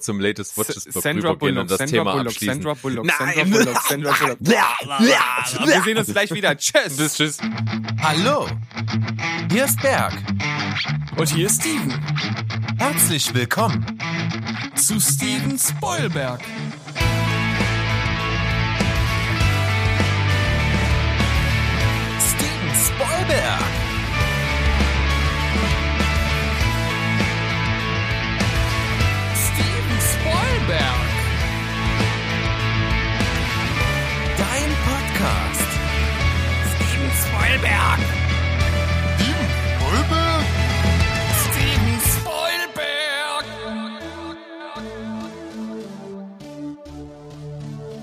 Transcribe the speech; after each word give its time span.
zum 0.00 0.20
latest 0.20 0.56
Watches 0.56 0.84
Blog 0.84 1.02
Sandra 1.02 1.32
Bullock, 1.34 1.62
und 1.62 1.70
das 1.70 1.78
Sandra 1.78 1.96
Thema 1.96 2.12
Bullock, 2.12 2.26
abschließen. 2.28 2.54
Sandra 2.54 2.74
Bullock, 2.74 3.06
Nein. 3.06 3.16
Sandra 3.18 3.44
Bullock, 3.44 3.82
Sandra 3.88 4.12
Bullock. 4.12 4.38
Wir 5.66 5.82
sehen 5.82 5.98
uns 5.98 6.12
gleich 6.12 6.32
wieder. 6.32 6.56
Tschüss. 6.56 6.96
Bis 6.96 7.14
tschüss. 7.14 7.38
Hallo, 8.02 8.46
hier 9.50 9.64
ist 9.64 9.80
Berg. 9.82 10.12
Und 11.16 11.28
hier 11.28 11.46
ist 11.46 11.60
Steven 11.60 11.92
Herzlich 12.78 13.34
willkommen. 13.34 13.84
zu 14.74 14.98
Steven 14.98 15.58
Spoilberg. 15.58 16.40
Steven 22.18 22.74
Spoilberg. 22.74 23.89
Spoilberg. 30.70 31.08
Dein 34.38 34.70
Podcast. 34.86 35.70
Steven 36.70 37.10
Spoilberg. 37.22 38.00
Steven 41.42 41.98
Spoilberg. 42.06 43.44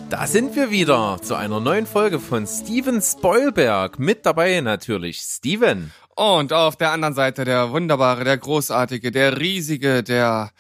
Da 0.10 0.28
sind 0.28 0.56
wir 0.58 0.70
wieder 0.70 1.20
zu 1.22 1.36
einer 1.36 1.62
neuen 1.62 1.86
Folge 1.86 2.20
von 2.20 2.46
Steven 2.48 3.02
Spoilberg. 3.02 3.98
Mit 3.98 4.26
dabei 4.26 4.60
natürlich 4.60 5.20
Steven. 5.20 5.94
Und 6.16 6.52
auf 6.52 6.76
der 6.76 6.92
anderen 6.92 7.14
Seite 7.14 7.46
der 7.46 7.72
wunderbare, 7.72 8.26
der 8.26 8.38
großartige, 8.38 9.12
der 9.12 9.40
riesige, 9.40 10.04
der 10.04 10.52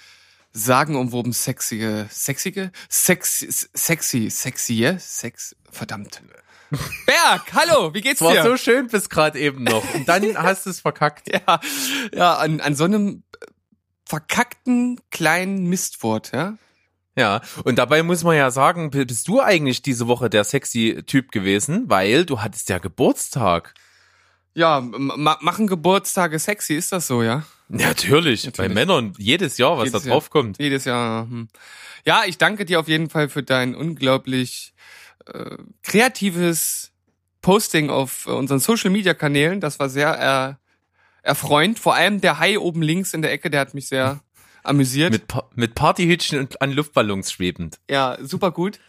sagenumwoben 0.57 1.33
sexige, 1.33 2.07
sexige, 2.09 2.71
sexy, 2.89 3.47
sexy, 3.73 4.29
sexy, 4.29 4.95
sex, 4.97 5.55
verdammt. 5.71 6.21
Berg, 7.05 7.53
hallo, 7.53 7.93
wie 7.93 8.01
geht's 8.01 8.19
Es 8.19 8.25
war 8.27 8.33
dir? 8.33 8.43
so 8.43 8.57
schön 8.57 8.87
bis 8.87 9.09
gerade 9.09 9.39
eben 9.39 9.63
noch. 9.63 9.83
Und 9.93 10.07
dann 10.07 10.37
hast 10.37 10.65
du 10.65 10.69
es 10.71 10.81
verkackt. 10.81 11.29
ja, 11.31 11.59
ja, 12.13 12.35
an, 12.35 12.59
an 12.59 12.75
so 12.75 12.83
einem 12.83 13.23
verkackten 14.05 14.99
kleinen 15.11 15.65
Mistwort, 15.65 16.31
ja? 16.33 16.57
Ja, 17.15 17.41
und 17.63 17.79
dabei 17.79 18.03
muss 18.03 18.23
man 18.23 18.35
ja 18.35 18.51
sagen, 18.51 18.91
bist 18.91 19.27
du 19.27 19.41
eigentlich 19.41 19.81
diese 19.81 20.07
Woche 20.07 20.29
der 20.29 20.43
sexy 20.43 21.03
Typ 21.07 21.31
gewesen, 21.31 21.89
weil 21.89 22.25
du 22.25 22.41
hattest 22.41 22.69
ja 22.69 22.77
Geburtstag. 22.77 23.73
Ja, 24.53 24.81
ma 24.81 25.37
machen 25.41 25.67
Geburtstage 25.67 26.37
sexy, 26.37 26.75
ist 26.75 26.91
das 26.91 27.07
so, 27.07 27.23
ja? 27.23 27.43
Natürlich, 27.69 28.43
bei 28.43 28.47
Natürlich. 28.47 28.73
Männern 28.73 29.13
jedes 29.17 29.57
Jahr, 29.57 29.77
was 29.77 29.85
Jedes 29.85 30.03
da 30.03 30.09
drauf 30.09 30.29
kommt. 30.29 30.57
Jedes 30.59 30.85
Jahr. 30.85 31.23
Hm. 31.23 31.47
Ja, 32.05 32.23
ich 32.25 32.37
danke 32.37 32.63
dir 32.65 32.79
auf 32.79 32.87
jeden 32.87 33.09
Fall 33.09 33.27
für 33.29 33.43
dein 33.43 33.75
unglaublich 33.75 34.73
äh, 35.25 35.57
kreatives 35.83 36.91
Posting 37.41 37.89
auf 37.89 38.25
äh, 38.27 38.31
unseren 38.31 38.59
Social 38.59 38.89
Media 38.89 39.13
Kanälen. 39.13 39.59
Das 39.59 39.79
war 39.79 39.89
sehr 39.89 40.57
äh, 41.23 41.27
erfreuend. 41.27 41.79
Vor 41.79 41.95
allem 41.95 42.21
der 42.21 42.39
Hai 42.39 42.57
oben 42.59 42.81
links 42.81 43.13
in 43.13 43.21
der 43.21 43.31
Ecke, 43.31 43.49
der 43.49 43.59
hat 43.61 43.73
mich 43.73 43.87
sehr 43.89 44.21
amüsiert. 44.63 45.11
Mit, 45.11 45.27
Pa- 45.27 45.49
mit 45.55 45.75
Partyhütchen 45.75 46.39
und 46.39 46.61
an 46.61 46.71
Luftballons 46.71 47.31
schwebend. 47.31 47.79
ja, 47.89 48.17
super 48.21 48.51
gut. 48.51 48.79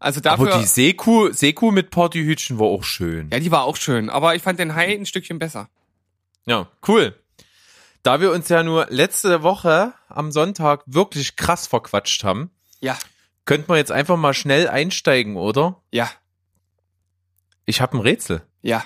Also 0.00 0.20
dafür. 0.20 0.48
Aber 0.52 0.58
die 0.60 0.66
Seekuh, 0.66 1.32
Seekuh 1.32 1.70
mit 1.70 1.90
Partyhütchen 1.90 2.58
war 2.58 2.66
auch 2.66 2.82
schön. 2.84 3.30
ja, 3.32 3.38
die 3.38 3.50
war 3.50 3.62
auch 3.62 3.76
schön. 3.76 4.10
Aber 4.10 4.34
ich 4.34 4.42
fand 4.42 4.58
den 4.58 4.74
Hai 4.74 4.92
ein 4.94 5.06
Stückchen 5.06 5.38
besser. 5.38 5.70
Ja, 6.44 6.68
cool. 6.88 7.14
Da 8.04 8.20
wir 8.20 8.30
uns 8.32 8.48
ja 8.50 8.62
nur 8.62 8.86
letzte 8.90 9.42
Woche 9.42 9.94
am 10.08 10.30
Sonntag 10.30 10.82
wirklich 10.86 11.34
krass 11.36 11.66
verquatscht 11.66 12.22
haben, 12.22 12.50
Ja, 12.80 12.96
könnten 13.46 13.68
wir 13.68 13.76
jetzt 13.76 13.90
einfach 13.92 14.16
mal 14.16 14.34
schnell 14.34 14.68
einsteigen, 14.68 15.36
oder? 15.36 15.82
ja, 15.90 16.08
Ich 17.64 17.80
habe 17.80 17.96
ein 17.96 18.00
Rätsel. 18.00 18.42
ja. 18.62 18.84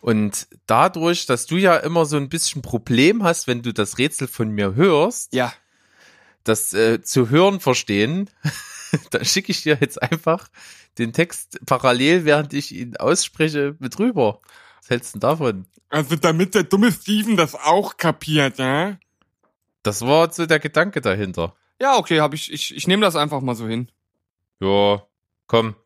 Und 0.00 0.48
dadurch, 0.66 1.24
dass 1.24 1.46
du 1.46 1.56
ja 1.56 1.76
immer 1.76 2.04
so 2.04 2.18
ein 2.18 2.28
bisschen 2.28 2.60
Problem 2.60 3.22
hast, 3.22 3.46
wenn 3.46 3.62
du 3.62 3.72
das 3.72 3.96
Rätsel 3.96 4.28
von 4.28 4.50
mir 4.50 4.74
hörst, 4.74 5.32
Ja. 5.34 5.52
das 6.44 6.74
äh, 6.74 7.00
zu 7.02 7.30
hören 7.30 7.58
verstehen, 7.58 8.28
dann 9.10 9.24
schicke 9.24 9.50
ich 9.50 9.62
dir 9.62 9.78
jetzt 9.80 10.00
einfach 10.02 10.48
den 10.98 11.12
Text 11.14 11.58
parallel, 11.64 12.26
während 12.26 12.52
ich 12.52 12.72
ihn 12.72 12.96
ausspreche, 12.98 13.76
mit 13.78 13.98
rüber. 13.98 14.40
Was 14.82 14.90
hältst 14.90 15.14
du 15.14 15.18
denn 15.18 15.28
davon? 15.28 15.66
Also 15.94 16.16
damit 16.16 16.56
der 16.56 16.64
dumme 16.64 16.90
Steven 16.90 17.36
das 17.36 17.54
auch 17.54 17.96
kapiert, 17.96 18.58
ja? 18.58 18.98
Das 19.84 20.00
war 20.00 20.32
so 20.32 20.44
der 20.44 20.58
Gedanke 20.58 21.00
dahinter. 21.00 21.54
Ja, 21.80 21.98
okay, 21.98 22.20
hab 22.20 22.34
ich, 22.34 22.52
ich, 22.52 22.74
ich 22.74 22.88
nehme 22.88 23.02
das 23.02 23.14
einfach 23.14 23.40
mal 23.40 23.54
so 23.54 23.68
hin. 23.68 23.92
Ja, 24.58 25.06
komm, 25.46 25.76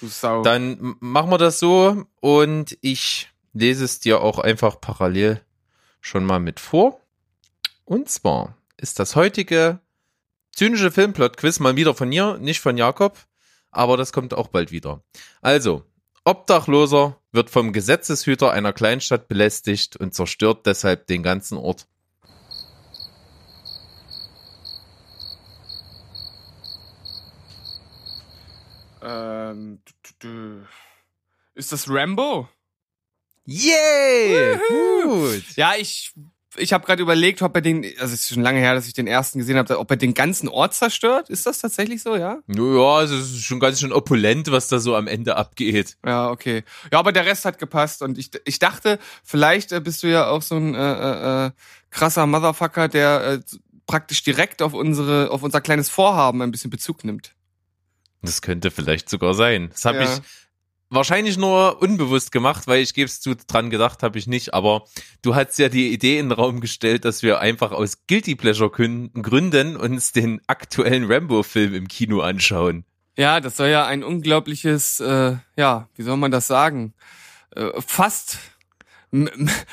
Du 0.00 0.06
Sau. 0.08 0.40
dann 0.40 0.96
machen 1.00 1.28
wir 1.30 1.36
das 1.36 1.58
so 1.58 2.06
und 2.20 2.78
ich 2.80 3.28
lese 3.52 3.84
es 3.84 4.00
dir 4.00 4.22
auch 4.22 4.38
einfach 4.38 4.80
parallel 4.80 5.42
schon 6.00 6.24
mal 6.24 6.40
mit 6.40 6.58
vor. 6.58 6.98
Und 7.84 8.08
zwar 8.08 8.56
ist 8.78 8.98
das 8.98 9.16
heutige 9.16 9.80
zynische 10.50 10.90
Filmplot-Quiz 10.90 11.60
mal 11.60 11.76
wieder 11.76 11.94
von 11.94 12.08
mir, 12.08 12.38
nicht 12.38 12.60
von 12.60 12.78
Jakob, 12.78 13.18
aber 13.70 13.98
das 13.98 14.14
kommt 14.14 14.32
auch 14.32 14.48
bald 14.48 14.72
wieder. 14.72 15.02
Also, 15.42 15.84
Obdachloser 16.24 17.20
wird 17.36 17.50
vom 17.50 17.72
Gesetzeshüter 17.72 18.50
einer 18.50 18.72
Kleinstadt 18.72 19.28
belästigt 19.28 19.96
und 19.96 20.14
zerstört 20.14 20.66
deshalb 20.66 21.06
den 21.06 21.22
ganzen 21.22 21.58
Ort. 21.58 21.86
Ähm, 29.02 29.80
ist 31.54 31.70
das 31.70 31.88
Rambo? 31.88 32.48
Yay! 33.44 34.58
Gut! 34.68 35.56
Ja, 35.56 35.74
ich 35.76 36.12
ich 36.58 36.72
habe 36.72 36.86
gerade 36.86 37.02
überlegt, 37.02 37.42
ob 37.42 37.54
er 37.54 37.62
den, 37.62 37.84
also 37.98 38.14
es 38.14 38.22
ist 38.22 38.28
schon 38.28 38.42
lange 38.42 38.58
her, 38.60 38.74
dass 38.74 38.86
ich 38.86 38.92
den 38.92 39.06
ersten 39.06 39.38
gesehen 39.38 39.56
habe, 39.56 39.78
ob 39.78 39.90
er 39.90 39.96
den 39.96 40.14
ganzen 40.14 40.48
Ort 40.48 40.74
zerstört. 40.74 41.30
Ist 41.30 41.46
das 41.46 41.60
tatsächlich 41.60 42.02
so, 42.02 42.16
ja? 42.16 42.38
Ja, 42.48 43.02
es 43.02 43.10
ist 43.10 43.42
schon 43.44 43.60
ganz 43.60 43.80
schön 43.80 43.92
opulent, 43.92 44.50
was 44.50 44.68
da 44.68 44.78
so 44.78 44.94
am 44.96 45.06
Ende 45.06 45.36
abgeht. 45.36 45.96
Ja, 46.04 46.30
okay. 46.30 46.64
Ja, 46.92 46.98
aber 46.98 47.12
der 47.12 47.26
Rest 47.26 47.44
hat 47.44 47.58
gepasst 47.58 48.02
und 48.02 48.18
ich 48.18 48.30
ich 48.44 48.58
dachte, 48.58 48.98
vielleicht 49.24 49.72
äh, 49.72 49.80
bist 49.80 50.02
du 50.02 50.08
ja 50.08 50.28
auch 50.28 50.42
so 50.42 50.56
ein 50.56 50.74
äh, 50.74 50.78
äh, 50.78 51.46
äh, 51.46 51.50
krasser 51.90 52.26
Motherfucker, 52.26 52.88
der 52.88 53.24
äh, 53.24 53.40
praktisch 53.86 54.22
direkt 54.22 54.62
auf 54.62 54.74
unsere 54.74 55.30
auf 55.30 55.42
unser 55.42 55.60
kleines 55.60 55.88
Vorhaben 55.88 56.42
ein 56.42 56.50
bisschen 56.50 56.70
Bezug 56.70 57.04
nimmt. 57.04 57.34
Das 58.22 58.42
könnte 58.42 58.70
vielleicht 58.70 59.08
sogar 59.08 59.34
sein. 59.34 59.68
Das 59.72 59.84
habe 59.84 59.98
Ja. 59.98 60.04
ich 60.04 60.20
wahrscheinlich 60.90 61.36
nur 61.36 61.80
unbewusst 61.82 62.32
gemacht, 62.32 62.66
weil 62.66 62.82
ich 62.82 62.94
gebe 62.94 63.06
es 63.06 63.20
zu, 63.20 63.34
dran 63.34 63.70
gedacht 63.70 64.02
habe 64.02 64.18
ich 64.18 64.26
nicht. 64.26 64.54
Aber 64.54 64.84
du 65.22 65.34
hast 65.34 65.58
ja 65.58 65.68
die 65.68 65.92
Idee 65.92 66.18
in 66.18 66.28
den 66.28 66.32
Raum 66.32 66.60
gestellt, 66.60 67.04
dass 67.04 67.22
wir 67.22 67.40
einfach 67.40 67.72
aus 67.72 68.06
Guilty 68.06 68.34
Pleasure 68.34 68.70
Gründen 68.70 69.76
uns 69.76 70.12
den 70.12 70.40
aktuellen 70.46 71.10
Rambo-Film 71.10 71.74
im 71.74 71.88
Kino 71.88 72.20
anschauen. 72.20 72.84
Ja, 73.16 73.40
das 73.40 73.56
soll 73.56 73.68
ja 73.68 73.86
ein 73.86 74.04
unglaubliches, 74.04 75.00
äh, 75.00 75.36
ja, 75.56 75.88
wie 75.94 76.02
soll 76.02 76.18
man 76.18 76.30
das 76.30 76.46
sagen, 76.46 76.92
äh, 77.54 77.70
fast 77.80 78.38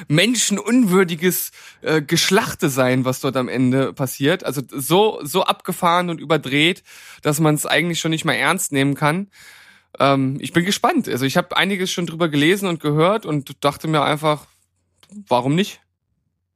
menschenunwürdiges 0.08 1.52
äh, 1.82 2.02
Geschlachte 2.02 2.70
sein, 2.70 3.04
was 3.04 3.20
dort 3.20 3.36
am 3.36 3.50
Ende 3.50 3.92
passiert. 3.92 4.46
Also 4.46 4.62
so 4.70 5.20
so 5.24 5.44
abgefahren 5.44 6.10
und 6.10 6.22
überdreht, 6.22 6.84
dass 7.22 7.40
man 7.40 7.56
es 7.56 7.66
eigentlich 7.66 8.00
schon 8.00 8.12
nicht 8.12 8.26
mehr 8.26 8.40
ernst 8.40 8.72
nehmen 8.72 8.96
kann. 8.96 9.30
Ähm, 10.00 10.38
ich 10.40 10.54
bin 10.54 10.66
gespannt. 10.66 11.08
Also 11.08 11.26
ich 11.26 11.38
habe 11.38 11.56
einiges 11.56 11.92
schon 11.92 12.06
drüber 12.06 12.30
gelesen 12.30 12.68
und 12.68 12.80
gehört 12.80 13.26
und 13.26 13.64
dachte 13.64 13.88
mir 13.88 14.04
einfach, 14.04 14.46
warum 15.28 15.56
nicht? 15.56 15.82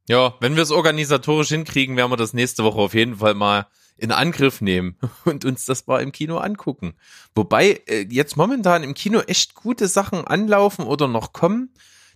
Ja, 0.08 0.34
wenn 0.40 0.56
wir 0.56 0.62
es 0.62 0.70
organisatorisch 0.70 1.48
hinkriegen, 1.48 1.96
werden 1.96 2.10
wir 2.10 2.16
das 2.16 2.32
nächste 2.32 2.64
Woche 2.64 2.78
auf 2.78 2.94
jeden 2.94 3.16
Fall 3.16 3.34
mal 3.34 3.66
in 3.98 4.12
Angriff 4.12 4.60
nehmen 4.60 4.96
und 5.24 5.44
uns 5.44 5.66
das 5.66 5.86
mal 5.86 6.02
im 6.02 6.12
Kino 6.12 6.38
angucken. 6.38 6.94
Wobei 7.34 7.82
äh, 7.86 8.06
jetzt 8.08 8.36
momentan 8.36 8.82
im 8.82 8.94
Kino 8.94 9.20
echt 9.20 9.54
gute 9.54 9.88
Sachen 9.88 10.26
anlaufen 10.26 10.86
oder 10.86 11.08
noch 11.08 11.32
kommen, 11.32 11.74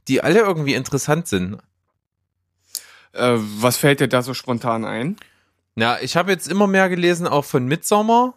die 0.08 0.22
alle 0.22 0.40
irgendwie 0.40 0.74
interessant 0.74 1.28
sind. 1.28 1.58
Äh, 3.12 3.36
was 3.36 3.76
fällt 3.76 4.00
dir 4.00 4.08
da 4.08 4.22
so 4.22 4.32
spontan 4.32 4.84
ein? 4.84 5.16
Ja, 5.74 5.98
ich 6.00 6.16
habe 6.16 6.32
jetzt 6.32 6.48
immer 6.48 6.66
mehr 6.66 6.88
gelesen, 6.88 7.26
auch 7.26 7.44
von 7.44 7.66
Midsommar, 7.66 8.34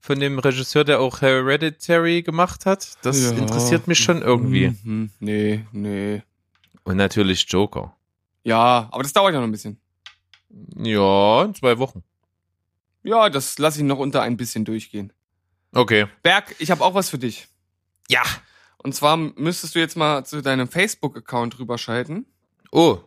von 0.00 0.18
dem 0.18 0.38
Regisseur, 0.38 0.84
der 0.84 1.00
auch 1.00 1.20
Hereditary 1.20 2.22
gemacht 2.22 2.66
hat. 2.66 2.96
Das 3.02 3.22
Ja. 3.22 3.30
interessiert 3.32 3.86
mich 3.86 3.98
schon 3.98 4.22
irgendwie. 4.22 4.74
Mhm. 4.82 5.10
Nee, 5.20 5.64
nee. 5.72 6.22
Und 6.84 6.96
natürlich 6.96 7.44
Joker. 7.48 7.94
Ja, 8.42 8.88
aber 8.90 9.02
das 9.02 9.12
dauert 9.12 9.34
ja 9.34 9.40
noch 9.40 9.46
ein 9.46 9.52
bisschen. 9.52 9.78
Ja, 10.76 11.44
in 11.44 11.54
zwei 11.54 11.78
Wochen. 11.78 12.02
Ja, 13.02 13.28
das 13.30 13.58
lasse 13.58 13.78
ich 13.78 13.84
noch 13.84 13.98
unter 13.98 14.22
ein 14.22 14.36
bisschen 14.36 14.64
durchgehen. 14.64 15.12
Okay. 15.72 16.06
Berg, 16.22 16.54
ich 16.58 16.70
habe 16.70 16.82
auch 16.84 16.94
was 16.94 17.10
für 17.10 17.18
dich. 17.18 17.46
Ja. 18.08 18.22
Und 18.78 18.94
zwar 18.94 19.16
müsstest 19.16 19.74
du 19.74 19.78
jetzt 19.78 19.96
mal 19.96 20.24
zu 20.24 20.42
deinem 20.42 20.66
Facebook-Account 20.66 21.58
rüberschalten. 21.58 22.24
Oh. 22.72 22.98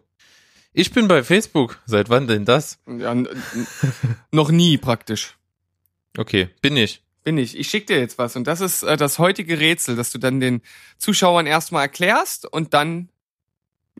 Ich 0.71 0.91
bin 0.91 1.07
bei 1.07 1.23
Facebook. 1.23 1.79
Seit 1.85 2.09
wann 2.09 2.27
denn 2.27 2.45
das? 2.45 2.79
Ja, 2.87 3.15
noch 4.31 4.49
nie 4.51 4.77
praktisch. 4.77 5.35
Okay, 6.17 6.49
bin 6.61 6.77
ich. 6.77 7.03
Bin 7.23 7.37
ich. 7.37 7.57
Ich 7.57 7.69
schick 7.69 7.87
dir 7.87 7.99
jetzt 7.99 8.17
was. 8.17 8.35
Und 8.35 8.45
das 8.45 8.61
ist 8.61 8.83
äh, 8.83 8.97
das 8.97 9.17
heutige 9.19 9.59
Rätsel, 9.59 9.95
das 9.95 10.11
du 10.11 10.17
dann 10.17 10.39
den 10.39 10.61
Zuschauern 10.97 11.45
erstmal 11.45 11.83
erklärst 11.83 12.45
und 12.45 12.73
dann 12.73 13.09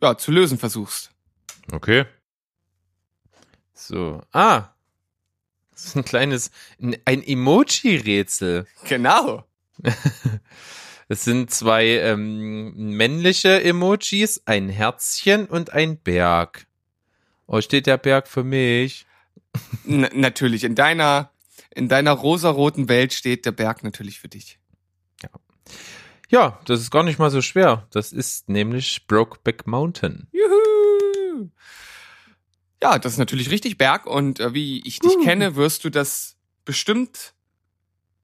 ja, 0.02 0.16
zu 0.16 0.30
lösen 0.30 0.58
versuchst. 0.58 1.10
Okay. 1.72 2.04
So. 3.72 4.20
Ah. 4.32 4.68
Das 5.72 5.86
ist 5.86 5.96
ein 5.96 6.04
kleines, 6.04 6.50
ein 6.80 6.96
ein 7.04 7.22
Emoji-Rätsel. 7.22 8.66
Genau. 8.86 9.44
Es 11.08 11.24
sind 11.24 11.50
zwei 11.50 11.86
ähm, 11.86 12.96
männliche 12.96 13.62
Emojis, 13.62 14.42
ein 14.46 14.68
Herzchen 14.68 15.46
und 15.46 15.72
ein 15.72 15.98
Berg. 15.98 16.66
Oh, 17.46 17.60
steht 17.60 17.86
der 17.86 17.98
Berg 17.98 18.26
für 18.26 18.42
mich? 18.42 19.06
N 19.86 20.08
natürlich. 20.14 20.64
In 20.64 20.74
deiner, 20.74 21.30
in 21.74 21.88
deiner 21.88 22.12
rosaroten 22.12 22.88
Welt 22.88 23.12
steht 23.12 23.46
der 23.46 23.52
Berg 23.52 23.84
natürlich 23.84 24.18
für 24.20 24.28
dich. 24.28 24.58
Ja, 26.30 26.58
das 26.64 26.80
ist 26.80 26.90
gar 26.90 27.02
nicht 27.02 27.18
mal 27.18 27.30
so 27.30 27.42
schwer. 27.42 27.86
Das 27.90 28.12
ist 28.12 28.48
nämlich 28.48 29.06
Brokeback 29.06 29.66
Mountain. 29.66 30.26
Juhu! 30.32 31.50
Ja, 32.82 32.98
das 32.98 33.12
ist 33.12 33.18
natürlich 33.18 33.50
richtig 33.50 33.78
Berg 33.78 34.06
und 34.06 34.40
äh, 34.40 34.52
wie 34.52 34.82
ich 34.86 34.98
dich 34.98 35.16
Uh. 35.16 35.24
kenne, 35.24 35.56
wirst 35.56 35.84
du 35.84 35.90
das 35.90 36.36
bestimmt 36.64 37.34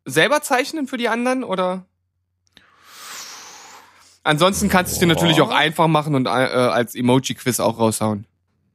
selber 0.05 0.43
zeichnen 0.43 0.87
für 0.87 0.97
die 0.97 1.09
anderen 1.09 1.45
oder? 1.45 1.87
Ansonsten 4.23 4.69
kannst 4.69 4.93
du 4.93 4.95
es 4.95 4.99
dir 4.99 5.07
natürlich 5.07 5.41
auch 5.41 5.51
einfach 5.51 5.87
machen 5.87 6.15
und 6.15 6.27
äh, 6.27 6.31
als 6.31 6.95
Emoji-Quiz 6.95 7.61
auch 7.61 7.79
raushauen. 7.79 8.27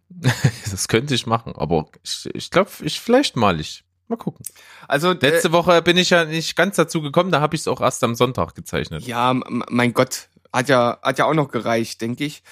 Das 0.71 0.87
könnte 0.87 1.13
ich 1.15 1.25
machen, 1.25 1.53
aber 1.55 1.89
ich, 2.03 2.29
ich 2.33 2.51
glaube, 2.51 2.69
ich 2.81 2.99
vielleicht 2.99 3.35
mal 3.35 3.59
ich. 3.59 3.85
Mal 4.07 4.17
gucken. 4.17 4.45
Also 4.87 5.13
Letzte 5.13 5.51
Woche 5.51 5.81
bin 5.81 5.97
ich 5.97 6.11
ja 6.11 6.25
nicht 6.25 6.55
ganz 6.55 6.75
dazu 6.75 7.01
gekommen, 7.01 7.31
da 7.31 7.41
habe 7.41 7.55
ich 7.55 7.61
es 7.61 7.67
auch 7.67 7.81
erst 7.81 8.03
am 8.03 8.15
Sonntag 8.15 8.53
gezeichnet. 8.53 9.03
Ja, 9.07 9.33
mein 9.33 9.93
Gott, 9.93 10.29
hat 10.53 10.69
ja, 10.69 10.99
hat 11.01 11.17
ja 11.17 11.25
auch 11.25 11.33
noch 11.33 11.49
gereicht, 11.49 12.01
denke 12.01 12.23
ich. 12.23 12.43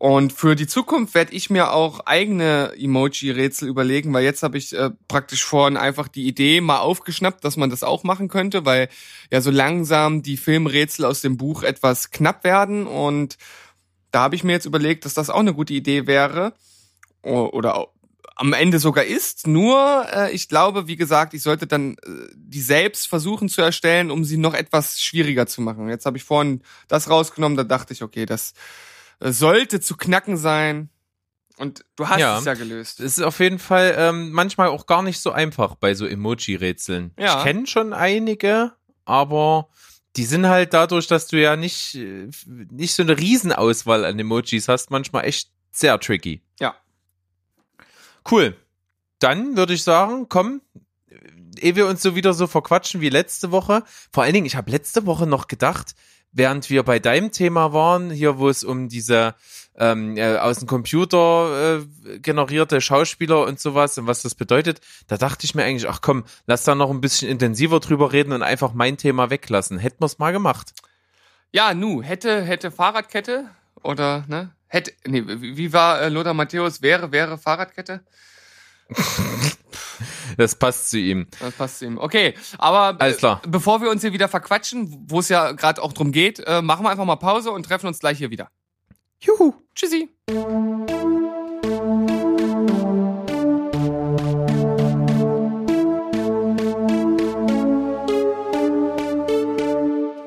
Und 0.00 0.32
für 0.32 0.56
die 0.56 0.66
Zukunft 0.66 1.12
werde 1.14 1.34
ich 1.34 1.50
mir 1.50 1.74
auch 1.74 2.00
eigene 2.06 2.72
Emoji-Rätsel 2.74 3.68
überlegen, 3.68 4.14
weil 4.14 4.24
jetzt 4.24 4.42
habe 4.42 4.56
ich 4.56 4.72
äh, 4.72 4.88
praktisch 5.08 5.44
vorhin 5.44 5.76
einfach 5.76 6.08
die 6.08 6.26
Idee 6.26 6.62
mal 6.62 6.78
aufgeschnappt, 6.78 7.44
dass 7.44 7.58
man 7.58 7.68
das 7.68 7.82
auch 7.82 8.02
machen 8.02 8.28
könnte, 8.28 8.64
weil 8.64 8.88
ja 9.30 9.42
so 9.42 9.50
langsam 9.50 10.22
die 10.22 10.38
Filmrätsel 10.38 11.04
aus 11.04 11.20
dem 11.20 11.36
Buch 11.36 11.64
etwas 11.64 12.10
knapp 12.10 12.44
werden. 12.44 12.86
Und 12.86 13.36
da 14.10 14.20
habe 14.20 14.36
ich 14.36 14.42
mir 14.42 14.52
jetzt 14.52 14.64
überlegt, 14.64 15.04
dass 15.04 15.12
das 15.12 15.28
auch 15.28 15.40
eine 15.40 15.52
gute 15.52 15.74
Idee 15.74 16.06
wäre. 16.06 16.54
Oder 17.22 17.88
am 18.40 18.54
Ende 18.54 18.78
sogar 18.78 19.04
ist. 19.04 19.46
Nur, 19.46 20.06
äh, 20.14 20.32
ich 20.32 20.48
glaube, 20.48 20.86
wie 20.86 20.96
gesagt, 20.96 21.34
ich 21.34 21.42
sollte 21.42 21.66
dann 21.66 21.96
äh, 21.98 22.28
die 22.34 22.62
selbst 22.62 23.06
versuchen 23.06 23.50
zu 23.50 23.60
erstellen, 23.60 24.10
um 24.10 24.24
sie 24.24 24.38
noch 24.38 24.54
etwas 24.54 24.98
schwieriger 24.98 25.46
zu 25.46 25.60
machen. 25.60 25.90
Jetzt 25.90 26.06
habe 26.06 26.16
ich 26.16 26.24
vorhin 26.24 26.62
das 26.88 27.10
rausgenommen, 27.10 27.58
da 27.58 27.64
dachte 27.64 27.92
ich, 27.92 28.02
okay, 28.02 28.24
das 28.24 28.54
äh, 29.20 29.30
sollte 29.30 29.80
zu 29.80 29.94
knacken 29.94 30.38
sein. 30.38 30.88
Und 31.58 31.84
du 31.96 32.08
hast 32.08 32.18
Ja. 32.20 32.38
es 32.38 32.46
ja 32.46 32.54
gelöst. 32.54 33.00
Es 33.00 33.18
ist 33.18 33.24
auf 33.24 33.38
jeden 33.40 33.58
Fall 33.58 33.94
ähm, 33.98 34.30
manchmal 34.32 34.68
auch 34.68 34.86
gar 34.86 35.02
nicht 35.02 35.20
so 35.20 35.32
einfach 35.32 35.74
bei 35.74 35.92
so 35.94 36.06
Emoji-Rätseln. 36.06 37.12
Ja. 37.18 37.36
Ich 37.38 37.44
kenne 37.44 37.66
schon 37.66 37.92
einige, 37.92 38.72
aber 39.04 39.68
die 40.16 40.24
sind 40.24 40.46
halt 40.46 40.72
dadurch, 40.72 41.06
dass 41.08 41.26
du 41.26 41.38
ja 41.38 41.56
nicht, 41.56 41.94
äh, 41.96 42.30
nicht 42.46 42.94
so 42.94 43.02
eine 43.02 43.18
Riesenauswahl 43.18 44.06
an 44.06 44.18
Emojis 44.18 44.66
hast, 44.68 44.90
manchmal 44.90 45.26
echt 45.26 45.50
sehr 45.70 46.00
tricky. 46.00 46.42
Ja. 46.58 46.74
Cool. 48.28 48.56
Dann 49.18 49.56
würde 49.56 49.74
ich 49.74 49.82
sagen, 49.82 50.26
komm, 50.28 50.62
ehe 51.58 51.76
wir 51.76 51.86
uns 51.86 52.02
so 52.02 52.14
wieder 52.14 52.32
so 52.34 52.46
verquatschen 52.46 53.00
wie 53.00 53.10
letzte 53.10 53.50
Woche. 53.50 53.82
Vor 54.12 54.22
allen 54.22 54.32
Dingen, 54.32 54.46
ich 54.46 54.56
habe 54.56 54.70
letzte 54.70 55.06
Woche 55.06 55.26
noch 55.26 55.46
gedacht, 55.46 55.94
während 56.32 56.70
wir 56.70 56.82
bei 56.82 56.98
deinem 56.98 57.32
Thema 57.32 57.72
waren, 57.72 58.10
hier 58.10 58.38
wo 58.38 58.48
es 58.48 58.64
um 58.64 58.88
diese 58.88 59.34
ähm, 59.76 60.16
äh, 60.16 60.36
aus 60.36 60.58
dem 60.58 60.68
Computer 60.68 61.78
äh, 61.78 62.18
generierte 62.18 62.80
Schauspieler 62.80 63.46
und 63.46 63.58
sowas 63.58 63.98
und 63.98 64.06
was 64.06 64.22
das 64.22 64.34
bedeutet, 64.34 64.80
da 65.06 65.16
dachte 65.16 65.44
ich 65.44 65.54
mir 65.54 65.64
eigentlich, 65.64 65.88
ach 65.88 66.00
komm, 66.02 66.24
lass 66.46 66.64
da 66.64 66.74
noch 66.74 66.90
ein 66.90 67.00
bisschen 67.00 67.28
intensiver 67.28 67.80
drüber 67.80 68.12
reden 68.12 68.32
und 68.32 68.42
einfach 68.42 68.72
mein 68.74 68.96
Thema 68.96 69.30
weglassen. 69.30 69.78
Hätten 69.78 70.00
wir 70.00 70.06
es 70.06 70.18
mal 70.18 70.32
gemacht. 70.32 70.72
Ja, 71.52 71.74
nu, 71.74 72.02
hätte, 72.02 72.42
hätte 72.42 72.70
Fahrradkette 72.70 73.50
oder, 73.82 74.24
ne? 74.28 74.54
Hätte, 74.72 74.92
nee, 75.04 75.24
wie 75.26 75.72
war 75.72 76.00
äh, 76.00 76.08
Lothar 76.08 76.32
Matthäus? 76.32 76.80
Wäre, 76.80 77.10
wäre 77.12 77.36
Fahrradkette? 77.36 78.00
Das 80.36 80.54
passt 80.54 80.88
zu 80.90 80.98
ihm. 80.98 81.26
Das 81.40 81.52
passt 81.52 81.80
zu 81.80 81.86
ihm. 81.86 81.98
Okay, 81.98 82.34
aber 82.56 82.96
äh, 82.98 83.02
Alles 83.02 83.18
klar. 83.18 83.42
bevor 83.46 83.82
wir 83.82 83.90
uns 83.90 84.00
hier 84.00 84.12
wieder 84.14 84.28
verquatschen, 84.28 85.04
wo 85.08 85.18
es 85.20 85.28
ja 85.28 85.52
gerade 85.52 85.82
auch 85.82 85.92
drum 85.92 86.12
geht, 86.12 86.38
äh, 86.46 86.62
machen 86.62 86.84
wir 86.84 86.90
einfach 86.90 87.04
mal 87.04 87.16
Pause 87.16 87.50
und 87.50 87.64
treffen 87.66 87.88
uns 87.88 87.98
gleich 87.98 88.16
hier 88.16 88.30
wieder. 88.30 88.48
Juhu. 89.20 89.52
Tschüssi. 89.74 90.08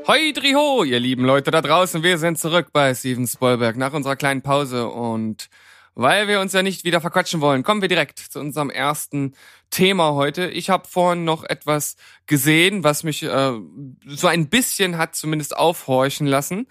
Hoi 0.06 0.34
Driho, 0.34 0.84
ihr 0.84 1.00
lieben 1.00 1.24
Leute 1.24 1.50
da 1.50 1.62
draußen, 1.62 2.04
wir 2.04 2.18
sind 2.18 2.38
zurück 2.38 2.68
bei 2.74 2.94
Steven 2.94 3.26
Spielberg 3.26 3.78
nach 3.78 3.94
unserer 3.94 4.18
kleinen 4.18 4.42
Pause 4.42 4.90
und 4.90 5.50
weil 5.96 6.28
wir 6.28 6.42
uns 6.42 6.52
ja 6.52 6.62
nicht 6.62 6.84
wieder 6.84 7.00
verquatschen 7.00 7.40
wollen, 7.40 7.64
kommen 7.64 7.82
wir 7.82 7.88
direkt 7.88 8.20
zu 8.20 8.42
unserem 8.42 8.70
ersten 8.70 9.34
Thema 9.70 10.12
heute. 10.12 10.50
Ich 10.50 10.70
habe 10.70 10.90
vorhin 10.90 11.24
noch 11.24 11.46
etwas 11.46 11.96
gesehen, 12.26 12.84
was 12.84 13.04
mich 13.04 13.24
äh, 13.24 13.54
so 14.06 14.28
ein 14.28 14.50
bisschen 14.50 14.98
hat 14.98 15.16
zumindest 15.16 15.56
aufhorchen 15.56 16.28
lassen. 16.28 16.68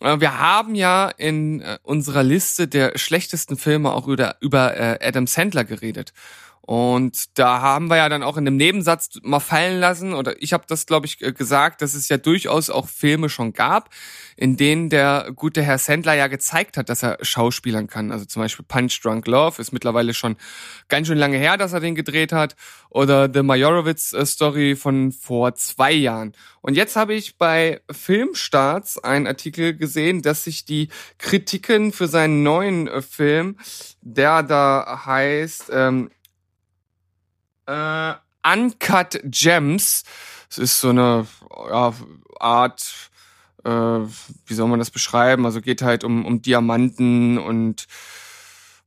Äh, 0.00 0.20
Wir 0.20 0.38
haben 0.38 0.76
ja 0.76 1.08
in 1.08 1.60
äh, 1.60 1.78
unserer 1.82 2.22
Liste 2.22 2.68
der 2.68 2.96
schlechtesten 2.98 3.56
Filme 3.56 3.92
auch 3.92 4.06
über, 4.06 4.36
über 4.40 4.76
äh, 4.76 4.98
Adam 5.02 5.26
Sandler 5.26 5.64
geredet. 5.64 6.12
Und 6.64 7.36
da 7.38 7.60
haben 7.60 7.88
wir 7.88 7.96
ja 7.96 8.08
dann 8.08 8.22
auch 8.22 8.36
in 8.36 8.44
dem 8.44 8.56
Nebensatz 8.56 9.18
mal 9.22 9.40
fallen 9.40 9.80
lassen, 9.80 10.14
oder 10.14 10.40
ich 10.40 10.52
habe 10.52 10.64
das, 10.68 10.86
glaube 10.86 11.06
ich, 11.06 11.20
äh, 11.20 11.32
gesagt, 11.32 11.82
dass 11.82 11.94
es 11.94 12.08
ja 12.08 12.18
durchaus 12.18 12.70
auch 12.70 12.88
Filme 12.88 13.28
schon 13.28 13.52
gab, 13.52 13.90
in 14.36 14.56
denen 14.56 14.88
der 14.88 15.32
gute 15.34 15.60
Herr 15.60 15.78
Sandler 15.78 16.14
ja 16.14 16.28
gezeigt 16.28 16.76
hat, 16.76 16.88
dass 16.88 17.02
er 17.02 17.18
schauspielern 17.20 17.88
kann. 17.88 18.12
Also 18.12 18.26
zum 18.26 18.42
Beispiel 18.42 18.64
Punch 18.66 19.00
Drunk 19.02 19.26
Love 19.26 19.60
ist 19.60 19.72
mittlerweile 19.72 20.14
schon 20.14 20.36
ganz 20.88 21.08
schön 21.08 21.18
lange 21.18 21.36
her, 21.36 21.56
dass 21.56 21.72
er 21.72 21.80
den 21.80 21.96
gedreht 21.96 22.32
hat. 22.32 22.54
Oder 22.90 23.28
The 23.32 23.42
Majorowitz 23.42 24.12
äh, 24.12 24.24
Story 24.24 24.76
von 24.76 25.10
vor 25.10 25.56
zwei 25.56 25.92
Jahren. 25.92 26.32
Und 26.60 26.76
jetzt 26.76 26.94
habe 26.94 27.14
ich 27.14 27.38
bei 27.38 27.80
Filmstarts 27.90 29.02
einen 29.02 29.26
Artikel 29.26 29.76
gesehen, 29.76 30.22
dass 30.22 30.44
sich 30.44 30.64
die 30.64 30.90
Kritiken 31.18 31.92
für 31.92 32.06
seinen 32.06 32.44
neuen 32.44 32.86
äh, 32.86 33.02
Film, 33.02 33.56
der 34.00 34.44
da 34.44 35.02
heißt 35.04 35.70
ähm, 35.72 36.10
äh, 37.66 38.14
Uncut 38.44 39.20
Gems, 39.24 40.04
es 40.50 40.58
ist 40.58 40.80
so 40.80 40.90
eine 40.90 41.26
ja, 41.70 41.94
Art, 42.38 43.10
äh, 43.64 43.70
wie 43.70 44.54
soll 44.54 44.68
man 44.68 44.78
das 44.78 44.90
beschreiben? 44.90 45.46
Also 45.46 45.60
geht 45.60 45.82
halt 45.82 46.04
um, 46.04 46.26
um 46.26 46.42
Diamanten 46.42 47.38
und 47.38 47.86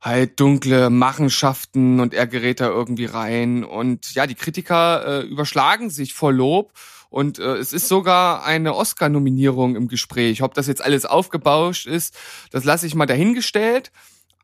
halt 0.00 0.38
dunkle 0.38 0.90
Machenschaften 0.90 1.98
und 1.98 2.14
er 2.14 2.26
gerät 2.26 2.60
da 2.60 2.68
irgendwie 2.68 3.06
rein. 3.06 3.64
Und 3.64 4.14
ja, 4.14 4.26
die 4.26 4.36
Kritiker 4.36 5.22
äh, 5.22 5.26
überschlagen 5.26 5.90
sich 5.90 6.14
vor 6.14 6.32
Lob. 6.32 6.72
Und 7.08 7.38
äh, 7.38 7.56
es 7.56 7.72
ist 7.72 7.88
sogar 7.88 8.44
eine 8.44 8.74
Oscar-Nominierung 8.74 9.74
im 9.74 9.88
Gespräch. 9.88 10.42
Ob 10.42 10.54
das 10.54 10.66
jetzt 10.66 10.84
alles 10.84 11.04
aufgebauscht 11.06 11.86
ist, 11.86 12.16
das 12.50 12.64
lasse 12.64 12.86
ich 12.86 12.94
mal 12.94 13.06
dahingestellt. 13.06 13.90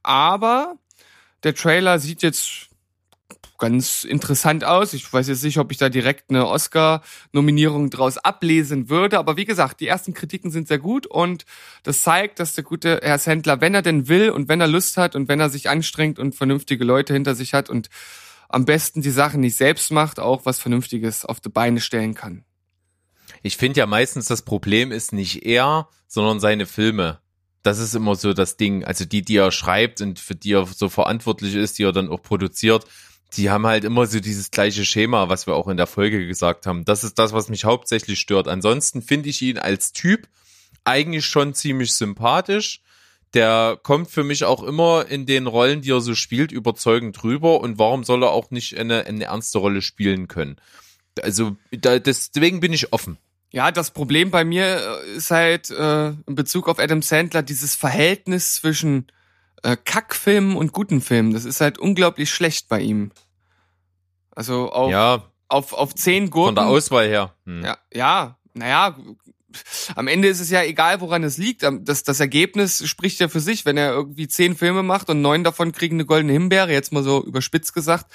Aber 0.03 0.75
der 1.45 1.55
Trailer 1.55 1.99
sieht 1.99 2.23
jetzt 2.23 2.69
ganz 3.59 4.05
interessant 4.05 4.65
aus. 4.65 4.93
Ich 4.93 5.13
weiß 5.13 5.29
jetzt 5.29 5.45
nicht, 5.45 5.59
ob 5.59 5.71
ich 5.71 5.79
da 5.79 5.89
direkt 5.89 6.31
eine 6.31 6.49
Oscar-Nominierung 6.49 7.91
draus 7.91 8.19
ablesen 8.19 8.89
würde. 8.89 9.19
Aber 9.19 9.37
wie 9.37 9.45
gesagt, 9.45 9.81
die 9.81 9.87
ersten 9.87 10.15
Kritiken 10.15 10.51
sind 10.51 10.69
sehr 10.69 10.79
gut 10.79 11.07
und 11.07 11.45
das 11.85 12.03
zeigt, 12.03 12.41
dass 12.41 12.55
der 12.55 12.65
gute 12.65 13.01
Herr 13.03 13.19
Sandler, 13.19 13.61
wenn 13.61 13.75
er 13.75 13.83
denn 13.83 14.09
will 14.09 14.31
und 14.31 14.49
wenn 14.49 14.61
er 14.61 14.67
Lust 14.67 14.97
hat 14.97 15.15
und 15.15 15.29
wenn 15.29 15.39
er 15.39 15.49
sich 15.49 15.69
anstrengt 15.69 16.19
und 16.19 16.35
vernünftige 16.35 16.85
Leute 16.85 17.13
hinter 17.13 17.35
sich 17.35 17.55
hat 17.55 17.71
und 17.71 17.89
am 18.49 18.65
besten 18.65 19.01
die 19.01 19.11
Sachen 19.11 19.41
nicht 19.41 19.57
selbst 19.57 19.93
macht, 19.93 20.21
auch 20.21 20.45
was 20.45 20.59
Vernünftiges 20.59 21.25
auf 21.25 21.41
die 21.41 21.49
Beine 21.49 21.81
stellen 21.81 22.15
kann. 22.15 22.45
Ich 23.43 23.57
finde 23.57 23.81
ja 23.81 23.87
meistens 23.87 24.27
das 24.27 24.43
Problem 24.43 24.93
ist 24.93 25.13
nicht 25.13 25.47
er, 25.47 25.89
sondern 26.07 26.41
seine 26.41 26.67
Filme. 26.67 27.21
Das 27.63 27.79
ist 27.79 27.95
immer 27.95 28.17
so 28.17 28.35
das 28.35 28.57
Ding. 28.57 28.85
Also 28.85 29.05
die, 29.05 29.23
die 29.23 29.37
er 29.37 29.53
schreibt 29.53 30.01
und 30.01 30.19
für 30.19 30.35
die 30.35 30.53
er 30.53 30.67
so 30.67 30.89
verantwortlich 30.89 31.55
ist, 31.55 31.79
die 31.79 31.85
er 31.85 31.93
dann 31.93 32.09
auch 32.09 32.23
produziert, 32.23 32.87
die 33.37 33.51
haben 33.51 33.67
halt 33.67 33.85
immer 33.85 34.07
so 34.07 34.21
dieses 34.21 34.51
gleiche 34.51 34.85
Schema, 34.85 35.29
was 35.29 35.47
wir 35.47 35.55
auch 35.55 35.69
in 35.69 35.77
der 35.77 35.87
Folge 35.87 36.27
gesagt 36.27 36.67
haben. 36.67 36.85
Das 36.85 37.05
ist 37.05 37.19
das, 37.19 37.33
was 37.33 37.49
mich 37.49 37.65
hauptsächlich 37.65 38.21
stört. 38.21 38.49
Ansonsten 38.49 39.03
finde 39.03 39.31
ich 39.31 39.41
ihn 39.43 39.59
als 39.59 39.93
Typ 39.93 40.29
eigentlich 40.85 41.27
schon 41.27 41.55
ziemlich 41.55 41.93
sympathisch. 41.93 42.81
der 43.35 43.79
kommt 43.83 44.11
für 44.11 44.25
mich 44.25 44.45
auch 44.45 44.63
immer 44.63 45.07
in 45.09 45.25
den 45.25 45.47
Rollen, 45.47 45.81
die 45.81 45.93
er 45.93 46.03
so 46.03 46.15
spielt, 46.15 46.53
überzeugend 46.53 47.25
rüber. 47.25 47.61
Und 47.61 47.79
warum 47.79 48.05
soll 48.05 48.23
er 48.23 48.31
auch 48.31 48.51
nicht 48.51 48.77
eine, 48.77 49.07
eine 49.07 49.25
ernste 49.25 49.59
Rolle 49.59 49.81
spielen 49.81 50.29
können? 50.29 50.57
Also 51.23 51.57
da, 51.71 51.99
deswegen 51.99 52.61
bin 52.61 52.75
ich 52.75 52.93
offen. 52.93 53.17
Ja, 53.51 53.71
das 53.71 53.91
Problem 53.91 54.31
bei 54.31 54.45
mir 54.45 54.65
äh, 55.07 55.17
ist 55.17 55.31
halt 55.31 55.71
äh, 55.71 56.09
in 56.09 56.35
Bezug 56.35 56.69
auf 56.69 56.79
Adam 56.79 57.01
Sandler 57.01 57.43
dieses 57.43 57.75
Verhältnis 57.75 58.55
zwischen 58.55 59.07
äh, 59.63 59.77
Kackfilmen 59.77 60.57
und 60.57 60.73
guten 60.73 61.01
Filmen. 61.01 61.33
Das 61.33 61.45
ist 61.45 61.61
halt 61.61 61.79
unglaublich 61.79 62.31
schlecht 62.31 62.69
bei 62.69 62.81
ihm. 62.81 63.13
Also 64.35 64.73
auf, 64.73 64.91
Ja, 64.91 65.25
auf, 65.49 65.73
auf 65.73 65.95
zehn 65.95 66.31
Gurken. 66.31 66.57
von 66.57 66.65
der 66.65 66.67
Auswahl 66.67 67.07
her. 67.09 67.35
Hm. 67.45 67.65
Ja, 67.65 67.79
ja, 67.93 68.39
naja, 68.55 68.97
am 69.95 70.09
Ende 70.09 70.29
ist 70.29 70.41
es 70.41 70.51
ja 70.51 70.63
egal, 70.63 71.01
woran 71.01 71.23
es 71.25 71.37
liegt. 71.37 71.63
Das, 71.83 72.03
das 72.05 72.21
Ergebnis 72.21 72.87
spricht 72.89 73.21
ja 73.21 73.29
für 73.29 73.41
sich, 73.41 73.67
wenn 73.67 73.77
er 73.77 73.93
irgendwie 73.93 74.29
zehn 74.29 74.57
Filme 74.57 74.83
macht 74.83 75.11
und 75.11 75.21
neun 75.21 75.45
davon 75.45 75.73
kriegen 75.73 75.97
eine 75.97 76.07
goldene 76.07 76.33
Himbeere, 76.33 76.73
jetzt 76.73 76.93
mal 76.93 77.03
so 77.03 77.23
überspitzt 77.25 77.75
gesagt, 77.75 78.07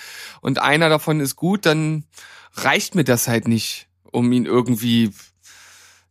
und 0.42 0.60
einer 0.60 0.90
davon 0.90 1.20
ist 1.20 1.36
gut, 1.36 1.66
dann 1.66 2.06
reicht 2.54 2.96
mir 2.96 3.04
das 3.04 3.28
halt 3.28 3.48
nicht, 3.48 3.88
um 4.12 4.32
ihn 4.32 4.46
irgendwie, 4.48 5.12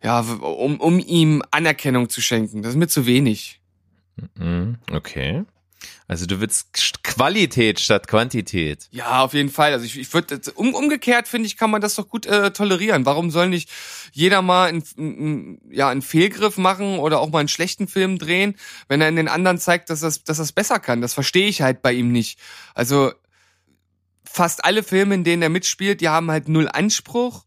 ja, 0.00 0.21
um, 0.21 0.78
um 0.81 1.00
ihm 1.00 1.43
Anerkennung 1.50 2.09
zu 2.09 2.21
schenken. 2.21 2.62
Das 2.62 2.71
ist 2.73 2.78
mir 2.78 2.88
zu 2.88 3.05
wenig. 3.07 3.61
Mhm, 4.38 4.78
Okay. 4.90 5.44
Also 6.08 6.26
du 6.26 6.40
willst 6.40 7.02
Qualität 7.02 7.80
statt 7.80 8.08
Quantität. 8.08 8.88
Ja, 8.90 9.23
auf 9.25 9.35
jeden 9.35 9.50
Fall. 9.50 9.73
Also 9.73 9.85
ich, 9.85 9.99
ich 9.99 10.12
würde 10.14 10.40
um, 10.54 10.75
umgekehrt 10.75 11.28
finde 11.28 11.46
ich, 11.46 11.56
kann 11.56 11.70
man 11.70 11.80
das 11.80 11.96
doch 11.96 12.08
gut 12.08 12.26
äh, 12.26 12.52
tolerieren. 12.52 13.04
Warum 13.06 13.30
soll 13.30 13.49
nicht 13.49 13.70
jeder 14.12 14.40
mal 14.40 14.68
einen, 14.68 14.85
einen, 14.96 15.61
ja, 15.70 15.88
einen 15.88 16.02
Fehlgriff 16.02 16.58
machen 16.58 16.99
oder 16.99 17.20
auch 17.20 17.30
mal 17.30 17.40
einen 17.40 17.49
schlechten 17.49 17.88
Film 17.88 18.18
drehen, 18.18 18.56
wenn 18.88 19.00
er 19.00 19.08
in 19.08 19.16
den 19.16 19.28
anderen 19.28 19.58
zeigt, 19.58 19.90
dass 19.90 20.00
das, 20.00 20.25
dass 20.25 20.38
das 20.38 20.52
besser 20.52 20.78
kann? 20.78 21.00
Das 21.00 21.14
verstehe 21.14 21.49
ich 21.49 21.62
halt 21.62 21.82
bei 21.82 21.92
ihm 21.92 22.12
nicht. 22.12 22.38
Also 22.75 23.12
fast 24.25 24.64
alle 24.64 24.82
Filme, 24.82 25.14
in 25.14 25.25
denen 25.25 25.42
er 25.42 25.49
mitspielt, 25.50 26.00
die 26.00 26.08
haben 26.08 26.30
halt 26.30 26.49
null 26.49 26.68
Anspruch. 26.68 27.44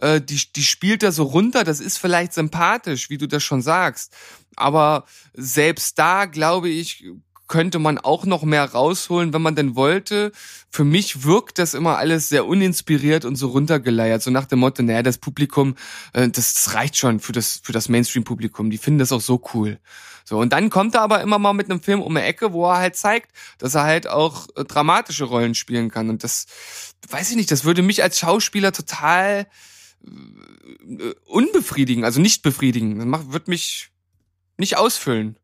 Äh, 0.00 0.20
die, 0.20 0.40
die 0.54 0.64
spielt 0.64 1.02
er 1.02 1.12
so 1.12 1.24
runter. 1.24 1.64
Das 1.64 1.80
ist 1.80 1.98
vielleicht 1.98 2.32
sympathisch, 2.32 3.10
wie 3.10 3.18
du 3.18 3.28
das 3.28 3.42
schon 3.42 3.62
sagst. 3.62 4.12
Aber 4.56 5.04
selbst 5.34 5.98
da, 5.98 6.26
glaube 6.26 6.68
ich, 6.68 7.04
könnte 7.50 7.80
man 7.80 7.98
auch 7.98 8.24
noch 8.24 8.44
mehr 8.44 8.64
rausholen, 8.64 9.32
wenn 9.32 9.42
man 9.42 9.56
denn 9.56 9.74
wollte. 9.74 10.30
Für 10.70 10.84
mich 10.84 11.24
wirkt 11.24 11.58
das 11.58 11.74
immer 11.74 11.98
alles 11.98 12.28
sehr 12.28 12.46
uninspiriert 12.46 13.24
und 13.24 13.34
so 13.34 13.48
runtergeleiert, 13.48 14.22
so 14.22 14.30
nach 14.30 14.44
dem 14.46 14.60
Motto, 14.60 14.82
naja, 14.84 15.02
das 15.02 15.18
Publikum, 15.18 15.74
äh, 16.12 16.28
das, 16.28 16.54
das 16.54 16.74
reicht 16.74 16.96
schon 16.96 17.18
für 17.18 17.32
das, 17.32 17.60
für 17.62 17.72
das 17.72 17.88
Mainstream-Publikum, 17.88 18.70
die 18.70 18.78
finden 18.78 19.00
das 19.00 19.10
auch 19.10 19.20
so 19.20 19.42
cool. 19.52 19.80
So, 20.24 20.38
und 20.38 20.52
dann 20.52 20.70
kommt 20.70 20.94
er 20.94 21.02
aber 21.02 21.22
immer 21.22 21.40
mal 21.40 21.52
mit 21.52 21.68
einem 21.68 21.82
Film 21.82 22.00
um 22.02 22.14
die 22.14 22.20
Ecke, 22.20 22.52
wo 22.52 22.66
er 22.70 22.78
halt 22.78 22.94
zeigt, 22.94 23.32
dass 23.58 23.74
er 23.74 23.82
halt 23.82 24.06
auch 24.06 24.46
äh, 24.54 24.64
dramatische 24.64 25.24
Rollen 25.24 25.56
spielen 25.56 25.90
kann. 25.90 26.08
Und 26.08 26.22
das, 26.22 26.46
weiß 27.08 27.30
ich 27.30 27.36
nicht, 27.36 27.50
das 27.50 27.64
würde 27.64 27.82
mich 27.82 28.04
als 28.04 28.20
Schauspieler 28.20 28.70
total 28.70 29.48
unbefriedigen, 31.26 32.04
also 32.04 32.20
nicht 32.20 32.42
befriedigen. 32.42 33.10
Das 33.10 33.32
wird 33.32 33.48
mich 33.48 33.90
nicht 34.56 34.76
ausfüllen. 34.76 35.38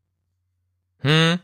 Hm. 0.99 1.39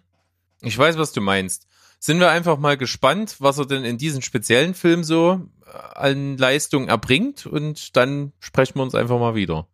Ich 0.62 0.78
weiß, 0.78 0.98
was 0.98 1.12
du 1.12 1.22
meinst. 1.22 1.68
Sind 2.00 2.20
wir 2.20 2.32
einfach 2.32 2.58
mal 2.58 2.78
gespannt, 2.78 3.38
was 3.40 3.58
er 3.58 3.66
denn 3.66 3.86
in 3.86 3.98
diesem 3.98 4.22
speziellen 4.22 4.74
Film 4.74 5.04
so 5.04 5.50
äh, 5.66 5.78
an 5.96 6.38
Leistung 6.38 6.88
erbringt 6.88 7.46
und 7.46 7.96
dann 7.96 8.34
sprechen 8.40 8.76
wir 8.76 8.84
uns 8.84 8.96
einfach 8.96 9.20
mal 9.20 9.36
wieder. 9.36 9.68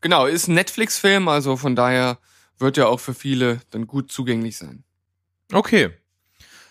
Genau, 0.00 0.26
ist 0.26 0.48
ein 0.48 0.54
Netflix-Film, 0.54 1.28
also 1.28 1.56
von 1.56 1.76
daher 1.76 2.18
wird 2.58 2.78
er 2.78 2.88
auch 2.88 3.00
für 3.00 3.14
viele 3.14 3.60
dann 3.70 3.86
gut 3.86 4.10
zugänglich 4.10 4.56
sein. 4.56 4.84
Okay. 5.52 5.90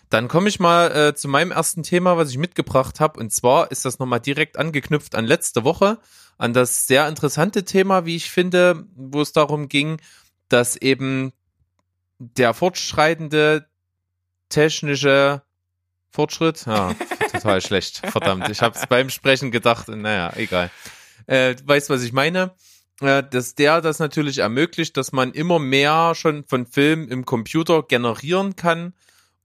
Dann 0.09 0.27
komme 0.27 0.47
ich 0.47 0.59
mal 0.59 0.91
äh, 0.95 1.15
zu 1.15 1.27
meinem 1.27 1.51
ersten 1.51 1.83
Thema, 1.83 2.17
was 2.17 2.29
ich 2.29 2.37
mitgebracht 2.37 2.99
habe. 2.99 3.19
Und 3.19 3.31
zwar 3.33 3.71
ist 3.71 3.83
das 3.85 3.99
nochmal 3.99 4.21
direkt 4.21 4.57
angeknüpft 4.57 5.15
an 5.15 5.25
letzte 5.25 5.63
Woche, 5.63 5.99
an 6.37 6.53
das 6.53 6.87
sehr 6.87 7.07
interessante 7.07 7.65
Thema, 7.65 8.05
wie 8.05 8.15
ich 8.15 8.31
finde, 8.31 8.85
wo 8.95 9.21
es 9.21 9.33
darum 9.33 9.67
ging, 9.67 9.99
dass 10.49 10.77
eben 10.77 11.33
der 12.19 12.53
fortschreitende 12.53 13.67
technische 14.49 15.41
Fortschritt, 16.09 16.65
ja, 16.65 16.95
total 17.31 17.61
schlecht, 17.61 17.97
verdammt. 17.97 18.49
Ich 18.49 18.61
habe 18.61 18.77
es 18.77 18.87
beim 18.87 19.09
Sprechen 19.09 19.51
gedacht, 19.51 19.89
naja, 19.89 20.31
egal. 20.35 20.71
Äh, 21.25 21.55
du 21.55 21.67
weißt, 21.67 21.89
was 21.89 22.01
ich 22.01 22.13
meine? 22.13 22.55
Äh, 23.01 23.23
dass 23.23 23.55
der 23.55 23.81
das 23.81 23.99
natürlich 23.99 24.39
ermöglicht, 24.39 24.97
dass 24.97 25.11
man 25.11 25.33
immer 25.33 25.59
mehr 25.59 26.15
schon 26.15 26.45
von 26.45 26.65
Filmen 26.65 27.09
im 27.09 27.25
Computer 27.25 27.83
generieren 27.83 28.55
kann, 28.55 28.93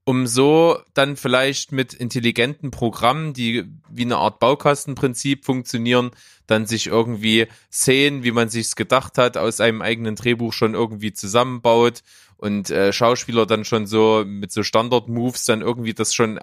um 0.05 0.27
so 0.27 0.79
dann 0.93 1.15
vielleicht 1.15 1.71
mit 1.71 1.93
intelligenten 1.93 2.71
Programmen, 2.71 3.33
die 3.33 3.63
wie 3.89 4.03
eine 4.03 4.17
Art 4.17 4.39
Baukastenprinzip 4.39 5.45
funktionieren, 5.45 6.11
dann 6.45 6.65
sich 6.65 6.87
irgendwie 6.87 7.47
Szenen, 7.71 8.23
wie 8.23 8.31
man 8.31 8.49
sich's 8.49 8.75
gedacht 8.75 9.17
hat, 9.17 9.37
aus 9.37 9.61
einem 9.61 9.81
eigenen 9.81 10.15
Drehbuch 10.15 10.51
schon 10.51 10.73
irgendwie 10.73 11.13
zusammenbaut 11.13 12.03
und 12.35 12.69
äh, 12.69 12.91
Schauspieler 12.91 13.45
dann 13.45 13.63
schon 13.63 13.87
so 13.87 14.23
mit 14.25 14.51
so 14.51 14.63
Standard-Moves 14.63 15.45
dann 15.45 15.61
irgendwie 15.61 15.93
das 15.93 16.13
schon 16.13 16.37
äh, 16.37 16.41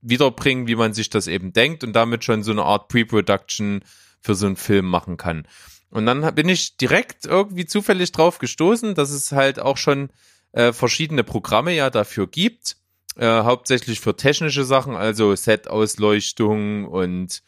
wiederbringen, 0.00 0.66
wie 0.66 0.76
man 0.76 0.94
sich 0.94 1.10
das 1.10 1.26
eben 1.26 1.52
denkt 1.52 1.84
und 1.84 1.92
damit 1.92 2.24
schon 2.24 2.42
so 2.42 2.52
eine 2.52 2.64
Art 2.64 2.88
Pre-Production 2.88 3.82
für 4.22 4.34
so 4.34 4.46
einen 4.46 4.56
Film 4.56 4.86
machen 4.86 5.18
kann. 5.18 5.46
Und 5.90 6.06
dann 6.06 6.34
bin 6.34 6.48
ich 6.48 6.78
direkt 6.78 7.26
irgendwie 7.26 7.66
zufällig 7.66 8.12
drauf 8.12 8.38
gestoßen, 8.38 8.94
dass 8.94 9.10
es 9.10 9.32
halt 9.32 9.60
auch 9.60 9.76
schon 9.76 10.08
äh, 10.52 10.72
verschiedene 10.72 11.22
Programme 11.22 11.74
ja 11.74 11.90
dafür 11.90 12.26
gibt, 12.26 12.76
äh, 13.16 13.26
hauptsächlich 13.26 14.00
für 14.00 14.16
technische 14.16 14.64
Sachen, 14.64 14.94
also 14.94 15.34
Set-Ausleuchtung 15.34 16.86
und 16.86 17.42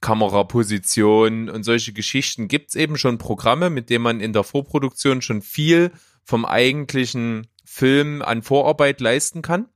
Kameraposition 0.00 1.48
und 1.48 1.62
solche 1.64 1.92
Geschichten 1.92 2.48
gibt's 2.48 2.74
eben 2.74 2.96
schon 2.96 3.18
Programme, 3.18 3.70
mit 3.70 3.90
denen 3.90 4.02
man 4.02 4.20
in 4.20 4.32
der 4.32 4.42
Vorproduktion 4.42 5.22
schon 5.22 5.42
viel 5.42 5.92
vom 6.24 6.44
eigentlichen 6.44 7.46
Film 7.64 8.22
an 8.22 8.42
Vorarbeit 8.42 9.00
leisten 9.00 9.42
kann. 9.42 9.68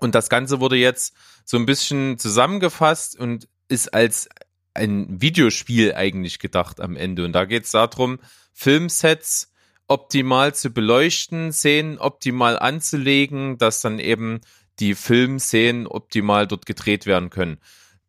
Und 0.00 0.14
das 0.14 0.28
Ganze 0.28 0.60
wurde 0.60 0.76
jetzt 0.76 1.14
so 1.44 1.56
ein 1.56 1.66
bisschen 1.66 2.18
zusammengefasst 2.18 3.18
und 3.18 3.48
ist 3.68 3.92
als 3.92 4.28
ein 4.72 5.20
Videospiel 5.20 5.94
eigentlich 5.94 6.38
gedacht 6.38 6.80
am 6.80 6.96
Ende. 6.96 7.24
Und 7.24 7.32
da 7.32 7.44
geht 7.44 7.64
es 7.64 7.70
darum, 7.70 8.18
Filmsets 8.52 9.52
optimal 9.88 10.54
zu 10.54 10.70
beleuchten, 10.70 11.52
Szenen 11.52 11.98
optimal 11.98 12.58
anzulegen, 12.58 13.58
dass 13.58 13.80
dann 13.80 13.98
eben 13.98 14.40
die 14.80 14.94
Filmszenen 14.94 15.86
optimal 15.86 16.46
dort 16.46 16.66
gedreht 16.66 17.06
werden 17.06 17.30
können. 17.30 17.58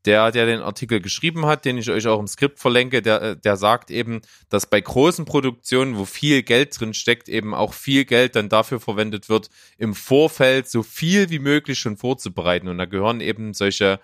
Der, 0.05 0.31
der 0.31 0.45
den 0.45 0.61
Artikel 0.61 1.01
geschrieben 1.01 1.47
hat, 1.47 1.65
den 1.65 1.79
ich 1.79 1.89
euch 1.89 2.05
auch 2.05 2.19
im 2.19 2.27
Skript 2.27 2.59
verlinke, 2.59 3.01
der, 3.01 3.35
der 3.35 3.57
sagt 3.57 3.89
eben, 3.89 4.21
dass 4.49 4.67
bei 4.67 4.79
großen 4.79 5.25
Produktionen, 5.25 5.97
wo 5.97 6.05
viel 6.05 6.43
Geld 6.43 6.79
drin 6.79 6.93
steckt, 6.93 7.27
eben 7.27 7.55
auch 7.55 7.73
viel 7.73 8.05
Geld 8.05 8.35
dann 8.35 8.47
dafür 8.47 8.79
verwendet 8.79 9.29
wird, 9.29 9.49
im 9.79 9.95
Vorfeld 9.95 10.69
so 10.69 10.83
viel 10.83 11.31
wie 11.31 11.39
möglich 11.39 11.79
schon 11.79 11.97
vorzubereiten. 11.97 12.67
Und 12.67 12.77
da 12.77 12.85
gehören 12.85 13.19
eben 13.19 13.55
solche 13.55 13.99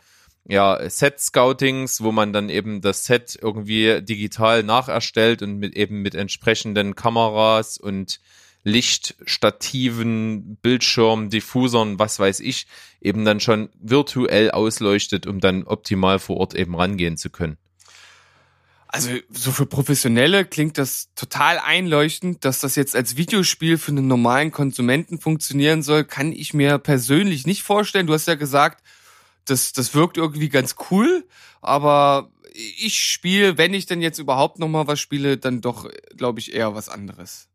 ja, 0.48 0.90
Set-Scoutings, 0.90 2.02
wo 2.02 2.12
man 2.12 2.34
dann 2.34 2.50
eben 2.50 2.82
das 2.82 3.06
Set 3.06 3.38
irgendwie 3.42 4.02
digital 4.02 4.64
nacherstellt 4.64 5.42
und 5.42 5.58
mit 5.58 5.76
eben 5.76 6.02
mit 6.02 6.16
entsprechenden 6.16 6.96
Kameras 6.96 7.78
und 7.78 8.20
Lichtstativen, 8.64 10.58
Bildschirmen, 10.58 11.30
Diffusern, 11.30 11.98
was 11.98 12.20
weiß 12.20 12.42
ich, 12.42 12.68
eben 13.02 13.26
dann 13.26 13.40
schon 13.40 13.70
virtuell 13.80 14.52
ausleuchtet, 14.52 15.26
um 15.26 15.40
dann 15.40 15.64
optimal 15.64 16.20
vor 16.20 16.38
Ort 16.38 16.54
eben 16.54 16.76
rangehen 16.76 17.18
zu 17.18 17.30
können. 17.30 17.58
Also 18.88 19.10
so 19.30 19.52
für 19.54 19.66
Professionelle 19.66 20.44
klingt 20.44 20.78
das 20.78 21.10
total 21.16 21.60
einleuchtend, 21.60 22.44
dass 22.44 22.60
das 22.60 22.76
jetzt 22.76 22.94
als 22.94 23.16
Videospiel 23.16 23.78
für 23.78 23.92
einen 23.92 24.08
normalen 24.08 24.52
Konsumenten 24.52 25.18
funktionieren 25.18 25.82
soll, 25.82 26.04
kann 26.04 26.34
ich 26.34 26.54
mir 26.54 26.78
persönlich 26.78 27.48
nicht 27.48 27.64
vorstellen. 27.64 28.06
Du 28.06 28.14
hast 28.14 28.28
ja 28.28 28.36
gesagt, 28.36 28.84
das, 29.46 29.74
das 29.74 29.94
wirkt 29.96 30.18
irgendwie 30.18 30.50
ganz 30.50 30.76
cool, 30.90 31.28
aber 31.62 32.32
ich 32.54 33.00
spiele, 33.00 33.58
wenn 33.58 33.74
ich 33.74 33.86
denn 33.86 34.02
jetzt 34.02 34.20
überhaupt 34.20 34.60
noch 34.60 34.68
mal 34.68 34.88
was 34.88 35.00
spiele, 35.00 35.38
dann 35.38 35.62
doch, 35.62 35.90
glaube 36.16 36.40
ich, 36.40 36.54
eher 36.54 36.76
was 36.76 36.90
anderes. 36.90 37.48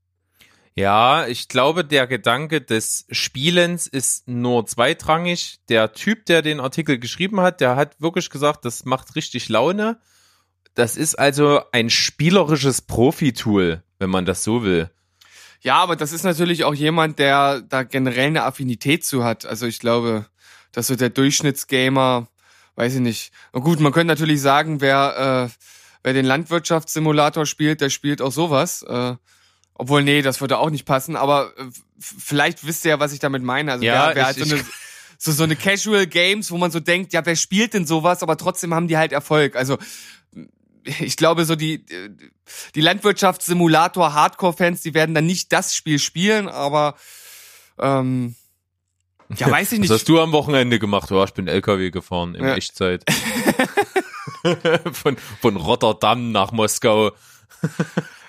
Ja, 0.75 1.27
ich 1.27 1.49
glaube, 1.49 1.85
der 1.87 2.07
Gedanke 2.07 2.61
des 2.61 3.07
Spielens 3.11 3.87
ist 3.87 4.29
nur 4.29 4.67
zweitrangig. 4.67 5.59
Der 5.71 5.95
Typ, 5.95 6.27
der 6.27 6.43
den 6.43 6.61
Artikel 6.61 6.99
geschrieben 6.99 7.41
hat, 7.41 7.63
der 7.63 7.77
hat 7.77 7.99
wirklich 8.01 8.29
gesagt, 8.29 8.67
das 8.67 8.85
macht 8.85 9.17
richtig 9.17 9.49
Laune. 9.49 9.99
Das 10.75 10.99
ist 10.99 11.15
also 11.15 11.63
ein 11.73 11.89
spielerisches 11.89 12.83
Profi-Tool, 12.83 13.83
wenn 13.99 14.11
man 14.11 14.27
das 14.27 14.45
so 14.45 14.65
will. 14.65 14.91
Ja, 15.63 15.77
aber 15.77 15.97
das 15.97 16.13
ist 16.13 16.25
natürlich 16.25 16.65
auch 16.65 16.75
jemand, 16.75 17.19
der 17.19 17.63
da 17.63 17.83
generell 17.83 18.27
eine 18.27 18.45
Affinität 18.45 19.03
zu 19.03 19.25
hat. 19.25 19.47
Also 19.47 19.67
ich 19.67 19.79
glaube, 19.79 20.27
dass 20.77 20.89
so 20.89 20.95
der 20.95 21.09
Durchschnittsgamer, 21.09 22.29
weiß 22.75 22.95
ich 22.97 23.01
nicht. 23.01 23.33
Und 23.53 23.63
gut, 23.63 23.81
man 23.81 23.93
könnte 23.93 24.09
natürlich 24.13 24.43
sagen, 24.43 24.83
wer, 24.83 25.49
äh, 25.51 25.55
wer 26.03 26.13
den 26.13 26.27
Landwirtschaftssimulator 26.27 27.47
spielt, 27.47 27.81
der 27.81 27.89
spielt 27.89 28.21
auch 28.21 28.31
sowas. 28.31 28.83
Äh, 28.83 29.15
Obwohl, 29.73 30.03
nee, 30.03 30.21
das 30.21 30.43
würde 30.43 30.59
auch 30.59 30.69
nicht 30.69 30.85
passen, 30.85 31.17
aber 31.17 31.53
äh, 31.57 31.65
vielleicht 31.99 32.67
wisst 32.67 32.85
ihr 32.85 32.91
ja, 32.91 33.01
was 33.01 33.13
ich 33.15 33.21
damit 33.21 33.43
meine. 33.43 33.73
Also 33.73 33.85
Ja, 33.87 34.09
wer, 34.09 34.17
wer 34.17 34.27
halt 34.27 34.37
ich- 34.37 34.49
so 34.49 34.55
eine, 34.55 34.65
so, 35.19 35.33
so 35.33 35.45
eine 35.45 35.57
Casual 35.57 36.07
Games, 36.07 36.51
wo 36.51 36.59
man 36.59 36.71
so 36.71 36.79
denkt, 36.79 37.15
ja, 37.15 37.25
wer 37.25 37.37
spielt 37.37 37.73
denn 37.73 37.87
sowas, 37.87 38.23
aber 38.23 38.37
trotzdem 38.37 38.75
haben 38.75 38.87
die 38.87 38.99
halt 38.99 39.13
Erfolg. 39.13 39.57
Also 39.57 39.79
ich 41.01 41.17
glaube, 41.17 41.47
so 41.47 41.57
die, 41.57 41.87
die 42.75 42.81
Landwirtschaftssimulator 42.83 44.13
Hardcore-Fans, 44.13 44.83
die 44.83 44.93
werden 44.93 45.15
dann 45.15 45.25
nicht 45.25 45.53
das 45.55 45.75
Spiel 45.75 45.99
spielen, 45.99 46.49
aber 46.49 46.97
ähm, 47.79 48.35
ja, 49.37 49.51
weiß 49.51 49.73
ich 49.73 49.79
Was 49.79 49.83
nicht. 49.83 49.91
hast 49.91 50.09
du 50.09 50.21
am 50.21 50.33
Wochenende 50.33 50.79
gemacht? 50.79 51.11
Ja, 51.11 51.25
ich 51.25 51.33
bin 51.33 51.49
LKW 51.49 51.91
gefahren 51.91 52.35
in 52.35 52.45
Ja. 52.45 52.55
Echtzeit. 52.55 53.05
von, 54.93 55.17
von 55.41 55.57
Rotterdam 55.57 56.33
nach 56.33 56.53
Moskau. 56.53 57.13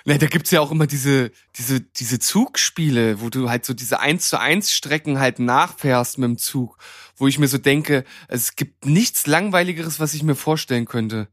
Ne, 0.04 0.18
da 0.18 0.26
gibt's 0.26 0.50
ja 0.50 0.60
auch 0.60 0.70
immer 0.70 0.86
diese, 0.86 1.30
diese, 1.56 1.80
diese 1.80 2.18
Zugspiele, 2.18 3.20
wo 3.20 3.28
du 3.28 3.50
halt 3.50 3.64
so 3.66 3.74
diese 3.74 4.00
1 4.00 4.28
zu 4.28 4.40
1 4.40 4.72
Strecken 4.72 5.18
halt 5.18 5.38
nachfährst 5.38 6.18
mit 6.18 6.28
dem 6.28 6.38
Zug, 6.38 6.78
wo 7.16 7.26
ich 7.28 7.38
mir 7.38 7.48
so 7.48 7.58
denke, 7.58 8.04
es 8.28 8.56
gibt 8.56 8.86
nichts 8.86 9.26
langweiligeres, 9.26 10.00
was 10.00 10.14
ich 10.14 10.22
mir 10.22 10.34
vorstellen 10.34 10.86
könnte. 10.86 11.28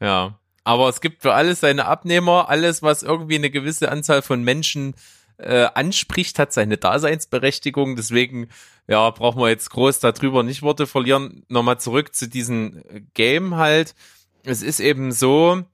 Ja. 0.00 0.38
Aber 0.64 0.88
es 0.88 1.00
gibt 1.00 1.22
für 1.22 1.32
alles 1.32 1.60
seine 1.60 1.86
Abnehmer. 1.86 2.48
Alles, 2.48 2.82
was 2.82 3.02
irgendwie 3.02 3.36
eine 3.36 3.50
gewisse 3.50 3.90
Anzahl 3.90 4.20
von 4.20 4.42
Menschen 4.42 4.94
äh, 5.38 5.68
anspricht, 5.74 6.38
hat 6.38 6.52
seine 6.52 6.76
Daseinsberechtigung. 6.76 7.96
Deswegen, 7.96 8.48
ja, 8.86 9.10
brauchen 9.10 9.40
wir 9.40 9.48
jetzt 9.48 9.70
groß 9.70 10.00
darüber 10.00 10.42
nicht 10.42 10.62
Worte 10.62 10.86
verlieren. 10.86 11.44
Nochmal 11.48 11.80
zurück 11.80 12.14
zu 12.14 12.28
diesem 12.28 12.82
Game 13.14 13.56
halt. 13.56 13.94
Es 14.42 14.62
ist 14.62 14.80
eben 14.80 15.12
so, 15.12 15.64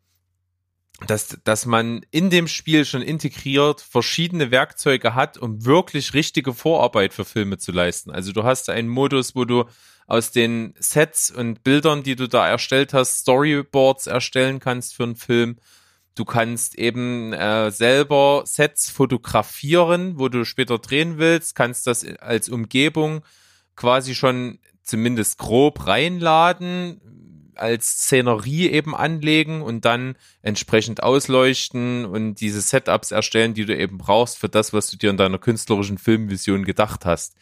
dass, 1.06 1.38
dass 1.44 1.66
man 1.66 2.04
in 2.10 2.30
dem 2.30 2.46
Spiel 2.46 2.84
schon 2.84 3.02
integriert 3.02 3.80
verschiedene 3.80 4.50
Werkzeuge 4.50 5.14
hat, 5.14 5.38
um 5.38 5.64
wirklich 5.64 6.14
richtige 6.14 6.54
Vorarbeit 6.54 7.12
für 7.12 7.24
Filme 7.24 7.58
zu 7.58 7.72
leisten. 7.72 8.10
Also 8.10 8.32
du 8.32 8.44
hast 8.44 8.70
einen 8.70 8.88
Modus, 8.88 9.34
wo 9.34 9.44
du 9.44 9.64
aus 10.06 10.30
den 10.30 10.74
Sets 10.78 11.30
und 11.30 11.64
Bildern, 11.64 12.02
die 12.02 12.16
du 12.16 12.28
da 12.28 12.48
erstellt 12.48 12.92
hast, 12.92 13.20
Storyboards 13.20 14.06
erstellen 14.06 14.60
kannst 14.60 14.94
für 14.94 15.04
einen 15.04 15.16
Film. 15.16 15.56
Du 16.14 16.24
kannst 16.24 16.78
eben 16.78 17.32
äh, 17.32 17.70
selber 17.70 18.42
Sets 18.46 18.90
fotografieren, 18.90 20.18
wo 20.18 20.28
du 20.28 20.44
später 20.44 20.78
drehen 20.78 21.18
willst, 21.18 21.54
kannst 21.54 21.86
das 21.86 22.06
als 22.20 22.48
Umgebung 22.48 23.22
quasi 23.74 24.14
schon 24.14 24.58
zumindest 24.82 25.38
grob 25.38 25.86
reinladen, 25.86 27.00
als 27.56 28.04
Szenerie 28.04 28.68
eben 28.68 28.94
anlegen 28.94 29.62
und 29.62 29.84
dann 29.84 30.16
entsprechend 30.42 31.02
ausleuchten 31.02 32.04
und 32.04 32.36
diese 32.36 32.60
Setups 32.60 33.10
erstellen, 33.10 33.54
die 33.54 33.64
du 33.64 33.76
eben 33.76 33.98
brauchst 33.98 34.38
für 34.38 34.48
das, 34.48 34.72
was 34.72 34.90
du 34.90 34.96
dir 34.96 35.10
in 35.10 35.16
deiner 35.16 35.38
künstlerischen 35.38 35.98
Filmvision 35.98 36.64
gedacht 36.64 37.04
hast. 37.04 37.34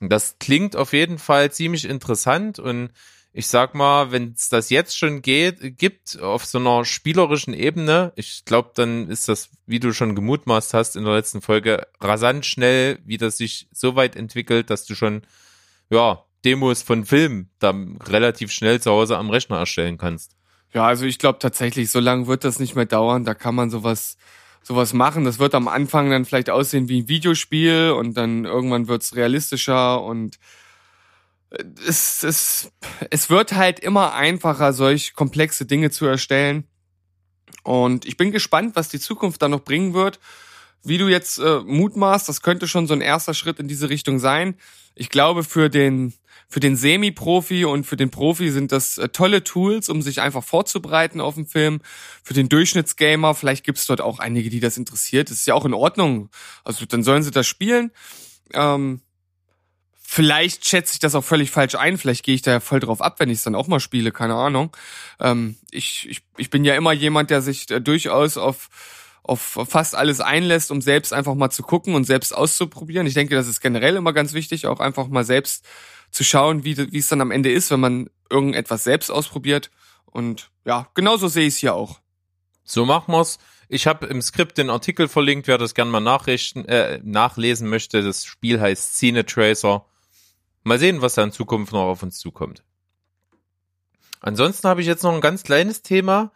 Und 0.00 0.10
das 0.12 0.36
klingt 0.38 0.76
auf 0.76 0.92
jeden 0.92 1.18
Fall 1.18 1.50
ziemlich 1.52 1.88
interessant 1.88 2.58
und 2.58 2.90
ich 3.36 3.48
sag 3.48 3.74
mal, 3.74 4.12
wenn 4.12 4.32
es 4.34 4.48
das 4.48 4.70
jetzt 4.70 4.96
schon 4.96 5.20
geht, 5.20 5.76
gibt 5.76 6.18
auf 6.22 6.46
so 6.46 6.56
einer 6.56 6.86
spielerischen 6.86 7.52
Ebene, 7.52 8.14
ich 8.16 8.46
glaube, 8.46 8.70
dann 8.74 9.10
ist 9.10 9.28
das, 9.28 9.50
wie 9.66 9.78
du 9.78 9.92
schon 9.92 10.14
gemutmaßt 10.14 10.72
hast 10.72 10.96
in 10.96 11.04
der 11.04 11.12
letzten 11.12 11.42
Folge, 11.42 11.86
rasant 12.00 12.46
schnell, 12.46 12.98
wie 13.04 13.18
das 13.18 13.36
sich 13.36 13.68
so 13.72 13.94
weit 13.94 14.16
entwickelt, 14.16 14.70
dass 14.70 14.86
du 14.86 14.94
schon, 14.94 15.20
ja, 15.90 16.24
Demos 16.46 16.80
von 16.80 17.04
Filmen 17.04 17.50
dann 17.58 17.98
relativ 18.06 18.52
schnell 18.52 18.80
zu 18.80 18.90
Hause 18.90 19.18
am 19.18 19.28
Rechner 19.28 19.58
erstellen 19.58 19.98
kannst. 19.98 20.34
Ja, 20.72 20.86
also 20.86 21.04
ich 21.04 21.18
glaube 21.18 21.38
tatsächlich, 21.38 21.90
so 21.90 22.00
lange 22.00 22.28
wird 22.28 22.42
das 22.42 22.58
nicht 22.58 22.74
mehr 22.74 22.86
dauern. 22.86 23.26
Da 23.26 23.34
kann 23.34 23.54
man 23.54 23.68
sowas, 23.68 24.16
sowas 24.62 24.94
machen. 24.94 25.26
Das 25.26 25.38
wird 25.38 25.54
am 25.54 25.68
Anfang 25.68 26.08
dann 26.08 26.24
vielleicht 26.24 26.48
aussehen 26.48 26.88
wie 26.88 27.02
ein 27.02 27.08
Videospiel 27.08 27.90
und 27.90 28.16
dann 28.16 28.46
irgendwann 28.46 28.88
wird's 28.88 29.14
realistischer 29.14 30.02
und 30.02 30.38
es, 31.86 32.22
es, 32.22 32.70
es 33.10 33.30
wird 33.30 33.52
halt 33.52 33.80
immer 33.80 34.14
einfacher, 34.14 34.72
solch 34.72 35.14
komplexe 35.14 35.66
Dinge 35.66 35.90
zu 35.90 36.06
erstellen. 36.06 36.64
Und 37.62 38.04
ich 38.04 38.16
bin 38.16 38.32
gespannt, 38.32 38.76
was 38.76 38.88
die 38.88 39.00
Zukunft 39.00 39.42
da 39.42 39.48
noch 39.48 39.64
bringen 39.64 39.94
wird. 39.94 40.20
Wie 40.82 40.98
du 40.98 41.08
jetzt 41.08 41.38
äh, 41.38 41.60
mutmaßt, 41.60 42.28
das 42.28 42.42
könnte 42.42 42.68
schon 42.68 42.86
so 42.86 42.94
ein 42.94 43.00
erster 43.00 43.34
Schritt 43.34 43.58
in 43.58 43.66
diese 43.66 43.90
Richtung 43.90 44.18
sein. 44.18 44.54
Ich 44.94 45.08
glaube, 45.08 45.42
für 45.42 45.68
den, 45.68 46.14
für 46.48 46.60
den 46.60 46.76
Semi-Profi 46.76 47.64
und 47.64 47.84
für 47.84 47.96
den 47.96 48.10
Profi 48.10 48.50
sind 48.50 48.70
das 48.70 48.98
äh, 48.98 49.08
tolle 49.08 49.42
Tools, 49.42 49.88
um 49.88 50.00
sich 50.00 50.20
einfach 50.20 50.44
vorzubereiten 50.44 51.20
auf 51.20 51.34
den 51.34 51.46
Film. 51.46 51.80
Für 52.22 52.34
den 52.34 52.48
Durchschnittsgamer, 52.48 53.34
vielleicht 53.34 53.64
gibt's 53.64 53.86
dort 53.86 54.00
auch 54.00 54.20
einige, 54.20 54.48
die 54.48 54.60
das 54.60 54.76
interessiert. 54.76 55.30
Das 55.30 55.38
ist 55.38 55.46
ja 55.46 55.54
auch 55.54 55.64
in 55.64 55.74
Ordnung. 55.74 56.30
Also 56.62 56.86
dann 56.86 57.02
sollen 57.02 57.24
sie 57.24 57.32
das 57.32 57.48
spielen. 57.48 57.90
Ähm, 58.52 59.00
vielleicht 60.16 60.64
schätze 60.64 60.94
ich 60.94 60.98
das 60.98 61.14
auch 61.14 61.24
völlig 61.24 61.50
falsch 61.50 61.74
ein. 61.74 61.98
Vielleicht 61.98 62.24
gehe 62.24 62.34
ich 62.34 62.40
da 62.40 62.52
ja 62.52 62.60
voll 62.60 62.80
drauf 62.80 63.02
ab, 63.02 63.20
wenn 63.20 63.28
ich 63.28 63.36
es 63.36 63.44
dann 63.44 63.54
auch 63.54 63.68
mal 63.68 63.80
spiele. 63.80 64.12
Keine 64.12 64.34
Ahnung. 64.34 64.74
Ähm, 65.20 65.56
ich, 65.70 66.08
ich, 66.08 66.22
ich 66.38 66.48
bin 66.48 66.64
ja 66.64 66.74
immer 66.74 66.92
jemand, 66.92 67.28
der 67.28 67.42
sich 67.42 67.70
äh, 67.70 67.80
durchaus 67.80 68.38
auf 68.38 68.70
auf 69.22 69.58
fast 69.68 69.96
alles 69.96 70.20
einlässt, 70.20 70.70
um 70.70 70.80
selbst 70.80 71.12
einfach 71.12 71.34
mal 71.34 71.50
zu 71.50 71.64
gucken 71.64 71.96
und 71.96 72.04
selbst 72.04 72.32
auszuprobieren. 72.32 73.08
Ich 73.08 73.14
denke, 73.14 73.34
das 73.34 73.48
ist 73.48 73.60
generell 73.60 73.96
immer 73.96 74.12
ganz 74.12 74.34
wichtig, 74.34 74.68
auch 74.68 74.78
einfach 74.78 75.08
mal 75.08 75.24
selbst 75.24 75.64
zu 76.12 76.22
schauen, 76.22 76.62
wie, 76.62 76.92
wie 76.92 76.98
es 76.98 77.08
dann 77.08 77.20
am 77.20 77.32
Ende 77.32 77.50
ist, 77.50 77.72
wenn 77.72 77.80
man 77.80 78.08
irgendetwas 78.30 78.84
selbst 78.84 79.10
ausprobiert. 79.10 79.72
Und 80.04 80.50
ja, 80.64 80.88
genauso 80.94 81.26
sehe 81.26 81.48
ich 81.48 81.54
es 81.54 81.58
hier 81.58 81.74
auch. 81.74 81.98
So 82.62 82.86
machen 82.86 83.12
wir's. 83.12 83.38
Ich 83.68 83.88
habe 83.88 84.06
im 84.06 84.22
Skript 84.22 84.58
den 84.58 84.70
Artikel 84.70 85.08
verlinkt, 85.08 85.48
wer 85.48 85.58
das 85.58 85.74
gerne 85.74 85.90
mal 85.90 85.98
nachrichten, 85.98 86.64
äh, 86.66 87.00
nachlesen 87.02 87.68
möchte. 87.68 88.02
Das 88.02 88.24
Spiel 88.24 88.60
heißt 88.60 88.94
Scene 88.94 89.26
Tracer. 89.26 89.84
Mal 90.66 90.80
sehen, 90.80 91.00
was 91.00 91.14
da 91.14 91.22
in 91.22 91.30
Zukunft 91.30 91.72
noch 91.72 91.84
auf 91.84 92.02
uns 92.02 92.18
zukommt. 92.18 92.64
Ansonsten 94.20 94.66
habe 94.66 94.80
ich 94.80 94.88
jetzt 94.88 95.04
noch 95.04 95.14
ein 95.14 95.20
ganz 95.20 95.44
kleines 95.44 95.82
Thema. 95.82 96.32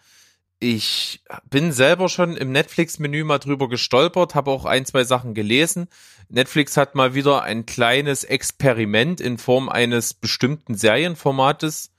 Ich 0.60 1.24
bin 1.48 1.72
selber 1.72 2.08
schon 2.08 2.36
im 2.36 2.52
Netflix-Menü 2.52 3.24
mal 3.24 3.40
drüber 3.40 3.68
gestolpert, 3.68 4.36
habe 4.36 4.52
auch 4.52 4.66
ein, 4.66 4.86
zwei 4.86 5.02
Sachen 5.02 5.34
gelesen. 5.34 5.88
Netflix 6.28 6.76
hat 6.76 6.94
mal 6.94 7.14
wieder 7.14 7.42
ein 7.42 7.66
kleines 7.66 8.22
Experiment 8.22 9.20
in 9.20 9.36
Form 9.36 9.68
eines 9.68 10.14
bestimmten 10.14 10.76
Serienformates 10.76 11.90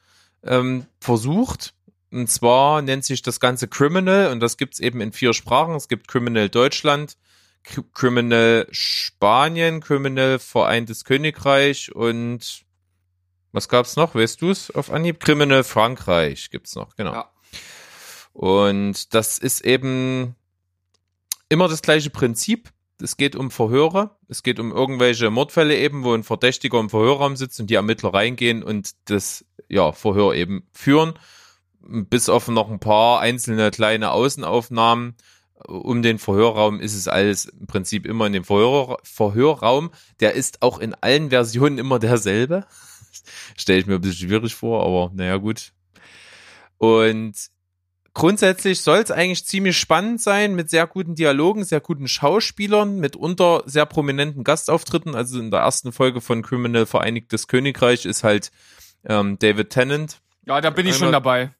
ähm, 0.43 0.85
versucht. 1.01 1.73
Und 2.11 2.29
zwar 2.29 2.81
nennt 2.81 3.03
sich 3.03 3.23
das 3.23 3.41
Ganze 3.41 3.67
Criminal 3.67 4.31
und 4.31 4.39
das 4.39 4.55
gibt's 4.55 4.79
eben 4.79 5.01
in 5.01 5.11
vier 5.11 5.33
Sprachen. 5.33 5.75
Es 5.75 5.89
gibt 5.89 6.07
Criminal 6.07 6.47
Deutschland, 6.47 7.17
Criminal 7.63 8.67
Spanien, 8.71 9.81
Criminal 9.81 10.39
Vereintes 10.39 11.05
Königreich 11.05 11.93
und 11.93 12.65
was 13.51 13.67
gab's 13.67 13.95
noch? 13.95 14.15
Weißt 14.15 14.41
du's 14.41 14.71
auf 14.71 14.91
Anhieb? 14.91 15.19
Criminal 15.19 15.63
Frankreich 15.63 16.49
gibt's 16.49 16.75
noch, 16.75 16.95
genau. 16.95 17.13
Ja. 17.13 17.31
Und 18.33 19.13
das 19.13 19.37
ist 19.37 19.61
eben 19.61 20.35
immer 21.49 21.67
das 21.67 21.81
gleiche 21.81 22.09
Prinzip. 22.09 22.69
Es 23.01 23.17
geht 23.17 23.35
um 23.35 23.51
Verhöre. 23.51 24.15
Es 24.29 24.43
geht 24.43 24.59
um 24.59 24.71
irgendwelche 24.71 25.29
Mordfälle 25.29 25.75
eben, 25.77 26.03
wo 26.03 26.13
ein 26.13 26.23
Verdächtiger 26.23 26.79
im 26.79 26.89
Verhörraum 26.89 27.35
sitzt 27.35 27.59
und 27.59 27.69
die 27.69 27.75
Ermittler 27.75 28.13
reingehen 28.13 28.63
und 28.63 28.91
das 29.05 29.45
ja, 29.67 29.91
Verhör 29.91 30.33
eben 30.33 30.67
führen. 30.71 31.13
Bis 31.81 32.29
auf 32.29 32.47
noch 32.47 32.69
ein 32.69 32.79
paar 32.79 33.19
einzelne 33.19 33.71
kleine 33.71 34.11
Außenaufnahmen 34.11 35.15
um 35.67 36.01
den 36.01 36.19
Verhörraum 36.19 36.79
ist 36.79 36.95
es 36.95 37.07
alles 37.07 37.45
im 37.45 37.67
Prinzip 37.67 38.05
immer 38.05 38.27
in 38.27 38.33
dem 38.33 38.43
Verhör, 38.43 38.97
Verhörraum. 39.03 39.91
Der 40.19 40.33
ist 40.33 40.61
auch 40.61 40.79
in 40.79 40.93
allen 40.95 41.29
Versionen 41.29 41.77
immer 41.77 41.99
derselbe. 41.99 42.65
Stelle 43.57 43.79
ich 43.79 43.85
mir 43.85 43.95
ein 43.95 44.01
bisschen 44.01 44.27
schwierig 44.27 44.55
vor, 44.55 44.85
aber 44.85 45.11
naja, 45.15 45.37
gut. 45.37 45.73
Und 46.77 47.33
grundsätzlich 48.13 48.81
soll 48.81 48.99
es 48.99 49.11
eigentlich 49.11 49.45
ziemlich 49.45 49.77
spannend 49.77 50.21
sein, 50.21 50.55
mit 50.55 50.69
sehr 50.69 50.87
guten 50.87 51.15
Dialogen, 51.15 51.63
sehr 51.63 51.79
guten 51.79 52.07
Schauspielern, 52.07 52.99
mitunter 52.99 53.63
sehr 53.65 53.85
prominenten 53.85 54.43
Gastauftritten. 54.43 55.15
Also 55.15 55.39
in 55.39 55.51
der 55.51 55.61
ersten 55.61 55.91
Folge 55.91 56.21
von 56.21 56.41
Criminal 56.41 56.85
Vereinigtes 56.85 57.47
Königreich 57.47 58.05
ist 58.05 58.23
halt 58.23 58.51
ähm, 59.05 59.37
David 59.39 59.69
Tennant. 59.69 60.21
Ja, 60.45 60.59
da 60.59 60.69
bin 60.71 60.87
ich 60.87 60.95
schon 60.95 61.11
dabei. 61.11 61.51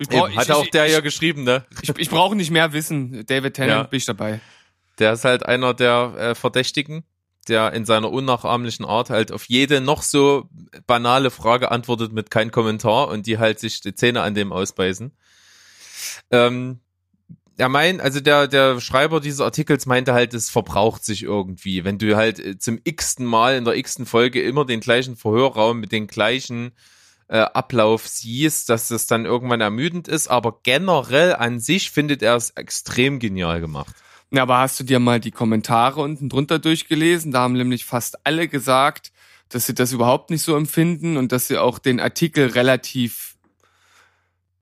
Ich 0.00 0.08
brauch, 0.08 0.28
Eben, 0.28 0.38
hat 0.38 0.46
ich, 0.46 0.52
auch 0.52 0.64
ich, 0.64 0.70
der 0.70 0.86
ich, 0.86 0.92
ja 0.92 1.00
geschrieben, 1.00 1.44
ne? 1.44 1.64
Ich, 1.82 1.88
ich 1.96 2.08
brauche 2.10 2.36
nicht 2.36 2.50
mehr 2.50 2.72
wissen. 2.72 3.24
David 3.26 3.54
Tennant, 3.54 3.78
Ja. 3.78 3.82
bin 3.84 3.96
ich 3.98 4.04
dabei. 4.04 4.40
Der 4.98 5.12
ist 5.12 5.24
halt 5.24 5.44
einer 5.44 5.74
der 5.74 6.14
äh, 6.16 6.34
Verdächtigen, 6.34 7.04
der 7.48 7.72
in 7.72 7.84
seiner 7.84 8.10
unnachahmlichen 8.10 8.84
Art 8.84 9.10
halt 9.10 9.32
auf 9.32 9.44
jede 9.46 9.80
noch 9.80 10.02
so 10.02 10.48
banale 10.86 11.30
Frage 11.30 11.70
antwortet 11.72 12.12
mit 12.12 12.30
kein 12.30 12.50
Kommentar 12.50 13.08
und 13.08 13.26
die 13.26 13.38
halt 13.38 13.58
sich 13.58 13.80
die 13.80 13.94
Zähne 13.94 14.22
an 14.22 14.34
dem 14.34 14.52
ausbeißen. 14.52 15.12
Ähm, 16.30 16.80
er 17.56 17.68
meint, 17.68 18.00
also 18.00 18.20
der, 18.20 18.46
der 18.46 18.80
Schreiber 18.80 19.20
dieses 19.20 19.40
Artikels 19.40 19.86
meinte 19.86 20.14
halt, 20.14 20.32
es 20.32 20.48
verbraucht 20.48 21.04
sich 21.04 21.24
irgendwie. 21.24 21.82
Wenn 21.84 21.98
du 21.98 22.16
halt 22.16 22.38
äh, 22.38 22.58
zum 22.58 22.78
x-ten 22.84 23.26
Mal 23.26 23.56
in 23.56 23.64
der 23.64 23.76
x-ten 23.76 24.06
Folge 24.06 24.40
immer 24.42 24.64
den 24.64 24.78
gleichen 24.80 25.16
Verhörraum 25.16 25.80
mit 25.80 25.90
den 25.90 26.06
gleichen 26.06 26.72
äh, 27.28 27.38
Ablauf 27.38 28.08
siehst, 28.08 28.68
dass 28.68 28.88
das 28.88 29.06
dann 29.06 29.24
irgendwann 29.24 29.60
ermüdend 29.60 30.08
ist, 30.08 30.28
aber 30.28 30.60
generell 30.62 31.34
an 31.34 31.60
sich 31.60 31.90
findet 31.90 32.22
er 32.22 32.36
es 32.36 32.50
extrem 32.50 33.18
genial 33.18 33.60
gemacht. 33.60 33.94
Na, 34.30 34.42
aber 34.42 34.58
hast 34.58 34.78
du 34.80 34.84
dir 34.84 34.98
mal 34.98 35.20
die 35.20 35.30
Kommentare 35.30 36.00
unten 36.00 36.28
drunter 36.28 36.58
durchgelesen? 36.58 37.32
Da 37.32 37.40
haben 37.40 37.54
nämlich 37.54 37.84
fast 37.84 38.26
alle 38.26 38.48
gesagt, 38.48 39.12
dass 39.48 39.66
sie 39.66 39.74
das 39.74 39.92
überhaupt 39.92 40.30
nicht 40.30 40.42
so 40.42 40.56
empfinden 40.56 41.16
und 41.16 41.32
dass 41.32 41.48
sie 41.48 41.58
auch 41.58 41.78
den 41.78 42.00
Artikel 42.00 42.48
relativ 42.48 43.36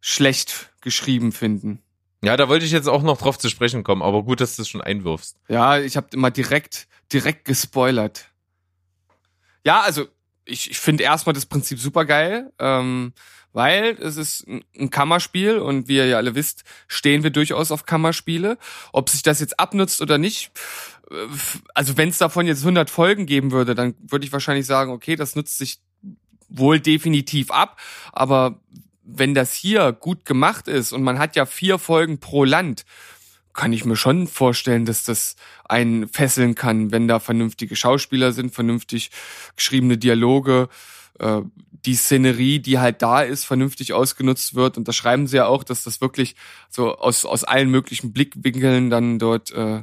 schlecht 0.01 0.71
geschrieben 0.81 1.33
finden. 1.33 1.83
Ja, 2.23 2.37
da 2.37 2.49
wollte 2.49 2.65
ich 2.65 2.73
jetzt 2.73 2.89
auch 2.89 3.03
noch 3.03 3.19
drauf 3.19 3.39
zu 3.39 3.49
sprechen 3.49 3.85
kommen, 3.85 4.03
aber 4.03 4.23
gut, 4.23 4.41
dass 4.41 4.57
du 4.57 4.63
es 4.63 4.69
schon 4.69 4.81
einwirfst. 4.81 5.37
Ja, 5.49 5.79
ich 5.79 5.97
habe 5.97 6.09
immer 6.13 6.31
direkt, 6.31 6.87
direkt 7.13 7.45
gespoilert. 7.45 8.27
Ja, 9.65 9.81
also 9.81 10.07
ich, 10.47 10.71
ich 10.71 10.79
finde 10.79 11.05
erstmal 11.05 11.35
das 11.35 11.47
Prinzip 11.47 11.79
super 11.79 12.05
geil, 12.05 12.53
ähm, 12.59 13.13
weil 13.53 13.97
es 14.01 14.17
ist 14.17 14.47
ein, 14.47 14.91
Kammerspiel 14.91 15.59
und 15.59 15.89
wie 15.89 15.97
ihr 15.97 16.07
ja 16.07 16.17
alle 16.17 16.35
wisst, 16.35 16.65
stehen 16.89 17.23
wir 17.23 17.31
durchaus 17.31 17.71
auf 17.71 17.85
Kammerspiele. 17.85 18.59
Ob 18.93 19.09
sich 19.11 19.23
das 19.23 19.41
jetzt 19.41 19.59
abnutzt 19.59 20.01
oder 20.01 20.19
nicht, 20.19 20.53
äh, 21.11 21.15
also 21.75 21.97
wenn 21.97 22.09
es 22.09 22.19
davon 22.19 22.47
jetzt 22.47 22.61
100 22.61 22.89
Folgen 22.89 23.27
geben 23.27 23.51
würde, 23.51 23.75
dann 23.75 23.95
würde 24.01 24.25
ich 24.25 24.33
wahrscheinlich 24.33 24.67
sagen, 24.67 24.91
okay, 24.93 25.17
das 25.17 25.37
nutzt 25.37 25.59
sich 25.59 25.79
wohl 26.49 26.79
definitiv 26.79 27.51
ab, 27.51 27.81
aber 28.13 28.61
wenn 29.03 29.35
das 29.35 29.53
hier 29.53 29.93
gut 29.93 30.25
gemacht 30.25 30.69
ist 30.69 30.93
und 30.93 31.03
man 31.03 31.19
hat 31.19 31.37
ja 31.37 31.47
vier 31.47 31.79
Folgen 31.79 32.19
pro 32.19 32.45
Land, 32.45 32.85
kann 33.57 33.73
ich 33.73 33.85
mir 33.85 33.97
schon 33.97 34.29
vorstellen, 34.29 34.85
dass 34.85 35.03
das 35.03 35.35
einen 35.65 36.09
fesseln 36.09 36.55
kann, 36.55 36.93
wenn 36.93 37.09
da 37.09 37.19
vernünftige 37.19 37.75
Schauspieler 37.75 38.33
sind, 38.33 38.55
vernünftig 38.55 39.11
geschriebene 39.57 39.99
Dialoge, 39.99 40.69
äh, 41.19 41.41
die 41.85 41.95
Szenerie, 41.95 42.61
die 42.61 42.79
halt 42.79 43.03
da 43.03 43.23
ist, 43.23 43.45
vernünftig 43.45 43.93
ausgenutzt 43.93 44.55
wird. 44.55 44.77
Und 44.77 44.87
da 44.87 44.93
schreiben 44.93 45.27
sie 45.27 45.37
ja 45.37 45.47
auch, 45.47 45.65
dass 45.65 45.83
das 45.83 46.01
wirklich 46.01 46.37
so 46.69 46.97
aus, 46.97 47.25
aus 47.25 47.45
allen 47.45 47.71
möglichen 47.71 48.13
Blickwinkeln 48.13 48.91
dann 48.91 49.19
dort 49.19 49.51
äh, 49.53 49.83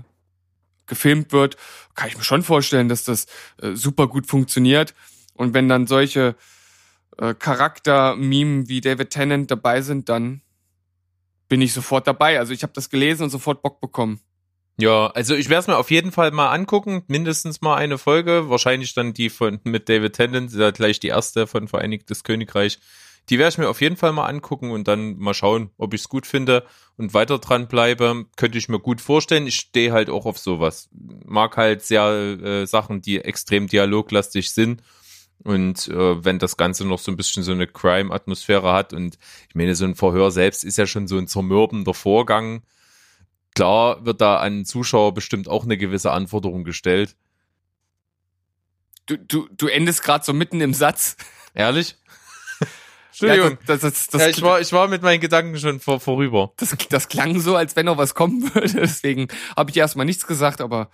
gefilmt 0.86 1.32
wird. 1.32 1.58
Kann 1.96 2.10
ich 2.10 2.18
mir 2.18 2.24
schon 2.24 2.44
vorstellen, 2.44 2.90
dass 2.90 3.04
das 3.04 3.26
äh, 3.62 3.74
super 3.74 4.08
gut 4.08 4.28
funktioniert. 4.28 4.94
Und 5.34 5.54
wenn 5.54 5.68
dann 5.68 5.88
solche 5.88 6.36
äh, 7.18 7.34
Charakter-Meme 7.34 8.68
wie 8.68 8.82
David 8.82 9.10
Tennant 9.10 9.50
dabei 9.50 9.82
sind, 9.82 10.10
dann 10.10 10.42
bin 11.54 11.62
ich 11.62 11.74
sofort 11.74 12.08
dabei. 12.08 12.40
Also 12.40 12.52
ich 12.52 12.64
habe 12.64 12.74
das 12.74 12.90
gelesen 12.90 13.26
und 13.26 13.30
sofort 13.30 13.62
Bock 13.62 13.80
bekommen. 13.80 14.20
Ja, 14.80 15.12
also 15.12 15.36
ich 15.36 15.50
werde 15.50 15.60
es 15.62 15.68
mir 15.68 15.78
auf 15.78 15.92
jeden 15.92 16.12
Fall 16.12 16.32
mal 16.32 16.50
angucken, 16.50 17.04
mindestens 17.06 17.62
mal 17.62 17.76
eine 17.76 18.00
Folge, 18.00 18.50
wahrscheinlich 18.50 18.96
dann 18.96 19.14
die 19.14 19.30
von 19.30 19.60
mit 19.64 19.88
David 19.88 20.14
Tennant, 20.14 20.52
ja 20.52 20.72
gleich 20.72 21.00
die 21.00 21.10
erste 21.10 21.46
von 21.46 21.68
Vereinigtes 21.68 22.24
Königreich. 22.24 22.80
Die 23.30 23.38
werde 23.38 23.50
ich 23.52 23.58
mir 23.60 23.70
auf 23.70 23.82
jeden 23.82 23.98
Fall 23.98 24.14
mal 24.14 24.26
angucken 24.26 24.72
und 24.72 24.88
dann 24.88 25.16
mal 25.20 25.36
schauen, 25.36 25.70
ob 25.78 25.94
ich 25.94 26.02
es 26.02 26.10
gut 26.10 26.26
finde 26.26 26.66
und 26.98 27.14
weiter 27.14 27.38
dran 27.38 27.68
bleibe. 27.68 28.26
Könnte 28.36 28.58
ich 28.58 28.68
mir 28.68 28.80
gut 28.80 29.00
vorstellen. 29.00 29.46
Ich 29.46 29.58
stehe 29.58 29.92
halt 29.92 30.10
auch 30.10 30.26
auf 30.26 30.40
sowas. 30.40 30.90
Mag 31.24 31.56
halt 31.56 31.84
sehr 31.84 32.04
äh, 32.04 32.66
Sachen, 32.66 33.04
die 33.04 33.20
extrem 33.20 33.68
dialoglastig 33.68 34.50
sind 34.50 34.82
und 35.44 35.88
äh, 35.90 36.24
wenn 36.24 36.40
das 36.40 36.58
Ganze 36.58 36.86
noch 36.86 37.00
so 37.00 37.12
ein 37.12 37.18
bisschen 37.18 37.44
so 37.44 37.52
eine 37.52 37.68
Crime-Atmosphäre 37.68 38.72
hat 38.72 38.94
und 38.94 39.18
ich 39.50 39.56
meine, 39.56 39.76
so 39.76 39.86
ein 39.86 39.96
Verhör 39.96 40.32
selbst 40.32 40.64
ist 40.64 40.78
ja 40.78 40.88
schon 40.88 41.08
so 41.08 41.18
ein 41.18 41.28
zermürbender 41.28 41.94
Vorgang. 41.94 42.64
Klar 43.56 44.06
wird 44.06 44.22
da 44.22 44.38
an 44.38 44.66
Zuschauer 44.66 45.14
bestimmt 45.14 45.48
auch 45.48 45.66
eine 45.66 45.78
gewisse 45.78 46.12
Anforderung 46.12 46.64
gestellt. 46.64 47.16
Du, 49.06 49.18
du, 49.18 49.50
du 49.52 49.68
endest 49.68 50.02
gerade 50.02 50.24
so 50.24 50.32
mitten 50.32 50.62
im 50.62 50.74
Satz. 50.74 51.18
Ehrlich? 51.54 51.98
Entschuldigung. 53.10 53.52
Ja, 53.52 53.58
das, 53.66 53.82
das, 53.82 54.08
das, 54.08 54.22
ja, 54.22 54.28
ich, 54.30 54.42
war, 54.42 54.62
ich 54.62 54.72
war 54.72 54.88
mit 54.88 55.02
meinen 55.02 55.20
Gedanken 55.20 55.60
schon 55.60 55.82
vor, 55.82 56.00
vorüber. 56.00 56.54
Das, 56.56 56.76
das 56.90 57.10
klang 57.10 57.40
so, 57.42 57.58
als 57.58 57.76
wenn 57.76 57.86
noch 57.86 57.98
was 57.98 58.16
kommen 58.16 58.56
würde. 58.56 58.72
Deswegen 58.74 59.28
habe 59.58 59.72
ich 59.72 59.78
erstmal 59.78 60.06
nichts 60.06 60.26
gesagt, 60.26 60.62
aber. 60.62 60.90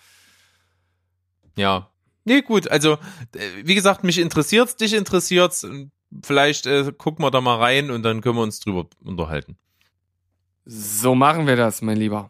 Ja, 1.56 1.89
Nee, 2.30 2.42
gut, 2.44 2.70
also 2.70 2.94
äh, 3.36 3.40
wie 3.64 3.74
gesagt, 3.74 4.04
mich 4.04 4.20
interessiert's, 4.20 4.76
dich 4.76 4.94
interessiert's. 4.94 5.66
Vielleicht 6.24 6.68
äh, 6.68 6.92
gucken 6.96 7.26
wir 7.26 7.32
da 7.32 7.42
mal 7.42 7.58
rein 7.58 7.90
und 7.90 8.04
dann 8.04 8.22
können 8.22 8.36
wir 8.36 8.44
uns 8.44 8.60
drüber 8.60 8.86
unterhalten. 9.04 9.58
So 10.66 11.16
machen 11.16 11.48
wir 11.48 11.56
das, 11.56 11.82
mein 11.82 11.98
Lieber. 11.98 12.30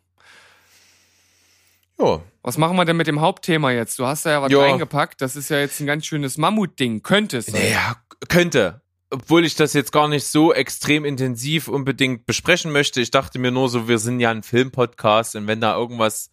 Ja. 2.00 2.22
Was 2.44 2.58
machen 2.58 2.78
wir 2.78 2.86
denn 2.86 2.96
mit 2.96 3.08
dem 3.08 3.20
Hauptthema 3.20 3.72
jetzt? 3.72 4.00
Du 4.00 4.06
hast 4.06 4.26
da 4.26 4.32
ja 4.32 4.42
was 4.42 4.52
Ja. 4.52 4.62
reingepackt. 4.62 5.22
Das 5.22 5.36
ist 5.36 5.50
ja 5.50 5.60
jetzt 5.60 5.82
ein 5.82 5.86
ganz 5.86 6.06
schönes 6.06 6.38
Mammutding. 6.38 7.04
Könnte 7.04 7.40
es 7.40 7.48
sein. 7.48 7.62
Naja, 7.62 7.98
könnte. 8.30 8.82
Obwohl 9.10 9.44
ich 9.44 9.56
das 9.56 9.74
jetzt 9.74 9.92
gar 9.92 10.08
nicht 10.08 10.26
so 10.28 10.54
extrem 10.54 11.04
intensiv 11.04 11.68
unbedingt 11.68 12.26
besprechen 12.26 12.72
möchte. 12.72 13.02
Ich 13.02 13.12
dachte 13.12 13.38
mir 13.38 13.52
nur 13.52 13.68
so, 13.68 13.90
wir 13.90 13.98
sind 14.00 14.22
ja 14.22 14.32
ein 14.32 14.44
Filmpodcast 14.44 15.36
und 15.36 15.48
wenn 15.48 15.60
da 15.60 15.76
irgendwas 15.76 16.30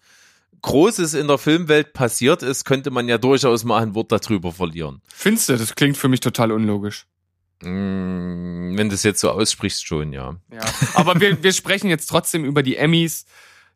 Großes 0.62 1.14
in 1.14 1.28
der 1.28 1.38
Filmwelt 1.38 1.92
passiert 1.92 2.42
ist, 2.42 2.64
könnte 2.64 2.90
man 2.90 3.08
ja 3.08 3.18
durchaus 3.18 3.64
mal 3.64 3.82
ein 3.82 3.94
Wort 3.94 4.12
darüber 4.12 4.52
verlieren. 4.52 5.00
Findest 5.12 5.48
du? 5.48 5.56
Das 5.56 5.74
klingt 5.74 5.96
für 5.96 6.08
mich 6.08 6.20
total 6.20 6.52
unlogisch. 6.52 7.06
Mm, 7.62 8.76
wenn 8.76 8.88
du 8.88 8.94
es 8.94 9.02
jetzt 9.02 9.20
so 9.20 9.30
aussprichst, 9.30 9.86
schon, 9.86 10.12
ja. 10.12 10.36
Ja. 10.52 10.60
Aber 10.94 11.20
wir, 11.20 11.42
wir 11.42 11.52
sprechen 11.52 11.88
jetzt 11.88 12.06
trotzdem 12.06 12.44
über 12.44 12.62
die 12.62 12.76
Emmys, 12.76 13.26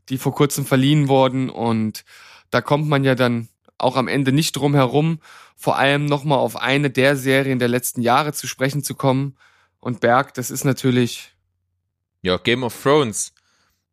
die 0.09 0.19
vor 0.19 0.35
kurzem 0.35 0.67
verliehen 0.67 1.09
wurden. 1.09 1.49
Und 1.49 2.05
da 2.51 2.61
kommt 2.61 2.89
man 2.89 3.05
ja 3.05 3.15
dann 3.15 3.49
auch 3.79 3.97
am 3.97 4.09
Ende 4.09 4.33
nicht 4.33 4.53
drum 4.53 4.75
herum, 4.75 5.21
vor 5.57 5.77
allem 5.77 6.07
nochmal 6.07 6.39
auf 6.39 6.57
eine 6.57 6.91
der 6.91 7.17
Serien 7.17 7.59
der 7.59 7.69
letzten 7.69 8.03
Jahre 8.03 8.33
zu 8.33 8.47
sprechen 8.47 8.83
zu 8.83 8.95
kommen. 8.95 9.37
Und 9.79 10.01
Berg, 10.01 10.35
das 10.35 10.51
ist 10.51 10.65
natürlich 10.65 11.33
Ja, 12.23 12.37
Game 12.37 12.65
of 12.65 12.83
Thrones. 12.83 13.33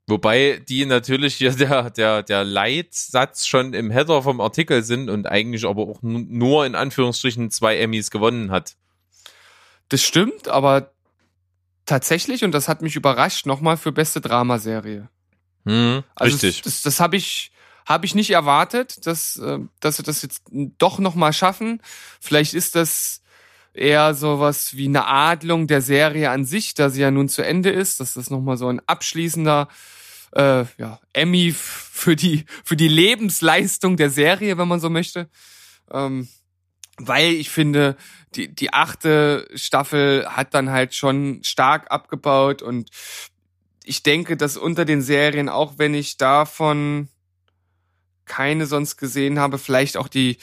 Wobei 0.09 0.63
die 0.67 0.85
natürlich 0.85 1.35
hier 1.35 1.51
der, 1.53 1.89
der, 1.89 2.23
der 2.23 2.43
Leitsatz 2.45 3.45
schon 3.45 3.73
im 3.73 3.91
Header 3.91 4.23
vom 4.23 4.39
Artikel 4.39 4.83
sind 4.83 5.09
und 5.09 5.27
eigentlich 5.27 5.65
aber 5.65 5.83
auch 5.83 6.01
nu- 6.01 6.25
nur 6.27 6.65
in 6.65 6.75
Anführungsstrichen 6.75 7.51
zwei 7.51 7.77
Emmys 7.77 8.09
gewonnen 8.09 8.49
hat. 8.49 8.75
Das 9.89 10.01
stimmt, 10.01 10.47
aber 10.47 10.91
tatsächlich, 11.85 12.43
und 12.43 12.51
das 12.53 12.67
hat 12.67 12.81
mich 12.81 12.95
überrascht, 12.95 13.45
nochmal 13.45 13.77
für 13.77 13.91
beste 13.91 14.21
Dramaserie. 14.21 15.09
Hm, 15.65 16.03
Also 16.15 16.35
richtig. 16.35 16.61
Das, 16.61 16.81
das 16.81 16.99
habe 17.01 17.17
ich, 17.17 17.51
hab 17.85 18.05
ich 18.05 18.15
nicht 18.15 18.29
erwartet, 18.31 19.05
dass, 19.05 19.37
äh, 19.37 19.59
dass 19.81 19.97
sie 19.97 20.03
das 20.03 20.21
jetzt 20.21 20.43
doch 20.77 20.99
nochmal 20.99 21.33
schaffen. 21.33 21.81
Vielleicht 22.21 22.53
ist 22.53 22.75
das 22.75 23.21
eher 23.73 24.13
sowas 24.13 24.75
wie 24.75 24.87
eine 24.87 25.05
Adlung 25.05 25.67
der 25.67 25.81
Serie 25.81 26.31
an 26.31 26.45
sich, 26.45 26.73
da 26.73 26.89
sie 26.89 27.01
ja 27.01 27.11
nun 27.11 27.27
zu 27.29 27.43
Ende 27.43 27.69
ist, 27.69 27.99
dass 27.99 28.13
das 28.13 28.29
nochmal 28.29 28.57
so 28.57 28.67
ein 28.69 28.81
abschließender 28.87 29.67
äh, 30.37 30.65
ja, 30.77 30.99
Emmy 31.13 31.51
für 31.53 32.15
die, 32.15 32.45
für 32.63 32.77
die 32.77 32.87
Lebensleistung 32.87 33.97
der 33.97 34.11
Serie, 34.11 34.57
wenn 34.57 34.67
man 34.67 34.79
so 34.79 34.89
möchte. 34.89 35.29
Ähm, 35.91 36.27
weil 36.97 37.33
ich 37.33 37.49
finde, 37.49 37.97
die, 38.35 38.53
die 38.53 38.73
achte 38.73 39.47
Staffel 39.55 40.27
hat 40.29 40.53
dann 40.53 40.69
halt 40.69 40.93
schon 40.93 41.41
stark 41.43 41.91
abgebaut 41.91 42.61
und 42.61 42.89
ich 43.83 44.03
denke, 44.03 44.37
dass 44.37 44.57
unter 44.57 44.85
den 44.85 45.01
Serien, 45.01 45.49
auch 45.49 45.75
wenn 45.77 45.93
ich 45.93 46.17
davon 46.17 47.07
keine 48.25 48.65
sonst 48.65 48.97
gesehen 48.97 49.39
habe, 49.39 49.57
vielleicht 49.57 49.95
auch 49.95 50.09
die, 50.09 50.37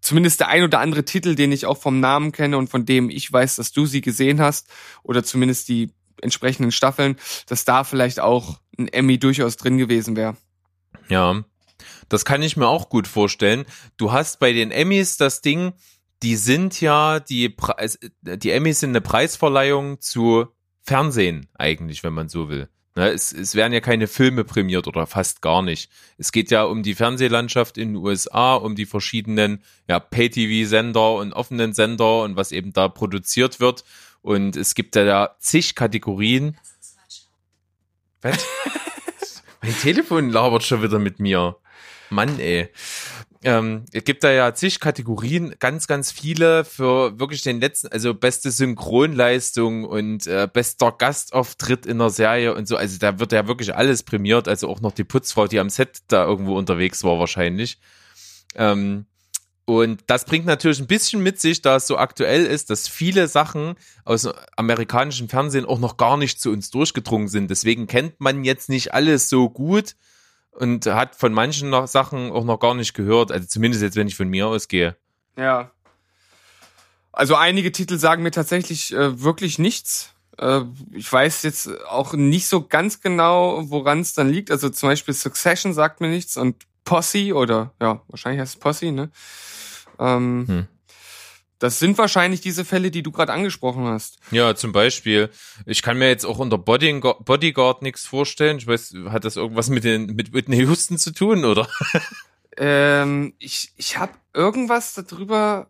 zumindest 0.00 0.40
der 0.40 0.48
ein 0.48 0.62
oder 0.62 0.80
andere 0.80 1.04
Titel, 1.04 1.34
den 1.34 1.52
ich 1.52 1.66
auch 1.66 1.76
vom 1.76 2.00
Namen 2.00 2.32
kenne 2.32 2.56
und 2.56 2.70
von 2.70 2.86
dem 2.86 3.10
ich 3.10 3.30
weiß, 3.30 3.56
dass 3.56 3.72
du 3.72 3.84
sie 3.84 4.00
gesehen 4.00 4.40
hast, 4.40 4.68
oder 5.02 5.22
zumindest 5.22 5.68
die 5.68 5.92
entsprechenden 6.22 6.72
Staffeln, 6.72 7.16
dass 7.46 7.64
da 7.64 7.84
vielleicht 7.84 8.20
auch 8.20 8.58
ein 8.78 8.88
Emmy 8.88 9.18
durchaus 9.18 9.56
drin 9.56 9.78
gewesen 9.78 10.16
wäre. 10.16 10.36
Ja, 11.08 11.44
das 12.08 12.24
kann 12.24 12.42
ich 12.42 12.56
mir 12.56 12.68
auch 12.68 12.88
gut 12.88 13.06
vorstellen. 13.06 13.64
Du 13.96 14.12
hast 14.12 14.38
bei 14.38 14.52
den 14.52 14.70
Emmys 14.70 15.16
das 15.16 15.40
Ding, 15.40 15.72
die 16.22 16.36
sind 16.36 16.80
ja, 16.80 17.20
die, 17.20 17.48
Preis, 17.48 17.98
die 18.22 18.50
Emmys 18.50 18.80
sind 18.80 18.90
eine 18.90 19.00
Preisverleihung 19.00 20.00
zu 20.00 20.46
Fernsehen 20.82 21.48
eigentlich, 21.54 22.02
wenn 22.04 22.14
man 22.14 22.28
so 22.28 22.48
will. 22.48 22.68
Ne, 22.96 23.10
es, 23.10 23.30
es 23.30 23.54
werden 23.54 23.74
ja 23.74 23.80
keine 23.80 24.06
Filme 24.06 24.42
prämiert 24.44 24.88
oder 24.88 25.06
fast 25.06 25.42
gar 25.42 25.60
nicht. 25.60 25.90
Es 26.16 26.32
geht 26.32 26.50
ja 26.50 26.64
um 26.64 26.82
die 26.82 26.94
Fernsehlandschaft 26.94 27.76
in 27.76 27.90
den 27.90 27.96
USA, 27.96 28.54
um 28.54 28.74
die 28.74 28.86
verschiedenen 28.86 29.62
ja, 29.86 30.00
Pay-TV-Sender 30.00 31.16
und 31.16 31.34
offenen 31.34 31.74
Sender 31.74 32.22
und 32.22 32.36
was 32.36 32.52
eben 32.52 32.72
da 32.72 32.88
produziert 32.88 33.60
wird. 33.60 33.84
Und 34.22 34.56
es 34.56 34.74
gibt 34.74 34.96
ja 34.96 35.04
da 35.04 35.36
zig 35.38 35.74
Kategorien. 35.74 36.56
Was? 38.22 39.42
mein 39.62 39.76
Telefon 39.80 40.30
labert 40.30 40.64
schon 40.64 40.82
wieder 40.82 40.98
mit 40.98 41.20
mir. 41.20 41.56
Mann, 42.10 42.38
ey. 42.38 42.68
Ähm, 43.42 43.84
es 43.92 44.02
gibt 44.04 44.24
da 44.24 44.30
ja 44.32 44.54
zig 44.54 44.80
Kategorien, 44.80 45.54
ganz, 45.60 45.86
ganz 45.86 46.10
viele 46.10 46.64
für 46.64 47.18
wirklich 47.20 47.42
den 47.42 47.60
letzten, 47.60 47.88
also 47.88 48.12
beste 48.12 48.50
Synchronleistung 48.50 49.84
und 49.84 50.26
äh, 50.26 50.48
bester 50.52 50.90
Gastauftritt 50.90 51.86
in 51.86 51.98
der 51.98 52.10
Serie 52.10 52.54
und 52.54 52.66
so. 52.66 52.76
Also 52.76 52.98
da 52.98 53.20
wird 53.20 53.32
ja 53.32 53.46
wirklich 53.46 53.76
alles 53.76 54.02
prämiert, 54.02 54.48
also 54.48 54.68
auch 54.68 54.80
noch 54.80 54.92
die 54.92 55.04
Putzfrau, 55.04 55.46
die 55.46 55.60
am 55.60 55.70
Set 55.70 55.98
da 56.08 56.24
irgendwo 56.24 56.56
unterwegs 56.56 57.04
war 57.04 57.18
wahrscheinlich. 57.18 57.78
Ähm, 58.56 59.06
und 59.68 60.04
das 60.06 60.24
bringt 60.24 60.46
natürlich 60.46 60.78
ein 60.78 60.86
bisschen 60.86 61.20
mit 61.24 61.40
sich, 61.40 61.60
da 61.60 61.74
es 61.76 61.88
so 61.88 61.98
aktuell 61.98 62.46
ist, 62.46 62.70
dass 62.70 62.86
viele 62.86 63.26
Sachen 63.26 63.74
aus 64.04 64.22
dem 64.22 64.32
amerikanischen 64.56 65.28
Fernsehen 65.28 65.66
auch 65.66 65.80
noch 65.80 65.96
gar 65.96 66.16
nicht 66.16 66.40
zu 66.40 66.52
uns 66.52 66.70
durchgedrungen 66.70 67.26
sind. 67.26 67.50
Deswegen 67.50 67.88
kennt 67.88 68.20
man 68.20 68.44
jetzt 68.44 68.68
nicht 68.68 68.94
alles 68.94 69.28
so 69.28 69.50
gut 69.50 69.96
und 70.52 70.86
hat 70.86 71.16
von 71.16 71.32
manchen 71.32 71.68
noch 71.68 71.88
Sachen 71.88 72.30
auch 72.30 72.44
noch 72.44 72.60
gar 72.60 72.74
nicht 72.74 72.94
gehört. 72.94 73.32
Also 73.32 73.48
zumindest 73.48 73.82
jetzt, 73.82 73.96
wenn 73.96 74.06
ich 74.06 74.14
von 74.14 74.28
mir 74.28 74.46
ausgehe. 74.46 74.96
Ja. 75.36 75.72
Also 77.10 77.34
einige 77.34 77.72
Titel 77.72 77.98
sagen 77.98 78.22
mir 78.22 78.30
tatsächlich 78.30 78.94
äh, 78.94 79.20
wirklich 79.20 79.58
nichts. 79.58 80.14
Äh, 80.38 80.60
ich 80.92 81.12
weiß 81.12 81.42
jetzt 81.42 81.68
auch 81.86 82.12
nicht 82.12 82.46
so 82.46 82.62
ganz 82.62 83.00
genau, 83.00 83.68
woran 83.68 83.98
es 83.98 84.14
dann 84.14 84.30
liegt. 84.30 84.52
Also 84.52 84.68
zum 84.68 84.90
Beispiel 84.90 85.12
Succession 85.12 85.74
sagt 85.74 86.00
mir 86.00 86.08
nichts 86.08 86.36
und 86.36 86.54
Posse 86.84 87.34
oder 87.34 87.74
ja, 87.82 88.00
wahrscheinlich 88.06 88.40
heißt 88.40 88.54
es 88.54 88.60
Posse, 88.60 88.92
ne? 88.92 89.10
Ähm, 89.98 90.44
Hm. 90.48 90.66
Das 91.58 91.78
sind 91.78 91.96
wahrscheinlich 91.96 92.42
diese 92.42 92.66
Fälle, 92.66 92.90
die 92.90 93.02
du 93.02 93.10
gerade 93.10 93.32
angesprochen 93.32 93.86
hast. 93.86 94.18
Ja, 94.30 94.54
zum 94.54 94.72
Beispiel. 94.72 95.30
Ich 95.64 95.80
kann 95.80 95.96
mir 95.96 96.08
jetzt 96.08 96.26
auch 96.26 96.38
unter 96.38 96.58
Bodyguard, 96.58 97.24
Bodyguard 97.24 97.80
nichts 97.80 98.04
vorstellen. 98.04 98.58
Ich 98.58 98.66
weiß, 98.66 98.94
hat 99.06 99.24
das 99.24 99.36
irgendwas 99.36 99.70
mit 99.70 99.84
den 99.84 100.14
mit 100.14 100.34
Whitney 100.34 100.58
Houston 100.58 100.98
zu 100.98 101.12
tun, 101.12 101.44
oder? 101.44 101.68
Ähm, 102.58 103.34
ich 103.38 103.72
ich 103.76 103.98
habe 103.98 104.14
irgendwas 104.32 104.94
darüber. 104.94 105.68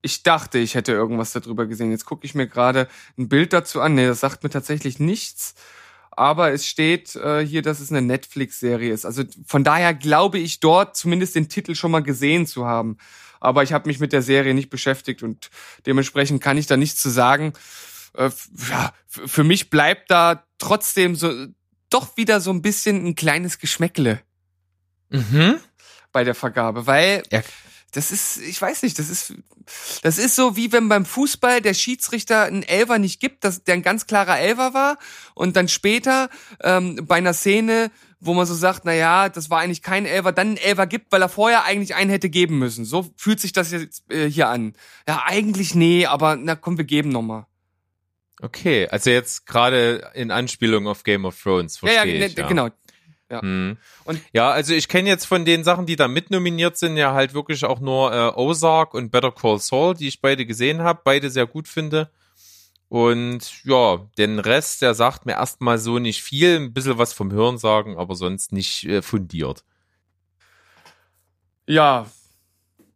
Ich 0.00 0.22
dachte, 0.22 0.58
ich 0.58 0.74
hätte 0.74 0.92
irgendwas 0.92 1.32
darüber 1.32 1.66
gesehen. 1.66 1.90
Jetzt 1.90 2.06
gucke 2.06 2.24
ich 2.24 2.34
mir 2.34 2.46
gerade 2.46 2.88
ein 3.18 3.28
Bild 3.28 3.52
dazu 3.52 3.82
an. 3.82 3.94
Nee, 3.94 4.06
das 4.06 4.20
sagt 4.20 4.44
mir 4.44 4.48
tatsächlich 4.50 4.98
nichts. 4.98 5.54
Aber 6.16 6.50
es 6.52 6.66
steht 6.66 7.14
äh, 7.16 7.44
hier, 7.46 7.60
dass 7.62 7.78
es 7.80 7.90
eine 7.90 8.00
Netflix-Serie 8.02 8.92
ist. 8.92 9.04
Also 9.04 9.22
von 9.46 9.62
daher 9.64 9.92
glaube 9.94 10.38
ich 10.38 10.60
dort 10.60 10.96
zumindest 10.96 11.34
den 11.34 11.48
Titel 11.48 11.74
schon 11.74 11.90
mal 11.90 12.02
gesehen 12.02 12.46
zu 12.46 12.64
haben. 12.66 12.96
Aber 13.38 13.62
ich 13.62 13.72
habe 13.74 13.86
mich 13.88 14.00
mit 14.00 14.12
der 14.14 14.22
Serie 14.22 14.54
nicht 14.54 14.70
beschäftigt 14.70 15.22
und 15.22 15.50
dementsprechend 15.84 16.42
kann 16.42 16.56
ich 16.56 16.66
da 16.66 16.76
nichts 16.78 17.00
zu 17.02 17.10
sagen. 17.10 17.52
Äh, 18.14 18.30
ja, 18.70 18.92
für 19.06 19.44
mich 19.44 19.68
bleibt 19.68 20.10
da 20.10 20.42
trotzdem 20.58 21.14
so 21.16 21.30
doch 21.90 22.16
wieder 22.16 22.40
so 22.40 22.50
ein 22.50 22.62
bisschen 22.62 23.06
ein 23.06 23.14
kleines 23.14 23.58
Geschmäckle 23.58 24.20
Mhm. 25.10 25.60
bei 26.12 26.24
der 26.24 26.34
Vergabe, 26.34 26.86
weil 26.86 27.22
Ja. 27.30 27.42
Das 27.96 28.10
ist, 28.10 28.36
ich 28.36 28.60
weiß 28.60 28.82
nicht, 28.82 28.98
das 28.98 29.08
ist, 29.08 29.32
das 30.02 30.18
ist 30.18 30.36
so 30.36 30.54
wie 30.54 30.70
wenn 30.70 30.88
beim 30.88 31.06
Fußball 31.06 31.62
der 31.62 31.72
Schiedsrichter 31.72 32.44
einen 32.44 32.62
Elfer 32.62 32.98
nicht 32.98 33.20
gibt, 33.20 33.42
dass 33.42 33.64
der 33.64 33.74
ein 33.74 33.82
ganz 33.82 34.06
klarer 34.06 34.38
Elfer 34.38 34.74
war 34.74 34.98
und 35.34 35.56
dann 35.56 35.66
später 35.66 36.28
ähm, 36.62 37.00
bei 37.06 37.16
einer 37.16 37.32
Szene, 37.32 37.90
wo 38.20 38.34
man 38.34 38.44
so 38.44 38.54
sagt, 38.54 38.84
na 38.84 38.92
ja, 38.92 39.30
das 39.30 39.48
war 39.48 39.60
eigentlich 39.60 39.80
kein 39.80 40.04
Elfer, 40.04 40.32
dann 40.32 40.48
einen 40.48 40.56
Elfer 40.58 40.86
gibt, 40.86 41.10
weil 41.10 41.22
er 41.22 41.30
vorher 41.30 41.64
eigentlich 41.64 41.94
einen 41.94 42.10
hätte 42.10 42.28
geben 42.28 42.58
müssen. 42.58 42.84
So 42.84 43.10
fühlt 43.16 43.40
sich 43.40 43.54
das 43.54 43.72
jetzt 43.72 44.10
äh, 44.12 44.28
hier 44.28 44.48
an. 44.48 44.74
Ja, 45.08 45.22
eigentlich 45.24 45.74
nee, 45.74 46.04
aber 46.04 46.36
na 46.36 46.54
komm, 46.54 46.76
wir 46.76 46.84
geben 46.84 47.08
noch 47.08 47.22
mal. 47.22 47.46
Okay, 48.42 48.86
also 48.88 49.08
jetzt 49.08 49.46
gerade 49.46 50.10
in 50.12 50.30
Anspielung 50.30 50.86
auf 50.86 51.02
Game 51.02 51.24
of 51.24 51.40
Thrones, 51.42 51.80
Ja, 51.80 51.88
ja, 51.88 51.94
verstehe 51.94 52.18
ne, 52.18 52.26
ich. 52.26 52.36
Ja, 52.36 52.46
genau. 52.46 52.68
Hm. 53.28 53.76
Und- 54.04 54.20
ja, 54.32 54.50
also 54.50 54.72
ich 54.72 54.88
kenne 54.88 55.08
jetzt 55.08 55.24
von 55.24 55.44
den 55.44 55.64
Sachen, 55.64 55.86
die 55.86 55.96
da 55.96 56.06
mitnominiert 56.08 56.76
sind, 56.76 56.96
ja 56.96 57.12
halt 57.12 57.34
wirklich 57.34 57.64
auch 57.64 57.80
nur 57.80 58.12
äh, 58.12 58.32
Ozark 58.36 58.94
und 58.94 59.10
Better 59.10 59.32
Call 59.32 59.58
Saul, 59.58 59.94
die 59.94 60.08
ich 60.08 60.20
beide 60.20 60.46
gesehen 60.46 60.82
habe, 60.82 61.00
beide 61.04 61.30
sehr 61.30 61.46
gut 61.46 61.66
finde. 61.66 62.10
Und 62.88 63.64
ja, 63.64 64.06
den 64.16 64.38
Rest, 64.38 64.80
der 64.82 64.94
sagt 64.94 65.26
mir 65.26 65.32
erstmal 65.32 65.78
so 65.78 65.98
nicht 65.98 66.22
viel, 66.22 66.56
ein 66.60 66.72
bisschen 66.72 66.98
was 66.98 67.12
vom 67.12 67.32
Hören 67.32 67.58
sagen, 67.58 67.98
aber 67.98 68.14
sonst 68.14 68.52
nicht 68.52 68.84
äh, 68.84 69.02
fundiert. 69.02 69.64
Ja, 71.66 72.06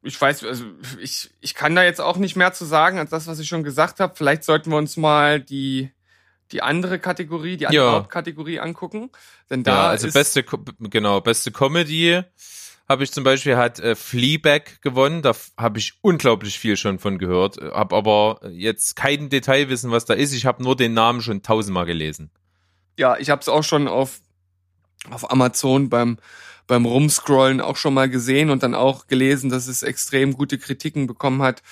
ich 0.02 0.18
weiß, 0.18 0.44
also 0.44 0.64
ich, 1.00 1.30
ich 1.40 1.54
kann 1.54 1.74
da 1.74 1.82
jetzt 1.82 2.00
auch 2.00 2.16
nicht 2.18 2.36
mehr 2.36 2.52
zu 2.52 2.64
sagen 2.64 2.98
als 2.98 3.10
das, 3.10 3.26
was 3.26 3.40
ich 3.40 3.48
schon 3.48 3.64
gesagt 3.64 3.98
habe. 3.98 4.14
Vielleicht 4.14 4.44
sollten 4.44 4.70
wir 4.70 4.78
uns 4.78 4.96
mal 4.96 5.40
die, 5.40 5.90
die 6.52 6.62
andere 6.62 6.98
Kategorie, 6.98 7.56
die 7.56 7.66
andere 7.66 7.84
Ja. 7.84 7.92
Hauptkategorie 7.92 8.60
angucken. 8.60 9.10
Denn 9.50 9.62
da 9.62 9.72
ja, 9.72 9.88
also 9.90 10.06
ist, 10.08 10.14
beste, 10.14 10.44
genau, 10.80 11.20
beste 11.20 11.52
Comedy 11.52 12.22
habe 12.88 13.04
ich 13.04 13.12
zum 13.12 13.22
Beispiel 13.22 13.56
hat 13.56 13.78
äh, 13.78 13.94
Fleabag 13.94 14.82
gewonnen. 14.82 15.22
Da 15.22 15.32
habe 15.56 15.78
ich 15.78 15.94
unglaublich 16.00 16.58
viel 16.58 16.76
schon 16.76 16.98
von 16.98 17.18
gehört, 17.18 17.58
habe 17.58 17.94
aber 17.94 18.40
jetzt 18.50 18.96
kein 18.96 19.28
Detailwissen, 19.28 19.92
was 19.92 20.06
da 20.06 20.14
ist. 20.14 20.32
Ich 20.32 20.44
habe 20.44 20.62
nur 20.62 20.74
den 20.74 20.92
Namen 20.92 21.22
schon 21.22 21.42
tausendmal 21.42 21.86
gelesen. 21.86 22.30
ja, 22.98 23.16
ich 23.16 23.30
habe 23.30 23.40
es 23.40 23.48
auch 23.48 23.62
schon 23.62 23.86
auf, 23.86 24.20
auf 25.08 25.30
Amazon 25.30 25.88
beim, 25.88 26.18
beim 26.66 26.84
Rumscrollen 26.84 27.60
auch 27.60 27.76
schon 27.76 27.94
mal 27.94 28.10
gesehen 28.10 28.50
und 28.50 28.62
dann 28.64 28.74
auch 28.74 29.06
gelesen, 29.06 29.50
dass 29.50 29.68
es 29.68 29.82
extrem 29.84 30.34
gute 30.34 30.58
Kritiken 30.58 31.06
bekommen 31.06 31.42
hat. 31.42 31.62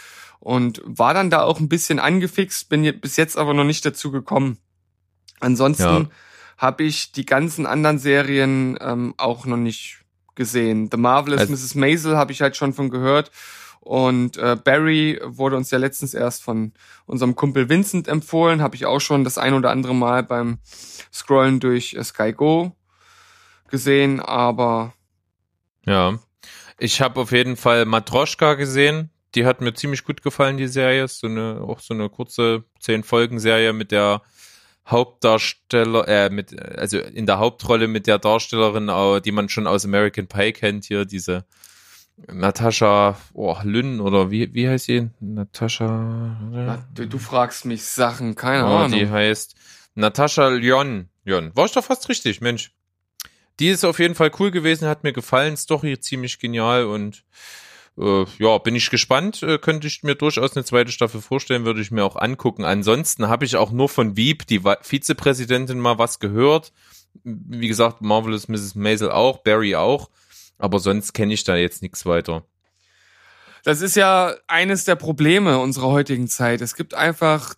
Und 0.41 0.81
war 0.85 1.15
dann 1.15 1.31
da 1.31 1.43
auch 1.43 1.59
ein 1.59 1.69
bisschen 1.69 1.99
angefixt, 1.99 2.69
bin 2.69 3.01
bis 3.01 3.17
jetzt 3.17 3.37
aber 3.37 3.55
noch 3.55 3.65
nicht 3.65 3.85
dazu 3.85 4.13
gekommen. 4.13 4.59
Ansonsten 5.41 5.83
Ja. 5.85 6.09
habe 6.57 6.83
ich 6.85 7.13
die 7.13 7.25
ganzen 7.27 7.67
anderen 7.67 7.99
Serien 7.99 8.77
ähm, 8.81 9.15
auch 9.17 9.47
noch 9.47 9.57
nicht 9.57 10.01
gesehen. 10.35 10.89
The 10.91 10.97
Marvelous 10.99 11.41
Also- 11.41 11.53
Mrs. 11.53 11.75
Maisel 11.75 12.17
habe 12.17 12.33
ich 12.33 12.41
halt 12.43 12.57
schon 12.57 12.73
von 12.73 12.91
gehört. 12.91 13.31
Und 13.81 14.37
äh, 14.37 14.57
Barry 14.63 15.19
wurde 15.25 15.57
uns 15.57 15.71
ja 15.71 15.79
letztens 15.79 16.13
erst 16.13 16.43
von 16.43 16.73
unserem 17.07 17.37
Kumpel 17.37 17.69
Vincent 17.71 18.07
empfohlen. 18.07 18.61
Habe 18.61 18.77
ich 18.77 18.85
auch 18.85 19.01
schon 19.01 19.25
das 19.25 19.39
ein 19.39 19.55
oder 19.55 19.71
andere 19.71 19.95
Mal 19.95 20.23
beim 20.25 20.59
Scrollen 21.13 21.59
durch 21.61 21.95
äh, 21.95 22.05
Sky 22.05 22.33
Go 22.33 22.73
gesehen. 23.69 24.21
Aber 24.21 24.93
Ja, 25.87 26.19
ich 26.79 27.01
habe 27.01 27.21
auf 27.21 27.33
jeden 27.33 27.57
Fall 27.57 27.85
Matroschka 27.87 28.55
gesehen. 28.55 29.11
Die 29.35 29.47
hat 29.47 29.61
mir 29.61 29.73
ziemlich 29.75 30.05
gut 30.05 30.23
gefallen, 30.23 30.57
die 30.59 30.69
Serie. 30.69 31.05
Ist 31.05 31.21
so 31.21 31.27
eine 31.27 31.61
auch 31.67 31.81
so 31.81 31.95
eine 31.95 32.09
kurze 32.11 32.65
zehn 32.81 33.03
Folgen 33.05 33.39
Serie 33.41 33.73
mit 33.73 33.91
der 33.91 34.23
Hauptdarsteller, 34.89 36.09
äh, 36.09 36.31
mit 36.31 36.59
also 36.61 36.99
in 36.99 37.27
der 37.27 37.39
Hauptrolle 37.39 37.89
mit 37.89 38.07
der 38.07 38.19
Darstellerin, 38.19 38.89
äh, 38.89 39.21
die 39.21 39.33
man 39.33 39.49
schon 39.49 39.67
aus 39.67 39.85
American 39.85 40.27
Pie 40.27 40.53
kennt 40.53 40.85
hier, 40.87 41.05
diese 41.05 41.45
Natascha 42.27 43.17
oh, 43.33 43.57
Lynn 43.63 44.01
oder 44.01 44.31
wie 44.31 44.53
wie 44.53 44.69
heißt 44.69 44.87
sie? 44.87 45.11
Natascha. 45.21 46.37
na, 46.51 46.89
du, 46.95 47.07
du 47.07 47.19
fragst 47.19 47.65
mich 47.65 47.85
Sachen, 47.85 48.35
keine 48.35 48.65
Oh, 48.65 48.77
Ahnung. 48.77 48.99
die 48.99 49.09
heißt 49.09 49.55
Natascha 49.95 50.49
Lyon. 50.49 51.09
Lyon. 51.25 51.53
War 51.55 51.67
ich 51.67 51.73
doch 51.73 51.85
fast 51.85 52.09
richtig, 52.09 52.41
Mensch. 52.41 52.73
Die 53.61 53.69
ist 53.69 53.85
auf 53.85 53.99
jeden 53.99 54.15
Fall 54.15 54.31
cool 54.39 54.51
gewesen, 54.51 54.89
hat 54.89 55.05
mir 55.05 55.13
gefallen, 55.13 55.57
Story 55.57 55.99
ziemlich 56.01 56.39
genial 56.39 56.85
und 56.87 57.25
äh, 57.99 58.25
ja, 58.39 58.59
bin 58.59 58.75
ich 58.75 58.91
gespannt. 58.91 59.43
Äh, 59.43 59.59
könnte 59.59 59.87
ich 59.87 60.03
mir 60.03 60.15
durchaus 60.15 60.57
eine 60.57 60.65
zweite 60.65 60.93
Staffel 60.93 61.21
vorstellen, 61.21 61.65
würde 61.65 61.81
ich 61.81 61.91
mir 61.91 62.05
auch 62.05 62.17
angucken. 62.17 62.65
Ansonsten 62.65 63.29
habe 63.29 63.45
ich 63.45 63.57
auch 63.57 63.73
nur 63.73 63.89
von 63.89 64.17
Wieb, 64.17 64.47
die 64.47 64.63
Vizepräsidentin, 64.83 65.81
mal 65.81 65.99
was 65.99 66.21
gehört. 66.21 66.73
Wie 67.25 67.69
gesagt, 67.69 68.01
Marvelous 68.01 68.49
Mrs. 68.49 68.75
Maisel 68.75 69.11
auch, 69.11 69.39
Barry 69.39 69.75
auch. 69.75 70.11
Aber 70.59 70.79
sonst 70.79 71.13
kenne 71.13 71.35
ich 71.35 71.45
da 71.45 71.57
jetzt 71.57 71.83
nichts 71.83 72.07
weiter. 72.07 72.45
Das 73.65 73.81
ist 73.81 73.97
ja 73.97 74.35
eines 74.47 74.85
der 74.85 74.95
Probleme 74.95 75.59
unserer 75.59 75.89
heutigen 75.89 76.29
Zeit. 76.29 76.61
Es 76.61 76.75
gibt 76.75 76.95
einfach 76.95 77.55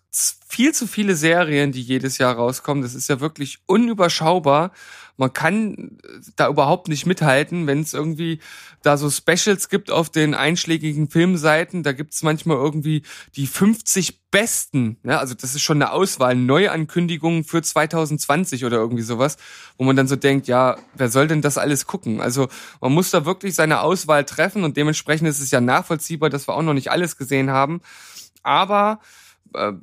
viel 0.47 0.73
zu 0.73 0.87
viele 0.87 1.15
Serien, 1.15 1.71
die 1.71 1.81
jedes 1.81 2.17
Jahr 2.17 2.35
rauskommen. 2.35 2.83
Das 2.83 2.95
ist 2.95 3.07
ja 3.07 3.19
wirklich 3.19 3.59
unüberschaubar. 3.65 4.71
Man 5.17 5.33
kann 5.33 5.99
äh, 6.03 6.19
da 6.35 6.49
überhaupt 6.49 6.87
nicht 6.87 7.05
mithalten, 7.05 7.67
wenn 7.67 7.81
es 7.81 7.93
irgendwie 7.93 8.39
da 8.81 8.97
so 8.97 9.09
Specials 9.09 9.69
gibt 9.69 9.91
auf 9.91 10.09
den 10.09 10.33
einschlägigen 10.33 11.09
Filmseiten. 11.09 11.83
Da 11.83 11.91
gibt's 11.91 12.23
manchmal 12.23 12.57
irgendwie 12.57 13.03
die 13.35 13.47
50 13.47 14.29
besten. 14.31 14.97
Ja, 15.03 15.19
also 15.19 15.35
das 15.35 15.55
ist 15.55 15.61
schon 15.61 15.77
eine 15.77 15.91
Auswahl, 15.91 16.35
Neuankündigungen 16.35 17.43
für 17.43 17.61
2020 17.61 18.65
oder 18.65 18.77
irgendwie 18.77 19.03
sowas, 19.03 19.37
wo 19.77 19.83
man 19.83 19.95
dann 19.95 20.07
so 20.07 20.15
denkt, 20.15 20.47
ja, 20.47 20.77
wer 20.95 21.09
soll 21.09 21.27
denn 21.27 21.41
das 21.41 21.57
alles 21.57 21.85
gucken? 21.85 22.21
Also 22.21 22.47
man 22.79 22.93
muss 22.93 23.11
da 23.11 23.25
wirklich 23.25 23.53
seine 23.53 23.81
Auswahl 23.81 24.25
treffen 24.25 24.63
und 24.63 24.77
dementsprechend 24.77 25.27
ist 25.27 25.39
es 25.39 25.51
ja 25.51 25.61
nachvollziehbar, 25.61 26.29
dass 26.29 26.47
wir 26.47 26.55
auch 26.55 26.63
noch 26.63 26.73
nicht 26.73 26.89
alles 26.91 27.17
gesehen 27.17 27.51
haben. 27.51 27.81
Aber 28.41 28.99
äh, 29.53 29.73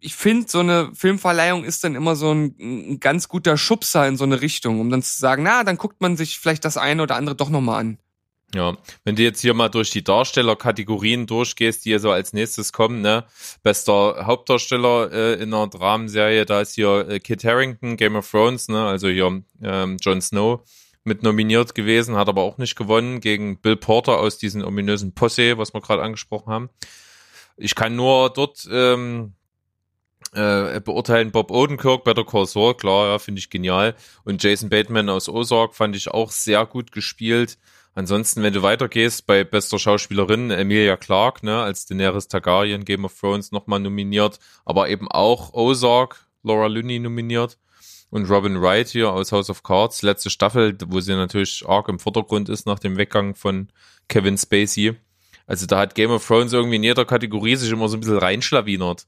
ich 0.00 0.16
finde, 0.16 0.48
so 0.48 0.60
eine 0.60 0.90
Filmverleihung 0.94 1.64
ist 1.64 1.84
dann 1.84 1.94
immer 1.94 2.16
so 2.16 2.32
ein, 2.32 2.54
ein 2.58 3.00
ganz 3.00 3.28
guter 3.28 3.58
Schubser 3.58 4.08
in 4.08 4.16
so 4.16 4.24
eine 4.24 4.40
Richtung, 4.40 4.80
um 4.80 4.90
dann 4.90 5.02
zu 5.02 5.18
sagen, 5.18 5.42
na, 5.42 5.62
dann 5.62 5.76
guckt 5.76 6.00
man 6.00 6.16
sich 6.16 6.38
vielleicht 6.38 6.64
das 6.64 6.78
eine 6.78 7.02
oder 7.02 7.16
andere 7.16 7.36
doch 7.36 7.50
nochmal 7.50 7.80
an. 7.80 7.98
Ja, 8.52 8.76
wenn 9.04 9.14
du 9.14 9.22
jetzt 9.22 9.40
hier 9.40 9.54
mal 9.54 9.68
durch 9.68 9.90
die 9.90 10.02
Darstellerkategorien 10.02 11.26
durchgehst, 11.26 11.84
die 11.84 11.90
hier 11.90 12.00
so 12.00 12.10
als 12.10 12.32
nächstes 12.32 12.72
kommen, 12.72 13.00
ne? 13.00 13.24
Bester 13.62 14.26
Hauptdarsteller 14.26 15.12
äh, 15.12 15.34
in 15.34 15.54
einer 15.54 15.68
Dramenserie, 15.68 16.46
da 16.46 16.60
ist 16.60 16.74
hier 16.74 17.08
äh, 17.08 17.20
Kit 17.20 17.44
Harrington, 17.44 17.96
Game 17.96 18.16
of 18.16 18.28
Thrones, 18.28 18.68
ne? 18.68 18.84
Also 18.84 19.08
hier 19.08 19.42
ähm, 19.62 19.96
Jon 20.00 20.20
Snow 20.20 20.62
mit 21.04 21.22
nominiert 21.22 21.74
gewesen, 21.76 22.16
hat 22.16 22.28
aber 22.28 22.42
auch 22.42 22.58
nicht 22.58 22.76
gewonnen 22.76 23.20
gegen 23.20 23.60
Bill 23.60 23.76
Porter 23.76 24.18
aus 24.18 24.38
diesem 24.38 24.64
ominösen 24.64 25.14
Posse, 25.14 25.56
was 25.56 25.72
wir 25.72 25.80
gerade 25.80 26.02
angesprochen 26.02 26.52
haben. 26.52 26.70
Ich 27.56 27.74
kann 27.74 27.94
nur 27.94 28.30
dort 28.30 28.68
ähm, 28.70 29.34
äh, 30.32 30.80
beurteilen 30.80 31.30
Bob 31.30 31.50
Odenkirk, 31.50 32.04
Better 32.04 32.24
Call 32.24 32.46
Saul, 32.46 32.74
klar, 32.74 33.08
ja, 33.08 33.18
finde 33.18 33.38
ich 33.38 33.50
genial. 33.50 33.94
Und 34.24 34.42
Jason 34.42 34.68
Bateman 34.68 35.08
aus 35.08 35.28
Ozark 35.28 35.74
fand 35.74 35.96
ich 35.96 36.08
auch 36.08 36.30
sehr 36.30 36.66
gut 36.66 36.92
gespielt. 36.92 37.58
Ansonsten, 38.00 38.42
wenn 38.42 38.54
du 38.54 38.62
weitergehst, 38.62 39.26
bei 39.26 39.44
bester 39.44 39.78
Schauspielerin 39.78 40.50
Emilia 40.50 40.96
Clarke, 40.96 41.44
ne, 41.44 41.60
als 41.60 41.84
Daenerys 41.84 42.28
Targaryen, 42.28 42.86
Game 42.86 43.04
of 43.04 43.14
Thrones 43.14 43.52
nochmal 43.52 43.78
nominiert, 43.78 44.38
aber 44.64 44.88
eben 44.88 45.06
auch 45.06 45.52
Ozark, 45.52 46.26
Laura 46.42 46.68
Linney 46.68 46.98
nominiert. 46.98 47.58
Und 48.08 48.30
Robin 48.30 48.58
Wright 48.58 48.88
hier 48.88 49.12
aus 49.12 49.32
House 49.32 49.50
of 49.50 49.62
Cards, 49.62 50.00
letzte 50.00 50.30
Staffel, 50.30 50.78
wo 50.86 51.00
sie 51.00 51.12
natürlich 51.12 51.62
arg 51.68 51.90
im 51.90 51.98
Vordergrund 51.98 52.48
ist 52.48 52.64
nach 52.64 52.78
dem 52.78 52.96
Weggang 52.96 53.34
von 53.34 53.68
Kevin 54.08 54.38
Spacey. 54.38 54.96
Also 55.46 55.66
da 55.66 55.78
hat 55.78 55.94
Game 55.94 56.10
of 56.10 56.26
Thrones 56.26 56.54
irgendwie 56.54 56.76
in 56.76 56.82
jeder 56.82 57.04
Kategorie 57.04 57.56
sich 57.56 57.70
immer 57.70 57.90
so 57.90 57.98
ein 57.98 58.00
bisschen 58.00 58.16
reinschlawinert. 58.16 59.04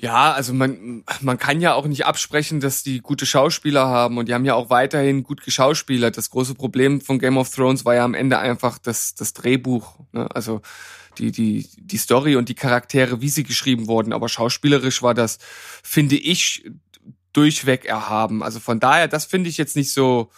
Ja, 0.00 0.32
also 0.32 0.54
man, 0.54 1.02
man 1.22 1.38
kann 1.38 1.60
ja 1.60 1.74
auch 1.74 1.86
nicht 1.86 2.06
absprechen, 2.06 2.60
dass 2.60 2.84
die 2.84 3.00
gute 3.00 3.26
Schauspieler 3.26 3.86
haben 3.88 4.16
und 4.16 4.28
die 4.28 4.34
haben 4.34 4.44
ja 4.44 4.54
auch 4.54 4.70
weiterhin 4.70 5.24
gut 5.24 5.42
geschauspielert. 5.42 6.16
Das 6.16 6.30
große 6.30 6.54
Problem 6.54 7.00
von 7.00 7.18
Game 7.18 7.36
of 7.36 7.52
Thrones 7.52 7.84
war 7.84 7.96
ja 7.96 8.04
am 8.04 8.14
Ende 8.14 8.38
einfach 8.38 8.78
das, 8.78 9.16
das 9.16 9.32
Drehbuch. 9.32 9.98
Ne? 10.12 10.28
Also 10.32 10.62
die, 11.18 11.32
die, 11.32 11.68
die 11.76 11.96
Story 11.96 12.36
und 12.36 12.48
die 12.48 12.54
Charaktere, 12.54 13.20
wie 13.20 13.28
sie 13.28 13.42
geschrieben 13.42 13.88
wurden. 13.88 14.12
Aber 14.12 14.28
schauspielerisch 14.28 15.02
war 15.02 15.14
das, 15.14 15.38
finde 15.82 16.14
ich, 16.14 16.70
durchweg 17.32 17.84
erhaben. 17.84 18.44
Also 18.44 18.60
von 18.60 18.78
daher, 18.78 19.08
das 19.08 19.24
finde 19.24 19.50
ich 19.50 19.56
jetzt 19.56 19.74
nicht 19.74 19.92
so 19.92 20.30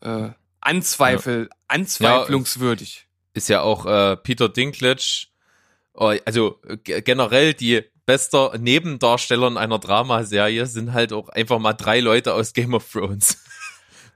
äh, 0.00 0.30
anzweifel, 0.60 1.50
anzweiflungswürdig. 1.68 3.06
Ist 3.32 3.48
ja 3.48 3.60
auch 3.60 3.86
äh, 3.86 4.16
Peter 4.16 4.48
Dinklage, 4.48 5.28
äh, 5.96 6.20
also 6.24 6.60
g- 6.82 7.00
generell 7.00 7.54
die 7.54 7.84
bester 8.06 8.56
Nebendarsteller 8.58 9.48
in 9.48 9.56
einer 9.56 9.78
Dramaserie 9.78 10.66
sind 10.66 10.92
halt 10.92 11.12
auch 11.12 11.28
einfach 11.30 11.58
mal 11.58 11.72
drei 11.74 12.00
Leute 12.00 12.34
aus 12.34 12.52
Game 12.52 12.74
of 12.74 12.90
Thrones. 12.90 13.38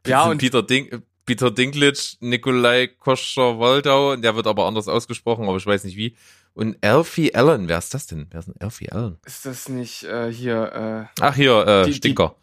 Ja, 0.07 0.25
und- 0.25 0.39
Peter, 0.39 0.63
Ding, 0.63 1.03
Peter 1.27 1.51
Dinklage, 1.51 1.99
Nikolai 2.21 2.87
Koscher-Waldau, 2.87 4.17
der 4.17 4.37
wird 4.37 4.47
aber 4.47 4.65
anders 4.67 4.89
ausgesprochen, 4.89 5.47
aber 5.49 5.57
ich 5.59 5.67
weiß 5.67 5.85
nicht 5.85 5.97
wie. 5.97 6.17
Und 6.55 6.83
Alfie 6.85 7.35
Allen, 7.35 7.69
wer 7.69 7.79
ist 7.79 7.93
das 7.93 8.07
denn? 8.07 8.27
Wer 8.31 8.41
ist 8.41 8.47
denn 8.47 8.55
Alfie 8.61 8.91
Allen? 8.91 9.19
Ist 9.27 9.45
das 9.45 9.69
nicht 9.69 10.05
äh, 10.05 10.33
hier, 10.33 11.09
äh, 11.17 11.21
Ach, 11.21 11.35
hier, 11.35 11.67
äh, 11.67 11.85
Die- 11.85 11.91
die- 11.91 11.97
Stinker. 11.97 12.37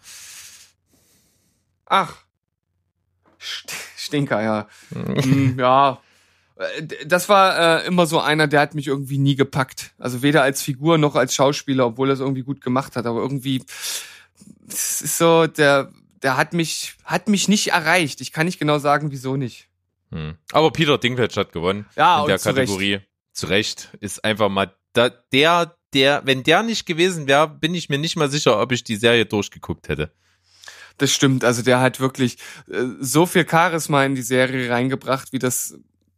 ach, 1.86 2.17
St 3.41 3.71
Stinker, 3.97 4.41
ja. 4.43 4.67
Hm, 4.93 5.58
ja. 5.60 5.99
Äh, 6.55 7.05
Das 7.05 7.29
war 7.29 7.83
äh, 7.83 7.87
immer 7.87 8.05
so 8.05 8.19
einer, 8.19 8.47
der 8.47 8.61
hat 8.61 8.75
mich 8.75 8.87
irgendwie 8.87 9.17
nie 9.17 9.35
gepackt. 9.35 9.91
Also 9.97 10.21
weder 10.21 10.43
als 10.43 10.61
Figur 10.61 10.97
noch 10.97 11.15
als 11.15 11.35
Schauspieler, 11.35 11.87
obwohl 11.87 12.09
er 12.09 12.13
es 12.13 12.19
irgendwie 12.19 12.43
gut 12.43 12.61
gemacht 12.61 12.95
hat. 12.95 13.05
Aber 13.05 13.21
irgendwie, 13.21 13.63
es 14.67 15.01
ist 15.01 15.17
so, 15.17 15.47
der, 15.47 15.91
der 16.23 16.37
hat 16.37 16.53
mich, 16.53 16.95
hat 17.03 17.27
mich 17.27 17.47
nicht 17.47 17.67
erreicht. 17.67 18.21
Ich 18.21 18.31
kann 18.31 18.45
nicht 18.45 18.59
genau 18.59 18.79
sagen, 18.79 19.11
wieso 19.11 19.35
nicht. 19.35 19.67
Hm. 20.11 20.35
Aber 20.51 20.71
Peter 20.71 20.97
Dinklage 20.97 21.35
hat 21.39 21.51
gewonnen. 21.51 21.85
Ja, 21.95 22.17
in 22.17 22.21
und 22.23 22.29
der 22.29 22.39
zu 22.39 22.49
Recht. 22.49 22.57
Kategorie. 22.57 22.99
Zu 23.33 23.47
Recht. 23.47 23.89
Ist 23.99 24.23
einfach 24.23 24.49
mal 24.49 24.73
da, 24.93 25.09
der, 25.09 25.75
der, 25.93 26.21
wenn 26.25 26.43
der 26.43 26.63
nicht 26.63 26.85
gewesen 26.85 27.27
wäre, 27.27 27.47
bin 27.49 27.75
ich 27.75 27.89
mir 27.89 27.97
nicht 27.97 28.15
mal 28.15 28.29
sicher, 28.31 28.61
ob 28.61 28.71
ich 28.71 28.83
die 28.83 28.95
Serie 28.95 29.25
durchgeguckt 29.25 29.89
hätte. 29.89 30.11
Das 30.97 31.11
stimmt. 31.11 31.43
Also 31.43 31.61
der 31.61 31.81
hat 31.81 31.99
wirklich 31.99 32.37
äh, 32.69 32.83
so 33.01 33.25
viel 33.25 33.45
Charisma 33.49 34.05
in 34.05 34.15
die 34.15 34.21
Serie 34.21 34.69
reingebracht, 34.69 35.33
wie 35.33 35.39
das, 35.39 35.77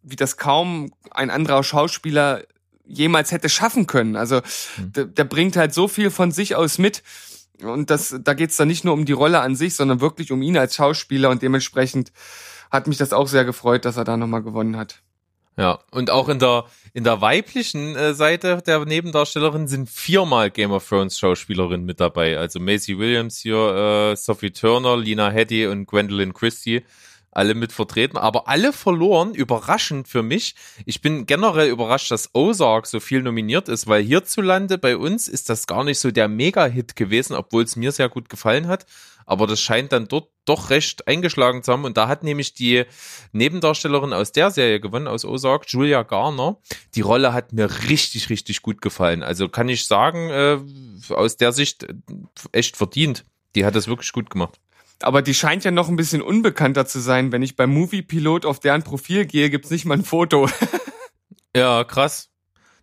wie 0.09 0.15
das 0.15 0.37
kaum 0.37 0.91
ein 1.11 1.29
anderer 1.29 1.63
Schauspieler 1.63 2.43
jemals 2.85 3.31
hätte 3.31 3.49
schaffen 3.49 3.87
können. 3.87 4.15
Also 4.15 4.41
Hm. 4.75 4.93
der, 4.93 5.05
der 5.05 5.23
bringt 5.25 5.55
halt 5.57 5.73
so 5.73 5.87
viel 5.87 6.09
von 6.09 6.31
sich 6.31 6.55
aus 6.55 6.77
mit. 6.77 7.03
Und 7.61 7.89
das, 7.89 8.15
da 8.21 8.33
geht's 8.33 8.57
dann 8.57 8.67
nicht 8.67 8.85
nur 8.85 8.93
um 8.93 9.05
die 9.05 9.13
Rolle 9.13 9.41
an 9.41 9.55
sich, 9.55 9.75
sondern 9.75 9.99
wirklich 9.99 10.31
um 10.31 10.41
ihn 10.41 10.57
als 10.57 10.75
Schauspieler 10.75 11.29
und 11.29 11.41
dementsprechend 11.41 12.11
hat 12.69 12.87
mich 12.87 12.97
das 12.97 13.13
auch 13.13 13.27
sehr 13.27 13.45
gefreut, 13.45 13.85
dass 13.85 13.97
er 13.97 14.03
da 14.03 14.15
nochmal 14.15 14.43
gewonnen 14.43 14.77
hat. 14.77 15.01
Ja, 15.57 15.79
und 15.89 16.11
auch 16.11 16.29
in 16.29 16.37
der, 16.37 16.65
in 16.93 17.03
der 17.03 17.19
weiblichen 17.19 17.95
äh, 17.95 18.13
Seite 18.13 18.61
der 18.65 18.85
Nebendarstellerin 18.85 19.67
sind 19.67 19.89
viermal 19.89 20.51
Game 20.51 20.71
of 20.71 20.87
Thrones 20.87 21.17
Schauspielerinnen 21.17 21.83
mit 21.83 21.99
dabei. 21.99 22.37
Also 22.37 22.59
Macy 22.59 22.99
Williams 22.99 23.39
hier, 23.39 24.11
äh, 24.11 24.15
Sophie 24.15 24.51
Turner, 24.51 24.95
Lina 24.95 25.31
Headey 25.31 25.65
und 25.65 25.87
Gwendolyn 25.87 26.33
Christie. 26.33 26.83
Alle 27.37 27.53
mit 27.53 27.71
vertreten, 27.71 28.17
aber 28.17 28.47
alle 28.47 28.73
verloren, 28.73 29.35
überraschend 29.35 30.07
für 30.07 30.23
mich. 30.23 30.55
Ich 30.85 31.01
bin 31.01 31.27
generell 31.27 31.69
überrascht, 31.69 32.09
dass 32.09 32.33
Ozark 32.33 32.87
so 32.87 32.99
viel 32.99 33.21
nominiert 33.21 33.69
ist, 33.69 33.85
weil 33.85 34.01
hierzulande 34.01 34.79
bei 34.79 34.97
uns 34.97 35.27
ist 35.27 35.47
das 35.47 35.67
gar 35.67 35.83
nicht 35.83 35.99
so 35.99 36.09
der 36.09 36.29
Mega-Hit 36.29 36.95
gewesen, 36.95 37.35
obwohl 37.35 37.61
es 37.61 37.75
mir 37.75 37.91
sehr 37.91 38.09
gut 38.09 38.29
gefallen 38.29 38.67
hat. 38.67 38.87
Aber 39.27 39.45
das 39.45 39.61
scheint 39.61 39.91
dann 39.91 40.07
dort 40.07 40.29
doch 40.45 40.71
recht 40.71 41.07
eingeschlagen 41.07 41.61
zu 41.61 41.73
haben. 41.73 41.85
Und 41.85 41.95
da 41.95 42.07
hat 42.07 42.23
nämlich 42.23 42.55
die 42.55 42.85
Nebendarstellerin 43.33 44.13
aus 44.13 44.31
der 44.31 44.49
Serie 44.49 44.79
gewonnen, 44.79 45.07
aus 45.07 45.23
Ozark, 45.23 45.65
Julia 45.67 46.01
Garner. 46.01 46.57
Die 46.95 47.01
Rolle 47.01 47.33
hat 47.33 47.53
mir 47.53 47.69
richtig, 47.87 48.31
richtig 48.31 48.63
gut 48.63 48.81
gefallen. 48.81 49.21
Also 49.21 49.47
kann 49.47 49.69
ich 49.69 49.85
sagen, 49.85 50.29
äh, 50.31 50.57
aus 51.13 51.37
der 51.37 51.51
Sicht 51.51 51.83
äh, 51.83 51.93
echt 52.51 52.77
verdient. 52.77 53.25
Die 53.53 53.63
hat 53.63 53.75
das 53.75 53.87
wirklich 53.87 54.11
gut 54.11 54.31
gemacht. 54.31 54.59
Aber 55.01 55.21
die 55.21 55.33
scheint 55.33 55.63
ja 55.63 55.71
noch 55.71 55.89
ein 55.89 55.95
bisschen 55.95 56.21
unbekannter 56.21 56.85
zu 56.87 56.99
sein. 56.99 57.31
Wenn 57.31 57.43
ich 57.43 57.55
beim 57.55 57.71
Movie 57.73 58.01
Pilot 58.01 58.45
auf 58.45 58.59
deren 58.59 58.83
Profil 58.83 59.25
gehe, 59.25 59.49
gibt's 59.49 59.69
nicht 59.69 59.85
mal 59.85 59.95
ein 59.97 60.03
Foto. 60.05 60.49
Ja, 61.55 61.83
krass. 61.83 62.29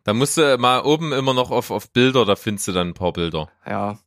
Da 0.02 0.12
musst 0.14 0.36
du 0.36 0.58
mal 0.58 0.80
oben 0.80 1.12
immer 1.12 1.32
noch 1.32 1.50
auf, 1.52 1.70
auf 1.70 1.90
Bilder, 1.90 2.24
da 2.24 2.34
findest 2.34 2.66
du 2.68 2.72
dann 2.72 2.88
ein 2.88 2.94
paar 2.94 3.12
Bilder. 3.12 3.48
ja. 3.66 3.98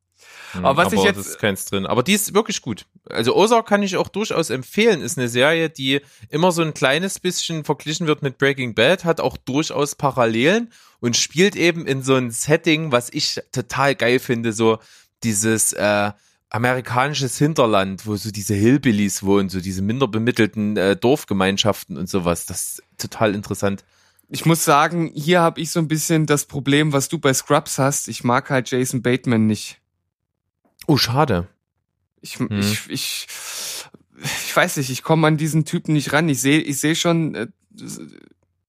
Hm, 0.54 0.66
Aber 0.66 0.86
was 0.86 0.94
ich 0.94 1.04
jetzt- 1.04 1.18
das 1.20 1.28
ist 1.28 1.40
keins 1.40 1.66
drin. 1.66 1.86
Aber 1.86 2.04
die 2.04 2.14
ist 2.14 2.34
wirklich 2.34 2.62
gut. 2.62 2.86
Also 3.10 3.36
Ozark 3.36 3.68
kann 3.68 3.84
ich 3.84 3.98
auch 3.98 4.08
durchaus 4.08 4.50
empfehlen. 4.50 5.02
Ist 5.02 5.18
eine 5.18 5.28
Serie, 5.28 5.70
die 5.70 6.00
immer 6.30 6.52
so 6.54 6.62
ein 6.62 6.74
kleines 6.74 7.20
bisschen 7.20 7.66
verglichen 7.66 8.08
wird 8.08 8.22
mit 8.24 8.38
Breaking 8.38 8.74
Bad, 8.74 9.04
hat 9.04 9.20
auch 9.20 9.36
durchaus 9.36 9.96
Parallelen 9.96 10.72
und 11.02 11.18
spielt 11.18 11.56
eben 11.58 11.86
in 11.86 12.02
so 12.02 12.16
ein 12.16 12.32
Setting, 12.32 12.94
was 12.94 13.10
ich 13.12 13.42
total 13.52 13.94
geil 13.96 14.20
finde, 14.20 14.54
so 14.54 14.80
dieses 15.24 15.74
äh, 15.74 16.12
amerikanisches 16.50 17.38
Hinterland, 17.38 18.06
wo 18.06 18.16
so 18.16 18.32
diese 18.32 18.54
Hillbillies 18.54 19.24
wohnen, 19.24 19.50
so 19.50 19.60
diese 19.60 19.82
minder 19.82 20.08
bemittelten 20.08 20.78
äh, 20.78 20.96
Dorfgemeinschaften 20.96 21.98
und 21.98 22.10
sowas. 22.10 22.46
Das 22.46 22.62
ist 22.80 22.84
total 22.98 23.36
interessant. 23.36 23.84
Ich 24.30 24.46
muss 24.46 24.66
sagen, 24.66 25.12
hier 25.14 25.42
habe 25.42 25.62
ich 25.62 25.72
so 25.72 25.80
ein 25.80 25.88
bisschen 25.88 26.26
das 26.26 26.46
Problem, 26.46 26.94
was 26.94 27.10
du 27.10 27.18
bei 27.18 27.34
Scrubs 27.34 27.80
hast. 27.80 28.08
Ich 28.08 28.24
mag 28.24 28.50
halt 28.50 28.70
Jason 28.70 29.02
Bateman 29.02 29.46
nicht. 29.46 29.80
Oh, 30.86 30.98
schade. 30.98 31.48
Ich, 32.22 32.40
Hm. 32.40 32.50
ich, 32.60 32.90
ich, 32.90 33.28
ich 34.22 34.56
weiß 34.56 34.78
nicht, 34.78 34.90
ich 34.90 35.04
komme 35.04 35.28
an 35.28 35.38
diesen 35.38 35.66
Typen 35.66 35.94
nicht 35.94 36.12
ran. 36.14 36.28
Ich 36.30 36.42
sehe 36.42 36.60
ich 36.60 36.80
seh 36.80 36.96
schon, 36.96 37.36
äh, 37.36 37.48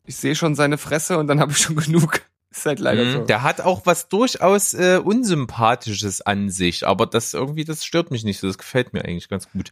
ich 0.05 0.17
sehe 0.17 0.35
schon 0.37 0.55
seine 0.55 0.79
Fresse 0.79 1.19
und 1.19 1.27
dann 1.27 1.41
habe 1.41 1.53
ich 1.53 1.59
schon 1.59 1.77
genug. 1.77 2.21
Ist 2.51 2.65
halt 2.67 2.81
leider 2.81 3.05
Mhm. 3.05 3.13
so. 3.13 3.19
Der 3.25 3.43
hat 3.43 3.61
auch 3.61 3.83
was 3.85 4.09
durchaus 4.09 4.73
äh, 4.75 5.01
Unsympathisches 5.03 6.23
an 6.23 6.51
sich, 6.51 6.87
aber 6.87 7.07
das 7.07 7.35
irgendwie, 7.35 7.65
das 7.65 7.85
stört 7.85 8.11
mich 8.11 8.25
nicht 8.25 8.41
so. 8.41 8.47
Das 8.47 8.59
gefällt 8.59 8.93
mir 8.93 9.05
eigentlich 9.05 9.29
ganz 9.29 9.51
gut. 9.51 9.71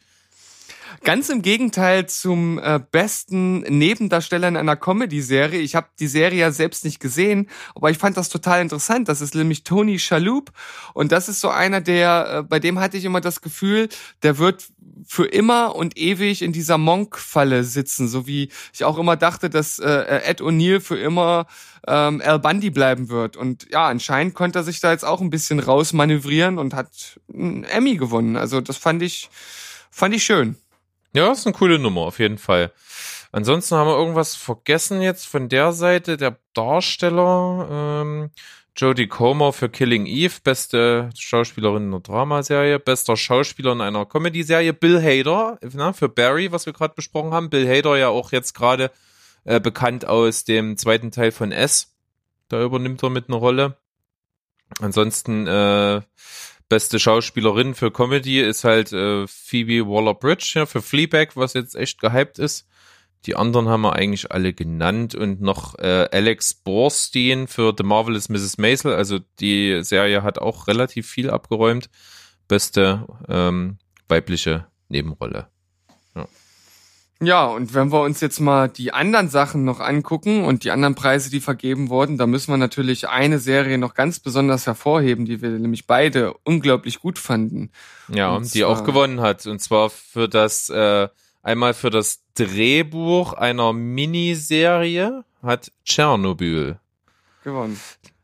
Ganz 1.04 1.28
im 1.28 1.42
Gegenteil 1.42 2.06
zum 2.06 2.58
äh, 2.58 2.80
besten 2.90 3.60
Nebendarsteller 3.60 4.48
in 4.48 4.56
einer 4.56 4.76
Comedy-Serie. 4.76 5.60
Ich 5.60 5.74
habe 5.74 5.88
die 5.98 6.06
Serie 6.06 6.38
ja 6.40 6.50
selbst 6.52 6.84
nicht 6.84 7.00
gesehen, 7.00 7.50
aber 7.74 7.90
ich 7.90 7.98
fand 7.98 8.16
das 8.16 8.28
total 8.28 8.62
interessant. 8.62 9.08
Das 9.08 9.20
ist 9.20 9.34
nämlich 9.34 9.62
Tony 9.64 9.98
Shalhoub 9.98 10.52
und 10.94 11.12
das 11.12 11.28
ist 11.28 11.40
so 11.40 11.50
einer, 11.50 11.80
der, 11.80 12.38
äh, 12.38 12.42
bei 12.44 12.60
dem 12.60 12.78
hatte 12.78 12.96
ich 12.96 13.04
immer 13.04 13.20
das 13.20 13.40
Gefühl, 13.42 13.88
der 14.22 14.38
wird 14.38 14.68
für 15.06 15.26
immer 15.26 15.74
und 15.76 15.96
ewig 15.96 16.42
in 16.42 16.52
dieser 16.52 16.78
Monk-Falle 16.78 17.64
sitzen, 17.64 18.08
so 18.08 18.26
wie 18.26 18.50
ich 18.72 18.84
auch 18.84 18.98
immer 18.98 19.16
dachte, 19.16 19.48
dass 19.48 19.78
äh, 19.78 20.20
Ed 20.24 20.40
O'Neill 20.40 20.80
für 20.80 20.98
immer 20.98 21.46
ähm, 21.86 22.20
Al 22.24 22.38
Bundy 22.38 22.70
bleiben 22.70 23.08
wird. 23.08 23.36
Und 23.36 23.68
ja, 23.70 23.86
anscheinend 23.86 24.34
konnte 24.34 24.58
er 24.58 24.64
sich 24.64 24.80
da 24.80 24.90
jetzt 24.90 25.04
auch 25.04 25.20
ein 25.20 25.30
bisschen 25.30 25.60
rausmanövrieren 25.60 26.58
und 26.58 26.74
hat 26.74 27.20
einen 27.32 27.64
Emmy 27.64 27.96
gewonnen. 27.96 28.36
Also 28.36 28.60
das 28.60 28.76
fand 28.76 29.02
ich, 29.02 29.30
fand 29.90 30.14
ich 30.14 30.24
schön. 30.24 30.56
Ja, 31.12 31.32
ist 31.32 31.46
eine 31.46 31.54
coole 31.54 31.78
Nummer, 31.78 32.02
auf 32.02 32.18
jeden 32.18 32.38
Fall. 32.38 32.72
Ansonsten 33.36 33.76
haben 33.76 33.88
wir 33.88 33.98
irgendwas 33.98 34.34
vergessen 34.34 35.02
jetzt 35.02 35.26
von 35.26 35.50
der 35.50 35.74
Seite. 35.74 36.16
Der 36.16 36.38
Darsteller, 36.54 37.68
ähm, 37.70 38.30
Jodie 38.74 39.08
Comer 39.08 39.52
für 39.52 39.68
Killing 39.68 40.06
Eve, 40.06 40.36
beste 40.42 41.10
Schauspielerin 41.14 41.82
in 41.82 41.88
einer 41.92 42.00
Dramaserie, 42.00 42.78
bester 42.78 43.14
Schauspieler 43.14 43.72
in 43.72 43.82
einer 43.82 44.06
Comedy-Serie, 44.06 44.72
Bill 44.72 45.02
Hader 45.02 45.58
ne, 45.60 45.92
für 45.92 46.08
Barry, 46.08 46.50
was 46.50 46.64
wir 46.64 46.72
gerade 46.72 46.94
besprochen 46.94 47.32
haben. 47.32 47.50
Bill 47.50 47.68
Hader 47.68 47.98
ja 47.98 48.08
auch 48.08 48.32
jetzt 48.32 48.54
gerade 48.54 48.90
äh, 49.44 49.60
bekannt 49.60 50.06
aus 50.06 50.44
dem 50.44 50.78
zweiten 50.78 51.10
Teil 51.10 51.30
von 51.30 51.52
S. 51.52 51.94
Da 52.48 52.62
übernimmt 52.62 53.02
er 53.02 53.10
mit 53.10 53.28
einer 53.28 53.36
Rolle. 53.36 53.76
Ansonsten 54.80 55.46
äh, 55.46 56.00
beste 56.70 56.98
Schauspielerin 56.98 57.74
für 57.74 57.90
Comedy 57.90 58.40
ist 58.40 58.64
halt 58.64 58.94
äh, 58.94 59.26
Phoebe 59.26 59.86
Waller-Bridge 59.86 60.52
ja, 60.54 60.64
für 60.64 60.80
Fleabag, 60.80 61.32
was 61.34 61.52
jetzt 61.52 61.76
echt 61.76 62.00
gehypt 62.00 62.38
ist. 62.38 62.66
Die 63.24 63.34
anderen 63.34 63.68
haben 63.68 63.82
wir 63.82 63.94
eigentlich 63.94 64.30
alle 64.30 64.52
genannt 64.52 65.14
und 65.14 65.40
noch 65.40 65.76
äh, 65.78 66.08
Alex 66.12 66.54
Borstein 66.54 67.48
für 67.48 67.74
The 67.76 67.82
Marvelous 67.82 68.28
Mrs. 68.28 68.58
Maisel. 68.58 68.94
Also 68.94 69.18
die 69.40 69.82
Serie 69.82 70.22
hat 70.22 70.38
auch 70.38 70.68
relativ 70.68 71.08
viel 71.08 71.30
abgeräumt. 71.30 71.88
Beste 72.46 73.06
ähm, 73.28 73.78
weibliche 74.08 74.66
Nebenrolle. 74.88 75.48
Ja, 77.20 77.46
und 77.46 77.72
wenn 77.72 77.90
wir 77.92 78.02
uns 78.02 78.20
jetzt 78.20 78.40
mal 78.40 78.68
die 78.68 78.92
anderen 78.92 79.30
Sachen 79.30 79.64
noch 79.64 79.80
angucken 79.80 80.44
und 80.44 80.64
die 80.64 80.70
anderen 80.70 80.94
Preise, 80.94 81.30
die 81.30 81.40
vergeben 81.40 81.88
wurden, 81.88 82.18
da 82.18 82.26
müssen 82.26 82.52
wir 82.52 82.58
natürlich 82.58 83.08
eine 83.08 83.38
Serie 83.38 83.78
noch 83.78 83.94
ganz 83.94 84.20
besonders 84.20 84.66
hervorheben, 84.66 85.24
die 85.24 85.40
wir 85.40 85.48
nämlich 85.50 85.86
beide 85.86 86.34
unglaublich 86.44 87.00
gut 87.00 87.18
fanden. 87.18 87.70
Ja, 88.08 88.34
Und 88.36 88.52
die 88.52 88.64
auch 88.64 88.84
gewonnen 88.84 89.20
hat. 89.22 89.46
Und 89.46 89.60
zwar 89.60 89.88
für 89.88 90.28
das, 90.28 90.68
äh, 90.68 91.08
einmal 91.46 91.74
für 91.74 91.90
das 91.90 92.24
Drehbuch 92.34 93.32
einer 93.32 93.72
Miniserie 93.72 95.24
hat 95.42 95.70
Tschernobyl 95.84 96.80
Gewonnen. 97.44 97.80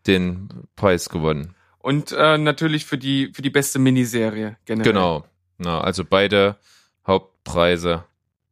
den 0.07 0.49
Preis 0.75 1.09
gewonnen. 1.09 1.55
Und 1.79 2.13
äh, 2.13 2.37
natürlich 2.37 2.85
für 2.85 2.99
die 2.99 3.33
für 3.33 3.43
die 3.43 3.51
beste 3.51 3.79
Miniserie 3.79 4.57
generell. 4.65 4.93
Genau. 4.93 5.25
Na, 5.59 5.81
also 5.81 6.05
beide 6.05 6.57
Hauptpreise 7.07 8.05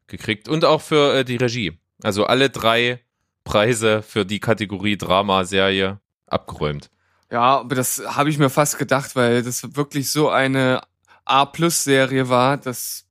gekriegt. 0.06 0.48
Und 0.48 0.64
auch 0.64 0.80
für 0.80 1.14
äh, 1.14 1.24
die 1.24 1.36
Regie. 1.36 1.78
Also 2.02 2.24
alle 2.26 2.48
drei 2.48 3.00
Preise 3.44 4.02
für 4.02 4.24
die 4.24 4.38
Kategorie 4.38 4.96
Dramaserie 4.96 5.98
abgeräumt. 6.26 6.90
Ja, 7.30 7.58
aber 7.60 7.74
das 7.74 8.02
habe 8.06 8.30
ich 8.30 8.38
mir 8.38 8.50
fast 8.50 8.78
gedacht, 8.78 9.16
weil 9.16 9.42
das 9.42 9.76
wirklich 9.76 10.10
so 10.10 10.28
eine 10.30 10.80
A-Plus-Serie 11.24 12.28
war, 12.28 12.56
dass 12.56 13.09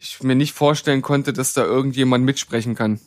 ich 0.00 0.22
mir 0.22 0.34
nicht 0.34 0.52
vorstellen 0.52 1.02
konnte, 1.02 1.32
dass 1.32 1.52
da 1.52 1.64
irgendjemand 1.64 2.24
mitsprechen 2.24 2.74
kann. 2.74 3.00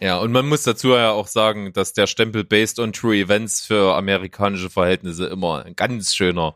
Ja, 0.00 0.18
und 0.18 0.30
man 0.30 0.48
muss 0.48 0.62
dazu 0.62 0.90
ja 0.90 1.10
auch 1.10 1.26
sagen, 1.26 1.72
dass 1.72 1.92
der 1.92 2.06
Stempel 2.06 2.44
Based 2.44 2.78
on 2.78 2.92
True 2.92 3.16
Events 3.16 3.64
für 3.64 3.96
amerikanische 3.96 4.70
Verhältnisse 4.70 5.26
immer 5.26 5.64
ein 5.64 5.74
ganz 5.74 6.14
schöner 6.14 6.54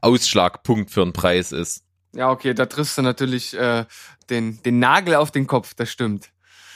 Ausschlagpunkt 0.00 0.90
für 0.90 1.02
einen 1.02 1.12
Preis 1.12 1.52
ist. 1.52 1.84
Ja, 2.12 2.30
okay, 2.30 2.54
da 2.54 2.66
triffst 2.66 2.98
du 2.98 3.02
natürlich 3.02 3.54
äh, 3.54 3.86
den, 4.28 4.62
den 4.62 4.78
Nagel 4.78 5.14
auf 5.14 5.30
den 5.30 5.46
Kopf, 5.46 5.74
das 5.74 5.90
stimmt. 5.90 6.30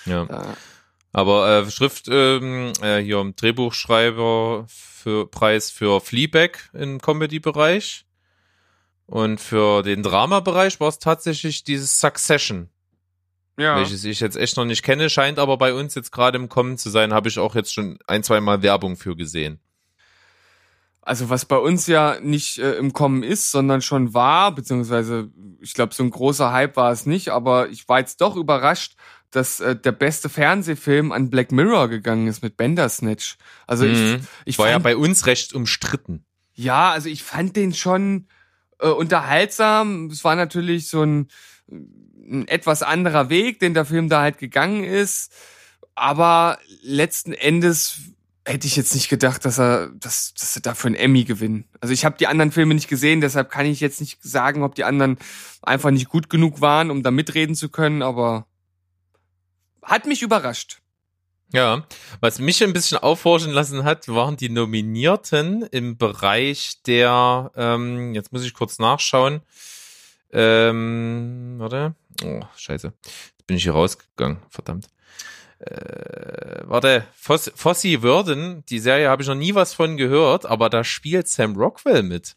Ja. 0.07 0.25
Da, 0.25 0.57
Aber 1.13 1.49
äh, 1.67 1.71
Schrift 1.71 2.09
ähm, 2.09 2.73
äh, 2.81 3.01
hier 3.01 3.21
im 3.21 3.35
Drehbuchschreiber 3.37 4.67
für 4.69 5.27
Preis 5.27 5.71
für 5.71 6.01
Fleabag 6.01 6.71
im 6.73 7.01
Comedy-Bereich. 7.01 8.04
Und 9.07 9.41
für 9.41 9.83
den 9.83 10.03
Drama-Bereich 10.03 10.81
war 10.81 10.89
es 10.89 10.99
tatsächlich 10.99 11.63
dieses 11.65 12.01
Succession, 12.01 12.71
ja. 13.59 13.77
welches 13.77 14.05
ich 14.05 14.21
jetzt 14.21 14.37
echt 14.37 14.57
noch 14.57 14.65
nicht 14.65 14.83
kenne, 14.83 15.11
scheint 15.11 15.39
aber 15.39 15.59
bei 15.59 15.75
uns 15.75 15.95
jetzt 15.95 16.11
gerade 16.11 16.39
im 16.39 16.49
Kommen 16.49 16.79
zu 16.79 16.89
sein, 16.91 17.13
habe 17.13 17.29
ich 17.29 17.39
auch 17.39 17.55
jetzt 17.55 17.73
schon 17.75 17.99
ein, 18.07 18.23
zwei 18.23 18.41
Mal 18.41 18.63
Werbung 18.63 18.97
für 18.97 19.15
gesehen. 19.15 19.61
Also 21.03 21.29
was 21.29 21.45
bei 21.45 21.59
uns 21.59 21.87
ja 21.87 22.17
nicht 22.23 22.59
äh, 22.59 22.77
im 22.77 22.95
Kommen 22.95 23.23
ist, 23.23 23.51
sondern 23.51 23.83
schon 23.83 24.15
war, 24.15 24.55
beziehungsweise 24.55 25.31
ich 25.61 25.75
glaube, 25.75 25.93
so 25.95 26.03
ein 26.03 26.11
großer 26.11 26.51
Hype 26.51 26.77
war 26.77 26.91
es 26.93 27.05
nicht, 27.05 27.29
aber 27.29 27.69
ich 27.69 27.87
war 27.89 27.99
jetzt 27.99 28.23
doch 28.23 28.37
überrascht, 28.37 28.95
dass 29.31 29.61
äh, 29.61 29.77
der 29.77 29.93
beste 29.93 30.31
Fernsehfilm 30.31 31.13
an 31.13 31.29
Black 31.29 31.53
Mirror 31.53 31.89
gegangen 31.89 32.27
ist 32.27 32.43
mit 32.43 32.57
Bandersnatch. 32.57 33.37
Also 33.67 33.85
ich, 33.85 33.99
Mhm. 33.99 34.27
ich 34.47 34.59
war 34.59 34.71
ja 34.71 34.79
bei 34.79 34.97
uns 34.97 35.27
recht 35.27 35.53
umstritten. 35.53 36.25
ja, 36.55 36.91
also 36.93 37.11
ich 37.11 37.23
fand 37.23 37.55
den 37.57 37.75
schon 37.75 38.29
äh, 38.79 38.89
unterhaltsam. 38.89 40.07
Es 40.07 40.25
war 40.25 40.37
natürlich 40.37 40.89
so 40.89 41.03
ein, 41.03 41.29
ein 41.71 42.49
etwas 42.49 42.83
anderer 42.83 43.29
Weg, 43.31 43.61
den 43.61 43.75
der 43.75 43.85
Film 43.85 44.09
da 44.09 44.23
halt 44.23 44.39
gegangen 44.39 44.85
ist. 44.85 45.33
Aber 45.95 46.59
letzten 46.83 47.33
Endes 47.33 48.01
hätte 48.47 48.67
ich 48.67 48.77
jetzt 48.77 48.95
nicht 48.95 49.09
gedacht, 49.09 49.45
dass 49.45 49.59
er, 49.59 49.89
dass, 49.95 50.35
dass 50.35 50.57
er 50.57 50.63
dafür 50.63 50.89
einen 50.89 50.97
Emmy 50.97 51.25
gewinnen. 51.25 51.65
Also 51.81 51.95
ich 51.95 52.05
habe 52.05 52.19
die 52.19 52.27
anderen 52.27 52.53
Filme 52.53 52.75
nicht 52.75 52.89
gesehen, 52.89 53.21
deshalb 53.21 53.51
kann 53.51 53.67
ich 53.67 53.81
jetzt 53.81 54.01
nicht 54.01 54.23
sagen, 54.23 54.63
ob 54.63 54.75
die 54.75 54.85
anderen 54.85 55.19
einfach 55.63 55.91
nicht 55.91 56.09
gut 56.09 56.29
genug 56.29 56.61
waren, 56.61 56.91
um 56.91 57.03
da 57.03 57.11
mitreden 57.11 57.55
zu 57.55 57.71
können, 57.71 58.03
aber 58.03 58.47
hat 59.83 60.07
mich 60.07 60.23
überrascht. 60.23 60.81
Ja, 61.55 61.87
was 62.19 62.41
mich 62.41 62.65
ein 62.65 62.73
bisschen 62.73 62.99
aufhorchen 62.99 63.53
lassen 63.53 63.85
hat, 63.85 64.09
waren 64.09 64.37
die 64.37 64.49
Nominierten 64.49 65.63
im 65.63 65.97
Bereich 65.97 66.83
der, 66.85 67.53
ähm, 67.55 68.13
jetzt 68.13 68.33
muss 68.33 68.45
ich 68.45 68.55
kurz 68.55 68.81
nachschauen, 68.81 69.41
ähm, 70.33 71.55
warte, 71.59 71.95
oh, 72.25 72.41
scheiße, 72.57 72.93
jetzt 73.05 73.47
bin 73.47 73.57
ich 73.57 73.63
hier 73.63 73.73
rausgegangen, 73.73 74.39
verdammt. 74.51 74.89
Äh, 75.61 76.63
warte, 76.65 77.07
Foss, 77.15 77.53
Fossi 77.55 78.03
Würden, 78.03 78.65
die 78.67 78.81
Serie 78.81 79.09
habe 79.09 79.23
ich 79.23 79.29
noch 79.29 79.37
nie 79.37 79.55
was 79.55 79.75
von 79.75 79.97
gehört, 79.97 80.47
aber 80.47 80.69
da 80.69 80.83
spielt 80.83 81.29
Sam 81.29 81.55
Rockwell 81.55 82.03
mit. 82.03 82.35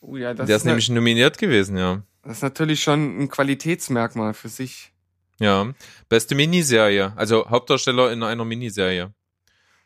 Oh 0.00 0.16
ja, 0.16 0.34
das 0.34 0.46
Der 0.46 0.54
ist, 0.54 0.62
ist 0.62 0.66
nämlich 0.66 0.88
nominiert 0.88 1.36
gewesen, 1.36 1.76
ja. 1.76 2.04
das 2.22 2.36
ist 2.36 2.42
natürlich 2.42 2.80
schon 2.80 3.22
ein 3.22 3.28
Qualitätsmerkmal 3.28 4.34
für 4.34 4.48
sich. 4.48 4.92
Ja, 5.40 5.72
beste 6.10 6.34
Miniserie, 6.34 7.14
also 7.16 7.48
Hauptdarsteller 7.48 8.12
in 8.12 8.22
einer 8.22 8.44
Miniserie. 8.44 9.14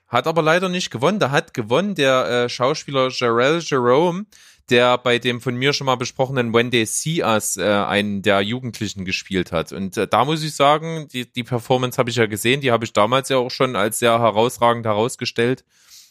Hat 0.09 0.27
aber 0.27 0.43
leider 0.43 0.69
nicht 0.69 0.91
gewonnen. 0.91 1.21
Da 1.21 1.31
hat 1.31 1.55
gewonnen 1.55 1.95
der 1.95 2.27
äh, 2.29 2.49
Schauspieler 2.49 3.09
Jarrell 3.11 3.61
Jerome, 3.61 4.27
der 4.69 4.99
bei 4.99 5.19
dem 5.19 5.41
von 5.41 5.55
mir 5.55 5.73
schon 5.73 5.87
mal 5.87 5.95
besprochenen 5.95 6.53
When 6.53 6.73
They 6.73 6.87
See 6.87 7.23
Us 7.23 7.57
äh, 7.57 7.63
einen 7.65 8.23
der 8.23 8.41
Jugendlichen 8.41 9.05
gespielt 9.05 9.53
hat. 9.53 9.73
Und 9.73 9.97
äh, 9.97 10.09
da 10.09 10.25
muss 10.25 10.43
ich 10.43 10.57
sagen, 10.57 11.07
die, 11.13 11.31
die 11.31 11.45
Performance 11.45 11.99
habe 11.99 12.11
ich 12.11 12.17
ja 12.17 12.27
gesehen, 12.27 12.61
die 12.61 12.73
habe 12.73 12.85
ich 12.85 12.93
damals 12.93 13.29
ja 13.29 13.37
auch 13.37 13.51
schon 13.51 13.77
als 13.77 14.01
sehr 14.01 14.19
herausragend 14.19 14.87
herausgestellt. 14.87 15.65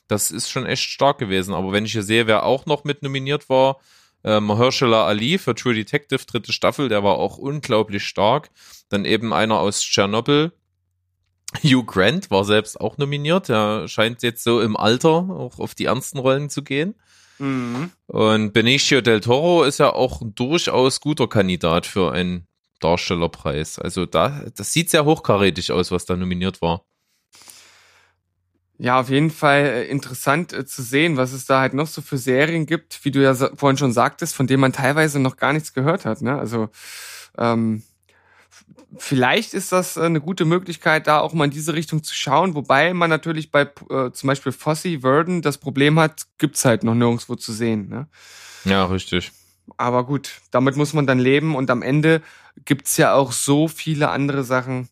Das 0.08 0.32
ist 0.32 0.50
schon 0.50 0.66
echt 0.66 0.84
stark 0.84 1.18
gewesen. 1.18 1.54
Aber 1.54 1.74
wenn 1.74 1.86
ich 1.86 1.91
hier 1.91 2.04
sehe, 2.04 2.28
wer 2.28 2.44
auch 2.44 2.66
noch 2.66 2.86
mit 2.86 3.04
nominiert 3.04 3.50
war, 3.50 3.80
äh, 4.24 4.40
Mahershala 4.40 5.06
Ali 5.06 5.38
für 5.38 5.56
True 5.56 5.74
Detective, 5.74 6.26
dritte 6.26 6.54
Staffel, 6.54 6.90
der 6.90 7.04
war 7.04 7.18
auch 7.18 7.38
unglaublich 7.38 8.06
stark. 8.06 8.50
Dann 8.90 9.06
eben 9.06 9.34
einer 9.34 9.60
aus 9.60 9.82
Tschernobyl. 9.82 10.52
Hugh 11.64 11.86
Grant 11.86 12.32
war 12.32 12.46
selbst 12.46 12.80
auch 12.80 12.98
nominiert. 12.98 13.50
Der 13.50 13.88
scheint 13.88 14.24
jetzt 14.24 14.44
so 14.44 14.62
im 14.62 14.76
Alter 14.76 15.10
auch 15.30 15.60
auf 15.60 15.76
die 15.76 15.86
ernsten 15.86 16.20
Rollen 16.20 16.50
zu 16.50 16.64
gehen. 16.64 16.96
Mhm. 17.40 17.92
Und 18.08 18.54
Benicio 18.54 19.02
del 19.02 19.20
Toro 19.20 19.64
ist 19.64 19.80
ja 19.80 19.94
auch 19.94 20.22
ein 20.22 20.36
durchaus 20.36 21.02
guter 21.02 21.28
Kandidat 21.28 21.86
für 21.86 22.12
einen 22.12 22.48
Darstellerpreis. 22.80 23.80
Also 23.80 24.06
da, 24.06 24.46
das 24.56 24.74
sieht 24.74 24.90
sehr 24.90 25.06
hochkarätig 25.06 25.72
aus, 25.72 25.92
was 25.92 26.06
da 26.06 26.16
nominiert 26.16 26.62
war. 26.62 26.86
Ja, 28.78 29.00
auf 29.00 29.10
jeden 29.10 29.32
Fall 29.32 29.66
äh, 29.66 29.88
interessant 29.88 30.52
äh, 30.52 30.66
zu 30.66 30.82
sehen, 30.82 31.16
was 31.16 31.32
es 31.32 31.46
da 31.46 31.62
halt 31.62 31.74
noch 31.74 31.88
so 31.88 32.02
für 32.02 32.18
Serien 32.18 32.66
gibt, 32.66 33.06
wie 33.06 33.12
du 33.12 33.22
ja 33.22 33.34
vorhin 33.34 33.78
schon 33.78 33.94
sagtest, 33.94 34.36
von 34.36 34.48
denen 34.48 34.62
man 34.62 34.74
teilweise 34.74 35.20
noch 35.20 35.38
gar 35.38 35.54
nichts 35.54 35.74
gehört 35.74 36.06
hat. 36.06 36.22
Ne? 36.22 36.38
Also 36.38 36.70
ähm, 37.38 37.84
vielleicht 38.98 39.54
ist 39.54 39.72
das 39.72 39.98
äh, 39.98 40.02
eine 40.02 40.22
gute 40.22 40.46
Möglichkeit, 40.46 41.08
da 41.08 41.20
auch 41.20 41.34
mal 41.34 41.46
in 41.46 41.52
diese 41.52 41.74
Richtung 41.74 42.04
zu 42.04 42.16
schauen, 42.16 42.56
wobei 42.56 42.94
man 42.94 43.10
natürlich 43.10 43.52
bei 43.52 43.62
äh, 43.90 44.12
zum 44.12 44.28
Beispiel 44.28 44.52
Fossey 44.52 45.02
Verdon 45.02 45.42
das 45.42 45.60
Problem 45.60 46.00
hat, 46.00 46.24
gibt's 46.38 46.66
halt 46.66 46.84
noch 46.84 46.96
nirgendwo 46.96 47.36
zu 47.36 47.54
sehen. 47.54 47.90
Ne? 47.90 48.08
Ja, 48.66 48.86
richtig. 48.86 49.32
Aber 49.78 50.06
gut, 50.06 50.42
damit 50.52 50.76
muss 50.76 50.94
man 50.94 51.08
dann 51.08 51.20
leben 51.20 51.56
und 51.56 51.70
am 51.70 51.82
Ende 51.82 52.22
gibt's 52.66 52.98
ja 52.98 53.14
auch 53.14 53.32
so 53.32 53.68
viele 53.68 54.10
andere 54.10 54.44
Sachen. 54.44 54.90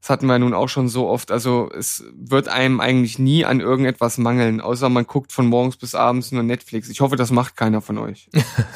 Das 0.00 0.10
hatten 0.10 0.26
wir 0.26 0.38
nun 0.38 0.54
auch 0.54 0.68
schon 0.68 0.88
so 0.88 1.08
oft. 1.08 1.32
Also 1.32 1.70
es 1.76 2.04
wird 2.14 2.48
einem 2.48 2.80
eigentlich 2.80 3.18
nie 3.18 3.44
an 3.44 3.60
irgendetwas 3.60 4.16
mangeln, 4.18 4.60
außer 4.60 4.88
man 4.88 5.06
guckt 5.06 5.32
von 5.32 5.46
morgens 5.46 5.76
bis 5.76 5.94
abends 5.94 6.30
nur 6.30 6.44
Netflix. 6.44 6.88
Ich 6.88 7.00
hoffe, 7.00 7.16
das 7.16 7.30
macht 7.30 7.56
keiner 7.56 7.80
von 7.80 7.98
euch. 7.98 8.30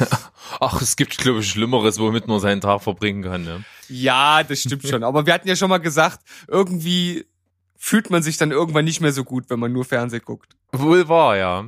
Ach, 0.61 0.83
es 0.83 0.97
gibt, 0.97 1.17
glaube 1.19 1.41
ich, 1.41 1.49
Schlimmeres, 1.49 1.99
womit 1.99 2.27
man 2.27 2.41
seinen 2.41 2.61
Tag 2.61 2.83
verbringen 2.83 3.23
kann. 3.23 3.45
Ne? 3.45 3.65
ja, 3.89 4.43
das 4.43 4.61
stimmt 4.61 4.87
schon. 4.87 5.05
Aber 5.05 5.27
wir 5.27 5.35
hatten 5.35 5.49
ja 5.49 5.57
schon 5.57 5.71
mal 5.71 5.79
gesagt, 5.79 6.21
irgendwie 6.49 7.27
fühlt 7.77 8.11
man 8.11 8.23
sich 8.23 8.37
dann 8.37 8.51
irgendwann 8.51 8.85
nicht 8.85 9.01
mehr 9.01 9.13
so 9.13 9.25
gut, 9.25 9.51
wenn 9.51 9.61
man 9.61 9.73
nur 9.73 9.85
Fernsehen 9.85 10.23
guckt. 10.25 10.57
Wohl 10.73 11.09
wahr, 11.09 11.37
ja. 11.37 11.67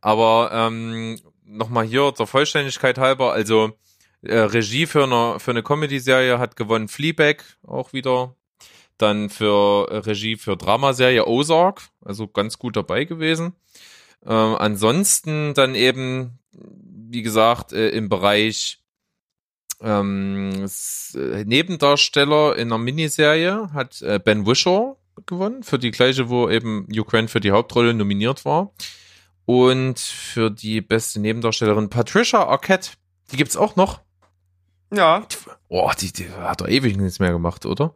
Aber 0.00 0.50
ähm, 0.52 1.18
nochmal 1.44 1.84
hier 1.84 2.12
der 2.12 2.26
Vollständigkeit 2.26 2.98
halber, 2.98 3.32
also 3.32 3.76
äh, 4.22 4.38
Regie 4.38 4.86
für 4.86 5.04
eine, 5.04 5.38
für 5.38 5.50
eine 5.50 5.62
Comedy-Serie 5.62 6.38
hat 6.38 6.56
gewonnen 6.56 6.88
Fleabag 6.88 7.44
auch 7.66 7.92
wieder. 7.92 8.34
Dann 9.00 9.30
für 9.30 9.88
äh, 9.90 9.96
Regie 9.98 10.36
für 10.36 10.56
Dramaserie 10.56 11.26
Ozark, 11.26 11.88
also 12.04 12.28
ganz 12.28 12.58
gut 12.58 12.76
dabei 12.76 13.04
gewesen. 13.04 13.54
Ähm, 14.26 14.56
ansonsten 14.58 15.54
dann 15.54 15.74
eben, 15.74 16.38
wie 16.52 17.22
gesagt, 17.22 17.72
äh, 17.72 17.88
im 17.88 18.10
Bereich 18.10 18.80
ähm, 19.80 20.66
äh, 21.14 21.44
Nebendarsteller 21.44 22.56
in 22.56 22.68
einer 22.68 22.78
Miniserie 22.78 23.70
hat 23.72 24.02
äh, 24.02 24.20
Ben 24.22 24.46
Wishaw 24.46 24.98
gewonnen, 25.24 25.62
für 25.62 25.78
die 25.78 25.92
gleiche, 25.92 26.28
wo 26.28 26.50
eben 26.50 26.86
Grant 26.88 27.30
für 27.30 27.40
die 27.40 27.52
Hauptrolle 27.52 27.94
nominiert 27.94 28.44
war. 28.44 28.74
Und 29.46 29.98
für 29.98 30.50
die 30.50 30.82
beste 30.82 31.20
Nebendarstellerin 31.20 31.88
Patricia 31.88 32.44
Arquette, 32.46 32.90
die 33.32 33.38
gibt's 33.38 33.56
auch 33.56 33.76
noch. 33.76 34.00
Ja, 34.92 35.26
Oh, 35.68 35.90
die, 35.98 36.12
die 36.12 36.28
hat 36.30 36.60
doch 36.60 36.68
ewig 36.68 36.96
nichts 36.96 37.18
mehr 37.18 37.32
gemacht, 37.32 37.64
oder? 37.64 37.94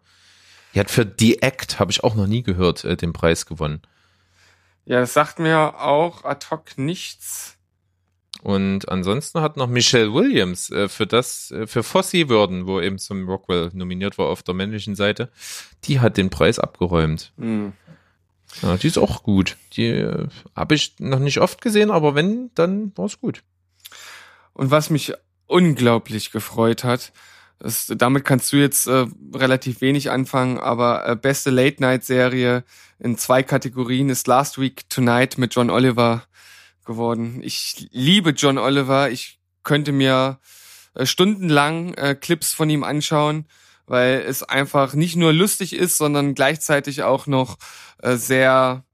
Die 0.75 0.81
hat 0.81 0.91
für 0.91 1.11
The 1.19 1.41
Act, 1.43 1.79
habe 1.79 1.93
ich 1.93 2.03
auch 2.03 2.15
noch 2.15 2.27
nie 2.27 2.43
gehört, 2.43 2.85
äh, 2.85 2.97
den 2.97 3.13
Preis 3.13 3.47
gewonnen. 3.47 3.83
ja, 4.85 5.01
das 5.01 5.15
sagt 5.15 5.39
mir 5.39 5.81
auch 5.81 6.25
ad 6.25 6.47
hoc 6.51 6.77
nichts. 6.77 7.57
Und 8.43 8.91
ansonsten 8.91 9.41
hat 9.41 9.57
noch 9.57 9.69
Michelle 9.69 10.13
Williams 10.13 10.71
äh, 10.71 10.89
für 10.89 11.07
das, 11.07 11.51
äh, 11.51 11.67
für 11.67 11.83
Fosse 11.83 12.29
Würden, 12.29 12.67
wo 12.67 12.81
eben 12.81 12.99
zum 12.99 13.27
Rockwell 13.27 13.71
nominiert 13.73 14.19
war 14.19 14.27
auf 14.27 14.43
der 14.43 14.55
männlichen 14.55 14.95
Seite, 14.95 15.31
die 15.85 16.01
hat 16.01 16.19
den 16.19 16.29
Preis 16.29 16.59
abgeräumt. 16.59 17.33
Hm. 17.39 17.73
Ja, 18.63 18.77
die 18.77 18.87
ist 18.87 18.99
auch 18.99 19.23
gut. 19.23 19.57
Die 19.73 19.87
äh, 19.87 20.29
habe 20.55 20.75
ich 20.75 20.97
noch 20.99 21.21
nicht 21.21 21.39
oft 21.41 21.63
gesehen, 21.63 21.91
aber 21.91 22.15
wenn, 22.15 22.51
dann 22.55 22.93
war 22.97 23.07
es 23.07 23.19
gut. 23.19 23.43
Und 24.53 24.71
was 24.71 24.91
mich 24.91 25.15
unglaublich 25.47 26.31
gefreut 26.31 26.85
hat, 26.85 27.13
das, 27.65 27.91
damit 27.97 28.27
kannst 28.27 28.53
du 28.53 28.59
jetzt 28.59 28.87
äh, 28.89 29.07
relativ 29.33 29.81
wenig 29.81 30.11
anfangen, 30.11 30.59
aber 30.59 31.09
äh, 31.09 31.17
beste 31.17 31.49
Late-Night-Serie 31.49 32.63
in 32.99 33.17
zwei 33.17 33.43
Kategorien 33.43 34.11
ist 34.11 34.27
Last 34.27 34.61
Week 34.61 34.87
Tonight 34.91 35.39
mit 35.39 35.55
John 35.55 35.71
Oliver 35.71 36.25
geworden. 36.85 37.41
Ich 37.43 37.89
liebe 37.91 38.31
John 38.31 38.59
Oliver. 38.59 39.11
Ich 39.11 39.41
könnte 39.63 39.93
mir 39.93 40.41
äh, 40.93 41.07
stundenlang 41.07 41.95
äh, 41.95 42.15
Clips 42.15 42.53
von 42.53 42.69
ihm 42.69 42.85
anschauen, 42.85 43.47
weil 43.87 44.23
es 44.27 44.43
einfach 44.43 44.93
nicht 44.93 45.17
nur 45.17 45.33
lustig 45.33 45.75
ist, 45.75 45.97
sondern 45.97 46.35
gleichzeitig 46.35 47.03
auch 47.03 47.27
noch 47.27 47.57
äh, 48.03 48.17
sehr 48.17 48.85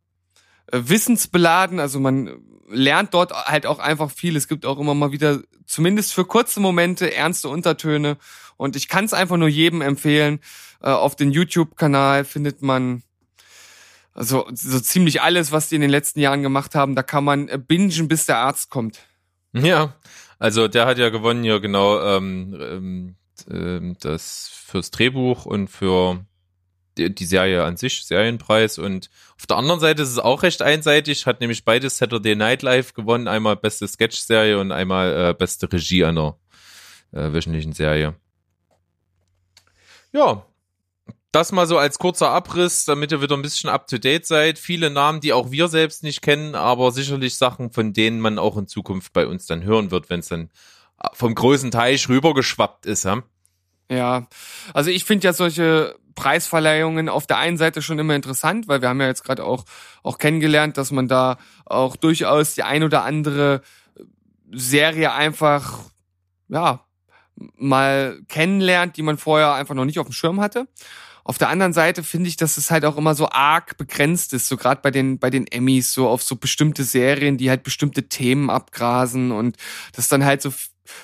äh, 0.70 0.78
wissensbeladen. 0.80 1.80
Also 1.80 1.98
man 1.98 2.40
lernt 2.70 3.14
dort 3.14 3.32
halt 3.32 3.66
auch 3.66 3.78
einfach 3.78 4.10
viel. 4.10 4.36
Es 4.36 4.48
gibt 4.48 4.64
auch 4.64 4.78
immer 4.78 4.94
mal 4.94 5.12
wieder, 5.12 5.40
zumindest 5.66 6.14
für 6.14 6.24
kurze 6.24 6.60
Momente, 6.60 7.14
ernste 7.14 7.48
Untertöne. 7.48 8.16
Und 8.56 8.76
ich 8.76 8.88
kann 8.88 9.04
es 9.04 9.12
einfach 9.12 9.36
nur 9.36 9.48
jedem 9.48 9.80
empfehlen. 9.82 10.40
Äh, 10.82 10.90
auf 10.90 11.16
den 11.16 11.32
YouTube-Kanal 11.32 12.24
findet 12.24 12.62
man 12.62 13.02
also 14.12 14.46
so 14.52 14.80
ziemlich 14.80 15.22
alles, 15.22 15.52
was 15.52 15.68
die 15.68 15.76
in 15.76 15.80
den 15.80 15.90
letzten 15.90 16.20
Jahren 16.20 16.42
gemacht 16.42 16.74
haben. 16.74 16.94
Da 16.94 17.02
kann 17.02 17.24
man 17.24 17.48
äh, 17.48 17.58
bingen, 17.58 18.08
bis 18.08 18.26
der 18.26 18.38
Arzt 18.38 18.70
kommt. 18.70 19.00
Ja, 19.52 19.94
also 20.38 20.68
der 20.68 20.86
hat 20.86 20.98
ja 20.98 21.08
gewonnen 21.08 21.44
ja 21.44 21.58
genau 21.58 22.00
ähm, 22.00 22.56
ähm, 22.60 23.16
ähm, 23.50 23.96
das 24.00 24.50
fürs 24.66 24.90
Drehbuch 24.90 25.46
und 25.46 25.68
für 25.68 26.24
die, 26.98 27.14
die 27.14 27.24
Serie 27.24 27.64
an 27.64 27.76
sich, 27.76 28.04
Serienpreis. 28.04 28.78
Und 28.78 29.10
auf 29.38 29.46
der 29.46 29.56
anderen 29.56 29.80
Seite 29.80 30.02
ist 30.02 30.10
es 30.10 30.18
auch 30.18 30.42
recht 30.42 30.62
einseitig, 30.62 31.26
hat 31.26 31.40
nämlich 31.40 31.64
beides 31.64 31.98
Saturday 31.98 32.36
Night 32.36 32.62
Live 32.62 32.94
gewonnen, 32.94 33.28
einmal 33.28 33.56
beste 33.56 33.86
Sketch-Serie 33.86 34.58
und 34.58 34.72
einmal 34.72 35.30
äh, 35.30 35.34
beste 35.34 35.72
Regie 35.72 36.04
einer 36.04 36.36
äh, 37.12 37.32
wöchentlichen 37.32 37.72
Serie. 37.72 38.14
Ja, 40.12 40.44
das 41.32 41.52
mal 41.52 41.66
so 41.66 41.78
als 41.78 41.98
kurzer 41.98 42.30
Abriss, 42.30 42.84
damit 42.84 43.12
ihr 43.12 43.22
wieder 43.22 43.36
ein 43.36 43.42
bisschen 43.42 43.70
up 43.70 43.86
to 43.86 43.98
date 43.98 44.26
seid. 44.26 44.58
Viele 44.58 44.90
Namen, 44.90 45.20
die 45.20 45.32
auch 45.32 45.52
wir 45.52 45.68
selbst 45.68 46.02
nicht 46.02 46.22
kennen, 46.22 46.56
aber 46.56 46.90
sicherlich 46.90 47.36
Sachen, 47.36 47.70
von 47.70 47.92
denen 47.92 48.20
man 48.20 48.38
auch 48.38 48.56
in 48.56 48.66
Zukunft 48.66 49.12
bei 49.12 49.26
uns 49.26 49.46
dann 49.46 49.62
hören 49.62 49.92
wird, 49.92 50.10
wenn 50.10 50.20
es 50.20 50.28
dann 50.28 50.50
vom 51.12 51.34
großen 51.34 51.70
Teich 51.70 52.08
rübergeschwappt 52.08 52.84
ist. 52.84 53.04
Ja? 53.04 53.22
Ja, 53.90 54.28
also 54.74 54.90
ich 54.90 55.04
finde 55.04 55.24
ja 55.26 55.32
solche 55.32 55.96
Preisverleihungen 56.20 57.08
auf 57.08 57.26
der 57.26 57.38
einen 57.38 57.56
Seite 57.56 57.80
schon 57.80 57.98
immer 57.98 58.14
interessant, 58.14 58.68
weil 58.68 58.82
wir 58.82 58.90
haben 58.90 59.00
ja 59.00 59.06
jetzt 59.06 59.24
gerade 59.24 59.42
auch 59.42 59.64
auch 60.02 60.18
kennengelernt, 60.18 60.76
dass 60.76 60.90
man 60.90 61.08
da 61.08 61.38
auch 61.64 61.96
durchaus 61.96 62.54
die 62.54 62.62
ein 62.62 62.82
oder 62.82 63.04
andere 63.04 63.62
Serie 64.52 65.12
einfach 65.14 65.78
ja 66.48 66.84
mal 67.56 68.20
kennenlernt, 68.28 68.98
die 68.98 69.02
man 69.02 69.16
vorher 69.16 69.54
einfach 69.54 69.74
noch 69.74 69.86
nicht 69.86 69.98
auf 69.98 70.08
dem 70.08 70.12
Schirm 70.12 70.42
hatte. 70.42 70.68
Auf 71.24 71.38
der 71.38 71.48
anderen 71.48 71.72
Seite 71.72 72.02
finde 72.02 72.28
ich, 72.28 72.36
dass 72.36 72.58
es 72.58 72.70
halt 72.70 72.84
auch 72.84 72.98
immer 72.98 73.14
so 73.14 73.30
arg 73.30 73.78
begrenzt 73.78 74.34
ist, 74.34 74.46
so 74.46 74.58
gerade 74.58 74.82
bei 74.82 74.90
den 74.90 75.18
bei 75.18 75.30
den 75.30 75.46
Emmys 75.46 75.94
so 75.94 76.06
auf 76.06 76.22
so 76.22 76.36
bestimmte 76.36 76.84
Serien, 76.84 77.38
die 77.38 77.48
halt 77.48 77.62
bestimmte 77.62 78.10
Themen 78.10 78.50
abgrasen 78.50 79.32
und 79.32 79.56
das 79.96 80.08
dann 80.08 80.26
halt 80.26 80.42
so 80.42 80.52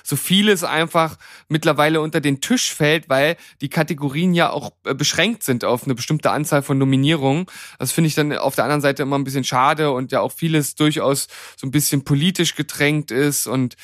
so 0.02 0.16
vieles 0.16 0.64
einfach 0.64 1.16
mittlerweile 1.48 2.00
unter 2.00 2.20
den 2.20 2.40
Tisch 2.40 2.74
fällt, 2.74 3.08
weil 3.08 3.36
die 3.60 3.68
Kategorien 3.68 4.34
ja 4.34 4.50
auch 4.50 4.72
äh, 4.84 4.94
beschränkt 4.94 5.42
sind 5.42 5.64
auf 5.64 5.84
eine 5.84 5.94
bestimmte 5.94 6.30
Anzahl 6.30 6.62
von 6.62 6.78
Nominierungen. 6.78 7.46
Das 7.78 7.92
finde 7.92 8.08
ich 8.08 8.14
dann 8.14 8.36
auf 8.36 8.54
der 8.54 8.64
anderen 8.64 8.82
Seite 8.82 9.02
immer 9.02 9.18
ein 9.18 9.24
bisschen 9.24 9.44
schade 9.44 9.90
und 9.90 10.12
ja 10.12 10.20
auch 10.20 10.32
vieles 10.32 10.74
durchaus 10.74 11.28
so 11.56 11.66
ein 11.66 11.70
bisschen 11.70 12.04
politisch 12.04 12.54
getränkt 12.54 13.10
ist 13.10 13.46
und 13.46 13.76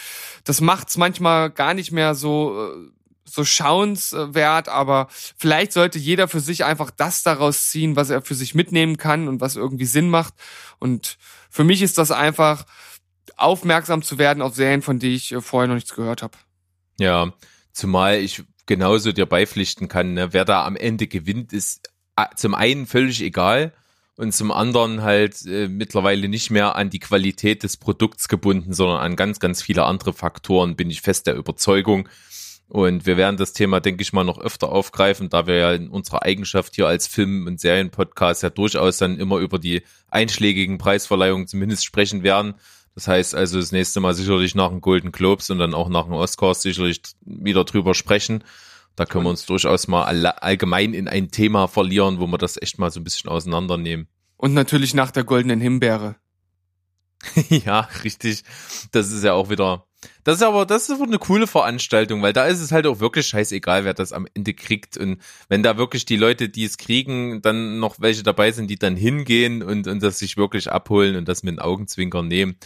das 0.44 0.60
macht's 0.60 0.96
manchmal 0.96 1.50
gar 1.50 1.74
nicht 1.74 1.92
mehr 1.92 2.14
so 2.14 2.70
äh, 2.72 2.92
so 3.32 3.44
schauenswert, 3.44 4.68
aber 4.68 5.08
vielleicht 5.10 5.72
sollte 5.72 5.98
jeder 5.98 6.28
für 6.28 6.40
sich 6.40 6.64
einfach 6.64 6.90
das 6.90 7.22
daraus 7.22 7.70
ziehen, 7.70 7.96
was 7.96 8.10
er 8.10 8.20
für 8.20 8.34
sich 8.34 8.54
mitnehmen 8.54 8.98
kann 8.98 9.26
und 9.26 9.40
was 9.40 9.56
irgendwie 9.56 9.86
Sinn 9.86 10.10
macht. 10.10 10.34
Und 10.78 11.16
für 11.48 11.64
mich 11.64 11.80
ist 11.80 11.96
das 11.96 12.10
einfach 12.10 12.66
aufmerksam 13.36 14.02
zu 14.02 14.18
werden 14.18 14.42
auf 14.42 14.54
Serien, 14.54 14.82
von 14.82 14.98
denen 14.98 15.14
ich 15.14 15.32
äh, 15.32 15.40
vorher 15.40 15.68
noch 15.68 15.74
nichts 15.74 15.94
gehört 15.94 16.22
habe. 16.22 16.36
Ja, 16.98 17.32
zumal 17.72 18.18
ich 18.18 18.42
genauso 18.66 19.12
dir 19.12 19.26
beipflichten 19.26 19.88
kann, 19.88 20.14
ne? 20.14 20.32
wer 20.32 20.44
da 20.44 20.64
am 20.64 20.76
Ende 20.76 21.06
gewinnt, 21.06 21.52
ist 21.52 21.90
äh, 22.16 22.26
zum 22.36 22.54
einen 22.54 22.86
völlig 22.86 23.22
egal 23.22 23.72
und 24.16 24.32
zum 24.32 24.50
anderen 24.50 25.02
halt 25.02 25.44
äh, 25.46 25.68
mittlerweile 25.68 26.28
nicht 26.28 26.50
mehr 26.50 26.76
an 26.76 26.90
die 26.90 27.00
Qualität 27.00 27.62
des 27.62 27.76
Produkts 27.76 28.28
gebunden, 28.28 28.72
sondern 28.72 28.98
an 28.98 29.16
ganz, 29.16 29.40
ganz 29.40 29.62
viele 29.62 29.84
andere 29.84 30.12
Faktoren, 30.12 30.76
bin 30.76 30.90
ich 30.90 31.00
fest 31.00 31.26
der 31.26 31.34
Überzeugung. 31.34 32.08
Und 32.68 33.04
wir 33.04 33.18
werden 33.18 33.36
das 33.36 33.52
Thema, 33.52 33.80
denke 33.80 34.00
ich 34.02 34.14
mal, 34.14 34.24
noch 34.24 34.38
öfter 34.38 34.70
aufgreifen, 34.70 35.28
da 35.28 35.46
wir 35.46 35.56
ja 35.56 35.72
in 35.72 35.88
unserer 35.88 36.22
Eigenschaft 36.22 36.74
hier 36.74 36.86
als 36.86 37.06
Film- 37.06 37.46
und 37.46 37.60
Serienpodcast 37.60 38.42
ja 38.42 38.50
durchaus 38.50 38.96
dann 38.96 39.18
immer 39.18 39.38
über 39.38 39.58
die 39.58 39.82
einschlägigen 40.08 40.78
Preisverleihungen 40.78 41.46
zumindest 41.46 41.84
sprechen 41.84 42.22
werden. 42.22 42.54
Das 42.94 43.08
heißt 43.08 43.34
also 43.34 43.58
das 43.58 43.72
nächste 43.72 44.00
Mal 44.00 44.14
sicherlich 44.14 44.54
nach 44.54 44.68
dem 44.68 44.80
Golden 44.80 45.12
Globes 45.12 45.50
und 45.50 45.58
dann 45.58 45.74
auch 45.74 45.88
nach 45.88 46.04
dem 46.04 46.12
Oscars 46.12 46.62
sicherlich 46.62 47.00
wieder 47.22 47.64
drüber 47.64 47.94
sprechen. 47.94 48.44
Da 48.96 49.06
können 49.06 49.24
wir 49.24 49.30
uns 49.30 49.46
durchaus 49.46 49.88
mal 49.88 50.04
allgemein 50.04 50.92
in 50.92 51.08
ein 51.08 51.30
Thema 51.30 51.66
verlieren, 51.66 52.20
wo 52.20 52.26
wir 52.26 52.36
das 52.36 52.60
echt 52.60 52.78
mal 52.78 52.90
so 52.90 53.00
ein 53.00 53.04
bisschen 53.04 53.30
auseinandernehmen. 53.30 54.06
Und 54.36 54.52
natürlich 54.52 54.92
nach 54.92 55.10
der 55.10 55.24
goldenen 55.24 55.60
Himbeere. 55.60 56.16
ja, 57.48 57.88
richtig. 58.04 58.42
Das 58.90 59.10
ist 59.10 59.24
ja 59.24 59.32
auch 59.34 59.50
wieder. 59.50 59.86
Das 60.24 60.36
ist 60.36 60.42
aber, 60.42 60.66
das 60.66 60.88
ist 60.88 61.00
eine 61.00 61.18
coole 61.18 61.46
Veranstaltung, 61.46 62.22
weil 62.22 62.32
da 62.32 62.46
ist 62.46 62.60
es 62.60 62.72
halt 62.72 62.86
auch 62.86 62.98
wirklich 62.98 63.26
scheißegal, 63.28 63.84
wer 63.84 63.94
das 63.94 64.12
am 64.12 64.26
Ende 64.34 64.52
kriegt. 64.54 64.96
Und 64.96 65.20
wenn 65.48 65.62
da 65.62 65.76
wirklich 65.76 66.04
die 66.04 66.16
Leute, 66.16 66.48
die 66.48 66.64
es 66.64 66.76
kriegen, 66.76 67.40
dann 67.42 67.78
noch 67.78 68.00
welche 68.00 68.22
dabei 68.22 68.50
sind, 68.50 68.68
die 68.68 68.78
dann 68.78 68.96
hingehen 68.96 69.62
und, 69.62 69.86
und 69.86 70.02
das 70.02 70.18
sich 70.18 70.36
wirklich 70.36 70.70
abholen 70.70 71.16
und 71.16 71.28
das 71.28 71.42
mit 71.42 71.54
den 71.54 71.58
Augenzwinkern 71.60 72.26
nehmen. 72.26 72.56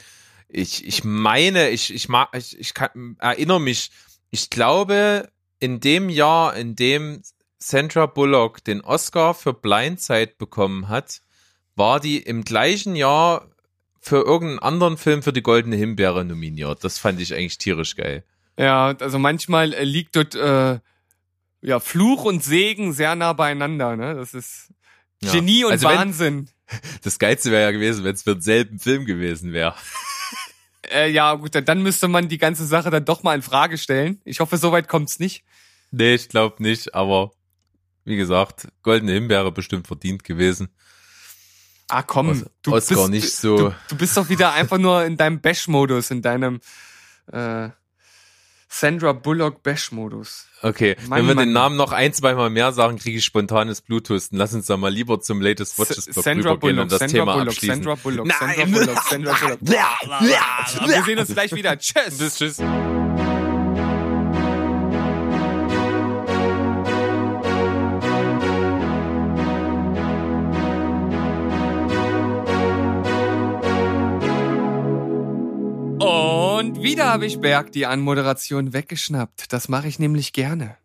Ich, 0.48 0.86
ich 0.86 1.04
meine, 1.04 1.70
ich, 1.70 1.92
ich 1.92 2.08
mag, 2.08 2.28
ich, 2.34 2.58
ich 2.58 2.72
kann, 2.72 3.16
erinnere 3.18 3.60
mich, 3.60 3.90
ich 4.30 4.48
glaube, 4.48 5.28
in 5.58 5.80
dem 5.80 6.08
Jahr, 6.08 6.56
in 6.56 6.76
dem 6.76 7.22
Sandra 7.58 8.06
Bullock 8.06 8.64
den 8.64 8.80
Oscar 8.80 9.34
für 9.34 9.52
Blindside 9.52 10.34
bekommen 10.38 10.88
hat, 10.88 11.20
war 11.74 12.00
die 12.00 12.18
im 12.18 12.44
gleichen 12.44 12.96
Jahr 12.96 13.50
für 14.06 14.24
irgendeinen 14.24 14.60
anderen 14.60 14.96
Film 14.98 15.22
für 15.24 15.32
die 15.32 15.42
Goldene 15.42 15.74
Himbeere 15.74 16.24
nominiert. 16.24 16.84
Das 16.84 16.98
fand 16.98 17.20
ich 17.20 17.34
eigentlich 17.34 17.58
tierisch 17.58 17.96
geil. 17.96 18.22
Ja, 18.56 18.94
also 19.00 19.18
manchmal 19.18 19.74
äh, 19.74 19.82
liegt 19.82 20.14
dort 20.14 20.36
äh, 20.36 20.78
ja 21.60 21.80
Fluch 21.80 22.24
und 22.24 22.44
Segen 22.44 22.92
sehr 22.92 23.16
nah 23.16 23.32
beieinander. 23.32 23.96
Ne? 23.96 24.14
Das 24.14 24.32
ist 24.32 24.72
ja. 25.22 25.32
Genie 25.32 25.64
und 25.64 25.72
also 25.72 25.88
Wahnsinn. 25.88 26.48
Wenn, 26.68 26.78
das 27.02 27.18
Geilste 27.18 27.50
wäre 27.50 27.62
ja 27.62 27.70
gewesen, 27.72 28.04
wenn 28.04 28.14
es 28.14 28.22
für 28.22 28.34
denselben 28.34 28.78
Film 28.78 29.04
gewesen 29.04 29.52
wäre. 29.52 29.74
Äh, 30.88 31.10
ja, 31.10 31.34
gut, 31.34 31.50
dann 31.52 31.82
müsste 31.82 32.06
man 32.06 32.28
die 32.28 32.38
ganze 32.38 32.64
Sache 32.64 32.90
dann 32.90 33.04
doch 33.04 33.24
mal 33.24 33.34
in 33.34 33.42
Frage 33.42 33.76
stellen. 33.76 34.20
Ich 34.24 34.38
hoffe, 34.38 34.56
soweit 34.56 34.86
kommt's 34.86 35.18
nicht. 35.18 35.42
Nee, 35.90 36.14
ich 36.14 36.28
glaube 36.28 36.62
nicht, 36.62 36.94
aber 36.94 37.32
wie 38.04 38.14
gesagt, 38.14 38.68
Goldene 38.82 39.10
Himbeere 39.10 39.50
bestimmt 39.50 39.88
verdient 39.88 40.22
gewesen. 40.22 40.68
Ah 41.88 42.02
komm, 42.02 42.30
Os 42.30 42.44
du 42.62 42.74
Oscar 42.74 42.96
bist, 42.96 43.10
nicht 43.10 43.32
so. 43.32 43.56
Du, 43.56 43.74
du, 43.88 43.96
bist 43.96 44.16
doch 44.16 44.28
wieder 44.28 44.52
einfach 44.52 44.78
nur 44.78 45.04
in 45.04 45.16
deinem 45.16 45.40
Bash-Modus, 45.40 46.10
in 46.10 46.20
deinem 46.20 46.60
äh, 47.32 47.68
Sandra 48.68 49.12
Bullock 49.12 49.62
Bash-Modus. 49.62 50.46
Okay, 50.62 50.96
Mann, 51.06 51.20
wenn 51.20 51.28
wir 51.28 51.34
Mann. 51.36 51.48
den 51.48 51.52
Namen 51.52 51.76
noch 51.76 51.92
ein, 51.92 52.12
zwei 52.12 52.34
Mal 52.34 52.50
mehr 52.50 52.72
sagen, 52.72 52.98
kriege 52.98 53.18
ich 53.18 53.24
spontanes 53.24 53.82
Bluthusten. 53.82 54.36
Lass 54.36 54.52
uns 54.52 54.66
da 54.66 54.76
mal 54.76 54.92
lieber 54.92 55.20
zum 55.20 55.40
Latest 55.40 55.78
Watches 55.78 56.06
Blog 56.06 56.24
Sandra 56.24 56.50
rübergehen 56.52 56.80
und 56.80 56.90
das 56.90 56.98
Sandra 56.98 57.18
Thema 57.18 57.32
Bullock, 57.34 57.48
abschließen. 57.48 57.76
Sandra 57.76 57.94
Bullock, 57.94 58.26
Nein. 58.26 58.38
Sandra 58.38 58.64
Bullock, 58.64 59.02
Sandra 59.02 59.32
Bullock. 59.32 59.60
wir 60.88 61.02
sehen 61.04 61.18
uns 61.20 61.28
gleich 61.32 61.52
wieder. 61.52 61.78
Tschüss. 61.78 62.18
Bis 62.18 62.36
tschüss. 62.36 62.60
Wieder 76.86 77.06
habe 77.06 77.26
ich 77.26 77.40
Berg 77.40 77.72
die 77.72 77.84
Anmoderation 77.84 78.72
weggeschnappt. 78.72 79.52
Das 79.52 79.68
mache 79.68 79.88
ich 79.88 79.98
nämlich 79.98 80.32
gerne. 80.32 80.76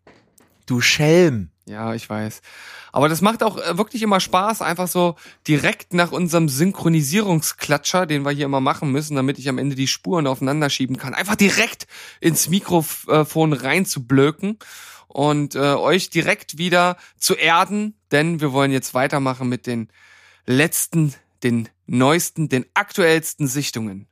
Du 0.66 0.80
Schelm. 0.80 1.50
Ja, 1.64 1.94
ich 1.94 2.10
weiß. 2.10 2.42
Aber 2.90 3.08
das 3.08 3.20
macht 3.20 3.44
auch 3.44 3.56
äh, 3.56 3.78
wirklich 3.78 4.02
immer 4.02 4.18
Spaß, 4.18 4.62
einfach 4.62 4.88
so 4.88 5.14
direkt 5.46 5.94
nach 5.94 6.10
unserem 6.10 6.48
Synchronisierungsklatscher, 6.48 8.06
den 8.06 8.24
wir 8.24 8.32
hier 8.32 8.46
immer 8.46 8.60
machen 8.60 8.90
müssen, 8.90 9.14
damit 9.14 9.38
ich 9.38 9.48
am 9.48 9.58
Ende 9.58 9.76
die 9.76 9.86
Spuren 9.86 10.26
aufeinander 10.26 10.70
schieben 10.70 10.96
kann, 10.96 11.14
einfach 11.14 11.36
direkt 11.36 11.86
ins 12.20 12.48
Mikrofon 12.48 13.52
reinzublöken 13.52 14.58
und 15.06 15.54
äh, 15.54 15.74
euch 15.74 16.10
direkt 16.10 16.58
wieder 16.58 16.96
zu 17.16 17.34
erden, 17.34 17.94
denn 18.10 18.40
wir 18.40 18.52
wollen 18.52 18.72
jetzt 18.72 18.92
weitermachen 18.92 19.48
mit 19.48 19.68
den 19.68 19.88
letzten, 20.46 21.14
den 21.44 21.68
neuesten, 21.86 22.48
den 22.48 22.66
aktuellsten 22.74 23.46
Sichtungen. 23.46 24.08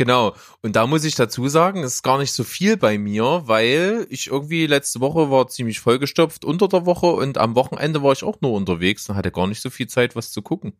Genau. 0.00 0.34
Und 0.62 0.76
da 0.76 0.86
muss 0.86 1.04
ich 1.04 1.14
dazu 1.14 1.46
sagen, 1.48 1.84
es 1.84 1.96
ist 1.96 2.02
gar 2.02 2.16
nicht 2.16 2.32
so 2.32 2.42
viel 2.42 2.78
bei 2.78 2.96
mir, 2.96 3.42
weil 3.44 4.06
ich 4.08 4.28
irgendwie 4.28 4.66
letzte 4.66 5.00
Woche 5.00 5.30
war 5.30 5.46
ziemlich 5.48 5.80
vollgestopft 5.80 6.42
unter 6.42 6.68
der 6.68 6.86
Woche 6.86 7.08
und 7.08 7.36
am 7.36 7.54
Wochenende 7.54 8.02
war 8.02 8.12
ich 8.14 8.24
auch 8.24 8.40
nur 8.40 8.52
unterwegs 8.52 9.10
und 9.10 9.16
hatte 9.16 9.30
gar 9.30 9.46
nicht 9.46 9.60
so 9.60 9.68
viel 9.68 9.88
Zeit, 9.88 10.16
was 10.16 10.32
zu 10.32 10.40
gucken. 10.40 10.72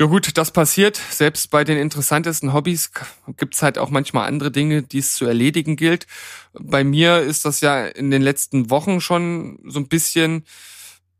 Ja 0.00 0.06
gut, 0.06 0.36
das 0.36 0.50
passiert. 0.50 0.96
Selbst 0.96 1.52
bei 1.52 1.62
den 1.62 1.78
interessantesten 1.78 2.52
Hobbys 2.52 2.90
gibt's 3.36 3.62
halt 3.62 3.78
auch 3.78 3.90
manchmal 3.90 4.26
andere 4.26 4.50
Dinge, 4.50 4.82
die 4.82 4.98
es 4.98 5.14
zu 5.14 5.24
erledigen 5.24 5.76
gilt. 5.76 6.08
Bei 6.52 6.82
mir 6.82 7.20
ist 7.20 7.44
das 7.44 7.60
ja 7.60 7.86
in 7.86 8.10
den 8.10 8.22
letzten 8.22 8.70
Wochen 8.70 9.00
schon 9.00 9.60
so 9.68 9.78
ein 9.78 9.86
bisschen 9.86 10.42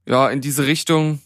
ja 0.07 0.29
in 0.29 0.41
diese 0.41 0.67
Richtung 0.67 1.23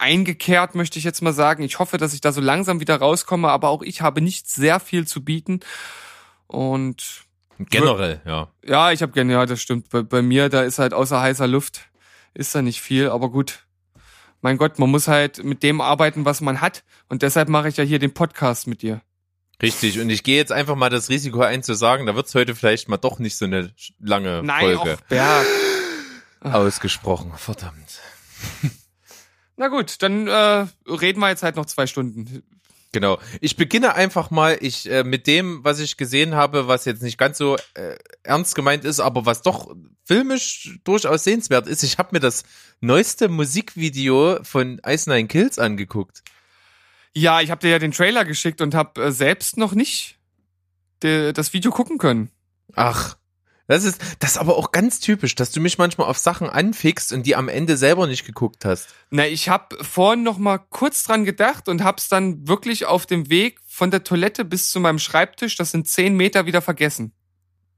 eingekehrt, 0.00 0.74
möchte 0.74 0.98
ich 0.98 1.04
jetzt 1.04 1.22
mal 1.22 1.32
sagen. 1.32 1.62
Ich 1.62 1.78
hoffe, 1.78 1.98
dass 1.98 2.14
ich 2.14 2.20
da 2.20 2.32
so 2.32 2.40
langsam 2.40 2.80
wieder 2.80 2.96
rauskomme, 2.96 3.48
aber 3.48 3.68
auch 3.68 3.82
ich 3.82 4.02
habe 4.02 4.20
nicht 4.20 4.48
sehr 4.48 4.80
viel 4.80 5.06
zu 5.06 5.24
bieten. 5.24 5.60
Und 6.46 7.24
Generell, 7.68 8.22
ja. 8.24 8.48
ja, 8.64 8.90
ich 8.90 9.02
habe 9.02 9.12
gerne, 9.12 9.34
ja, 9.34 9.44
das 9.44 9.60
stimmt. 9.60 9.90
Bei, 9.90 10.02
bei 10.02 10.22
mir, 10.22 10.48
da 10.48 10.62
ist 10.62 10.78
halt 10.78 10.94
außer 10.94 11.20
heißer 11.20 11.46
Luft, 11.46 11.82
ist 12.32 12.54
da 12.54 12.62
nicht 12.62 12.80
viel, 12.80 13.10
aber 13.10 13.30
gut. 13.30 13.66
Mein 14.40 14.56
Gott, 14.56 14.78
man 14.78 14.90
muss 14.90 15.08
halt 15.08 15.44
mit 15.44 15.62
dem 15.62 15.82
arbeiten, 15.82 16.24
was 16.24 16.40
man 16.40 16.62
hat. 16.62 16.82
Und 17.10 17.20
deshalb 17.20 17.50
mache 17.50 17.68
ich 17.68 17.76
ja 17.76 17.84
hier 17.84 17.98
den 17.98 18.14
Podcast 18.14 18.66
mit 18.66 18.80
dir. 18.80 19.02
Richtig. 19.60 20.00
Und 20.00 20.08
ich 20.08 20.22
gehe 20.22 20.36
jetzt 20.36 20.52
einfach 20.52 20.76
mal 20.76 20.88
das 20.88 21.10
Risiko 21.10 21.42
ein 21.42 21.62
zu 21.62 21.74
sagen, 21.74 22.06
da 22.06 22.14
wird's 22.14 22.34
heute 22.34 22.54
vielleicht 22.54 22.88
mal 22.88 22.96
doch 22.96 23.18
nicht 23.18 23.36
so 23.36 23.44
eine 23.44 23.74
lange 23.98 24.42
Nein, 24.42 24.76
Folge 24.76 24.94
auch 24.94 25.00
Berg. 25.02 25.46
ausgesprochen. 26.40 27.32
Verdammt. 27.36 28.00
Na 29.60 29.68
gut, 29.68 30.00
dann 30.00 30.26
äh, 30.26 30.66
reden 30.90 31.20
wir 31.20 31.28
jetzt 31.28 31.42
halt 31.42 31.56
noch 31.56 31.66
zwei 31.66 31.86
Stunden. 31.86 32.42
Genau. 32.92 33.18
Ich 33.42 33.56
beginne 33.56 33.94
einfach 33.94 34.30
mal 34.30 34.56
ich 34.58 34.90
äh, 34.90 35.04
mit 35.04 35.26
dem, 35.26 35.62
was 35.62 35.80
ich 35.80 35.98
gesehen 35.98 36.34
habe, 36.34 36.66
was 36.66 36.86
jetzt 36.86 37.02
nicht 37.02 37.18
ganz 37.18 37.36
so 37.36 37.58
äh, 37.74 37.96
ernst 38.22 38.54
gemeint 38.54 38.86
ist, 38.86 39.00
aber 39.00 39.26
was 39.26 39.42
doch 39.42 39.76
filmisch 40.02 40.78
durchaus 40.84 41.24
sehenswert 41.24 41.68
ist. 41.68 41.82
Ich 41.82 41.98
habe 41.98 42.08
mir 42.12 42.20
das 42.20 42.44
neueste 42.80 43.28
Musikvideo 43.28 44.38
von 44.44 44.80
Ice 44.86 45.10
Nine 45.10 45.28
Kills 45.28 45.58
angeguckt. 45.58 46.22
Ja, 47.12 47.42
ich 47.42 47.50
habe 47.50 47.60
dir 47.60 47.68
ja 47.68 47.78
den 47.78 47.92
Trailer 47.92 48.24
geschickt 48.24 48.62
und 48.62 48.74
habe 48.74 49.04
äh, 49.04 49.12
selbst 49.12 49.58
noch 49.58 49.74
nicht 49.74 50.16
de, 51.02 51.34
das 51.34 51.52
Video 51.52 51.70
gucken 51.70 51.98
können. 51.98 52.30
Ach, 52.76 53.18
das 53.70 53.84
ist 53.84 54.00
das 54.18 54.32
ist 54.32 54.38
aber 54.38 54.56
auch 54.56 54.72
ganz 54.72 55.00
typisch, 55.00 55.34
dass 55.34 55.50
du 55.50 55.60
mich 55.60 55.78
manchmal 55.78 56.08
auf 56.08 56.18
Sachen 56.18 56.50
anfickst 56.50 57.12
und 57.12 57.24
die 57.24 57.36
am 57.36 57.48
Ende 57.48 57.76
selber 57.76 58.06
nicht 58.06 58.26
geguckt 58.26 58.64
hast. 58.64 58.88
Na, 59.10 59.26
ich 59.26 59.48
habe 59.48 59.82
vorhin 59.84 60.22
noch 60.22 60.38
mal 60.38 60.58
kurz 60.58 61.04
dran 61.04 61.24
gedacht 61.24 61.68
und 61.68 61.84
hab's 61.84 62.08
dann 62.08 62.48
wirklich 62.48 62.86
auf 62.86 63.06
dem 63.06 63.30
Weg 63.30 63.58
von 63.66 63.90
der 63.90 64.04
Toilette 64.04 64.44
bis 64.44 64.70
zu 64.70 64.80
meinem 64.80 64.98
Schreibtisch, 64.98 65.56
das 65.56 65.70
sind 65.70 65.88
zehn 65.88 66.16
Meter, 66.16 66.46
wieder 66.46 66.62
vergessen. 66.62 67.12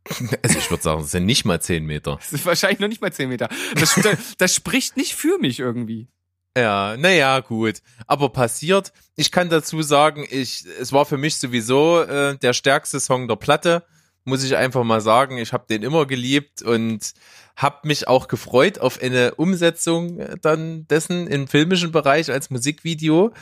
Also 0.43 0.59
ich 0.59 0.71
würde 0.71 0.83
sagen, 0.83 1.03
es 1.03 1.11
sind 1.11 1.27
nicht 1.27 1.45
mal 1.45 1.61
zehn 1.61 1.85
Meter. 1.85 2.17
Das 2.17 2.33
ist 2.33 2.47
wahrscheinlich 2.47 2.81
noch 2.81 2.89
nicht 2.89 3.01
mal 3.01 3.13
zehn 3.13 3.29
Meter. 3.29 3.49
Das, 3.77 3.95
das, 3.95 4.19
das 4.39 4.55
spricht 4.55 4.97
nicht 4.97 5.15
für 5.15 5.39
mich 5.39 5.61
irgendwie. 5.61 6.09
Ja, 6.57 6.97
naja, 6.97 7.41
gut. 7.41 7.83
Aber 8.07 8.29
passiert. 8.29 8.93
Ich 9.17 9.31
kann 9.31 9.49
dazu 9.49 9.83
sagen, 9.83 10.27
ich, 10.29 10.65
es 10.81 10.93
war 10.93 11.07
für 11.07 11.19
mich 11.19 11.37
sowieso 11.37 12.03
äh, 12.03 12.37
der 12.37 12.53
stärkste 12.53 13.01
Song 13.01 13.29
der 13.29 13.37
Platte, 13.37 13.85
muss 14.25 14.45
ich 14.45 14.57
einfach 14.57 14.85
mal 14.85 15.01
sagen. 15.01 15.39
Ich 15.39 15.53
habe 15.53 15.67
den 15.69 15.83
immer 15.83 16.07
geliebt 16.07 16.63
und 16.63 17.13
habe 17.57 17.87
mich 17.89 18.09
auch 18.09 18.29
gefreut 18.29 18.79
auf 18.79 19.01
eine 19.03 19.35
Umsetzung 19.35 20.19
äh, 20.19 20.37
dann 20.41 20.87
dessen 20.89 21.27
im 21.27 21.49
filmischen 21.49 21.93
Bereich 21.93 22.31
als 22.31 22.51
Musikvideo. 22.51 23.33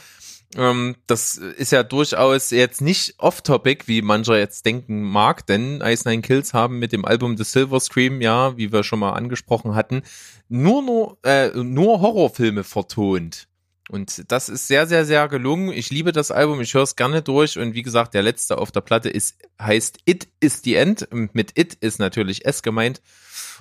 Ähm, 0.57 0.97
das 1.07 1.37
ist 1.37 1.71
ja 1.71 1.85
durchaus 1.85 2.51
jetzt 2.51 2.81
nicht 2.81 3.15
off-topic, 3.19 3.87
wie 3.87 4.03
mancher 4.03 4.37
jetzt 4.37 4.67
denken 4.67 5.03
mag, 5.03 5.47
denn 5.47 5.81
Ice 5.81 6.09
Nine 6.09 6.23
Kills 6.23 6.55
haben 6.55 6.81
mit 6.81 6.93
dem 6.93 7.05
Album 7.05 7.37
The 7.37 7.45
Silver 7.45 7.79
Scream, 7.79 8.21
ja, 8.21 8.57
wie 8.57 8.73
wir 8.73 8.83
schon 8.83 8.99
mal 8.99 9.13
angesprochen 9.13 9.77
hatten, 9.77 10.03
nur, 10.49 10.83
nur, 10.83 11.19
äh, 11.23 11.51
nur 11.51 12.01
Horrorfilme 12.01 12.65
vertont. 12.65 13.47
Und 13.91 14.31
das 14.31 14.49
ist 14.49 14.69
sehr, 14.69 14.87
sehr, 14.87 15.05
sehr 15.05 15.27
gelungen. 15.27 15.73
Ich 15.73 15.91
liebe 15.91 16.13
das 16.13 16.31
Album, 16.31 16.61
ich 16.61 16.75
höre 16.75 16.85
es 16.85 16.95
gerne 16.95 17.23
durch. 17.23 17.59
Und 17.59 17.75
wie 17.75 17.83
gesagt, 17.83 18.15
der 18.15 18.23
letzte 18.23 18.57
auf 18.57 18.71
der 18.71 18.83
Platte 18.83 19.09
ist, 19.11 19.35
heißt 19.61 19.99
It 20.05 20.29
is 20.39 20.63
the 20.63 20.77
End. 20.77 21.03
Und 21.11 21.35
mit 21.35 21.59
It 21.59 21.75
ist 21.75 21.99
natürlich 21.99 22.45
S 22.45 22.63
gemeint. 22.63 23.03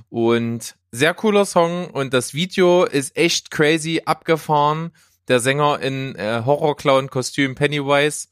Und 0.10 0.76
sehr 0.92 1.16
cooler 1.16 1.46
Song. 1.46 1.90
Und 1.90 2.14
das 2.14 2.36
Video 2.36 2.86
ist 2.86 3.18
echt 3.18 3.50
crazy 3.50 4.04
abgefahren. 4.06 4.92
Der 5.30 5.40
Sänger 5.40 5.80
in 5.80 6.16
äh, 6.16 6.44
Horror-Clown-Kostüm 6.46 7.56
Pennywise. 7.56 8.28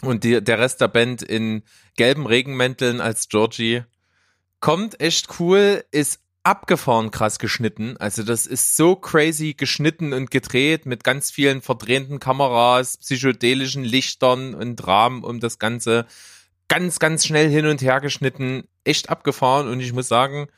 Und 0.00 0.24
die, 0.24 0.42
der 0.42 0.58
Rest 0.58 0.80
der 0.80 0.88
Band 0.88 1.22
in 1.22 1.62
gelben 1.96 2.26
Regenmänteln 2.26 3.02
als 3.02 3.28
Georgie. 3.28 3.82
Kommt 4.60 4.98
echt 4.98 5.38
cool, 5.38 5.84
ist 5.90 6.20
abgefahren 6.44 7.10
krass 7.10 7.38
geschnitten. 7.38 7.96
Also 7.98 8.22
das 8.22 8.46
ist 8.46 8.76
so 8.76 8.96
crazy 8.96 9.54
geschnitten 9.54 10.12
und 10.12 10.30
gedreht 10.30 10.86
mit 10.86 11.04
ganz 11.04 11.30
vielen 11.30 11.62
verdrehten 11.62 12.18
Kameras, 12.18 12.98
psychedelischen 12.98 13.84
Lichtern 13.84 14.54
und 14.54 14.86
Rahmen 14.86 15.22
um 15.24 15.40
das 15.40 15.58
Ganze. 15.58 16.06
Ganz, 16.68 16.98
ganz 16.98 17.26
schnell 17.26 17.48
hin 17.50 17.66
und 17.66 17.82
her 17.82 18.00
geschnitten. 18.00 18.64
Echt 18.84 19.10
abgefahren 19.10 19.68
und 19.68 19.80
ich 19.80 19.92
muss 19.92 20.08
sagen, 20.08 20.48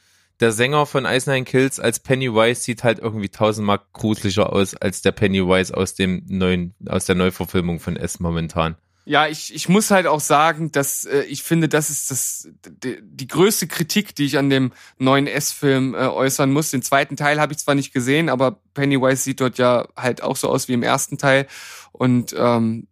der 0.40 0.52
Sänger 0.52 0.86
von 0.86 1.04
Ice 1.04 1.30
Nine 1.30 1.44
Kills 1.44 1.78
als 1.78 2.00
Pennywise 2.00 2.62
sieht 2.62 2.82
halt 2.82 2.98
irgendwie 2.98 3.28
tausendmal 3.28 3.80
gruseliger 3.92 4.52
aus 4.52 4.74
als 4.74 5.02
der 5.02 5.12
Pennywise 5.12 5.76
aus 5.76 5.94
dem 5.94 6.24
neuen, 6.26 6.74
aus 6.88 7.04
der 7.04 7.14
Neuverfilmung 7.14 7.78
von 7.78 7.96
S 7.96 8.18
momentan. 8.18 8.76
Ja, 9.06 9.26
ich, 9.26 9.54
ich 9.54 9.68
muss 9.68 9.90
halt 9.90 10.06
auch 10.06 10.20
sagen, 10.20 10.72
dass 10.72 11.04
äh, 11.04 11.22
ich 11.24 11.42
finde, 11.42 11.68
das 11.68 11.90
ist 11.90 12.10
das 12.10 12.48
die, 12.66 12.98
die 13.02 13.28
größte 13.28 13.66
Kritik, 13.66 14.14
die 14.14 14.24
ich 14.24 14.38
an 14.38 14.48
dem 14.48 14.72
neuen 14.98 15.26
S-Film 15.26 15.94
äh, 15.94 15.98
äußern 15.98 16.50
muss. 16.50 16.70
Den 16.70 16.80
zweiten 16.80 17.16
Teil 17.16 17.38
habe 17.38 17.52
ich 17.52 17.58
zwar 17.58 17.74
nicht 17.74 17.92
gesehen, 17.92 18.30
aber 18.30 18.60
Pennywise 18.72 19.22
sieht 19.22 19.40
dort 19.40 19.58
ja 19.58 19.86
halt 19.94 20.22
auch 20.22 20.36
so 20.36 20.48
aus 20.48 20.68
wie 20.68 20.72
im 20.72 20.82
ersten 20.82 21.18
Teil. 21.18 21.46
Und 21.92 22.34
ähm, 22.38 22.86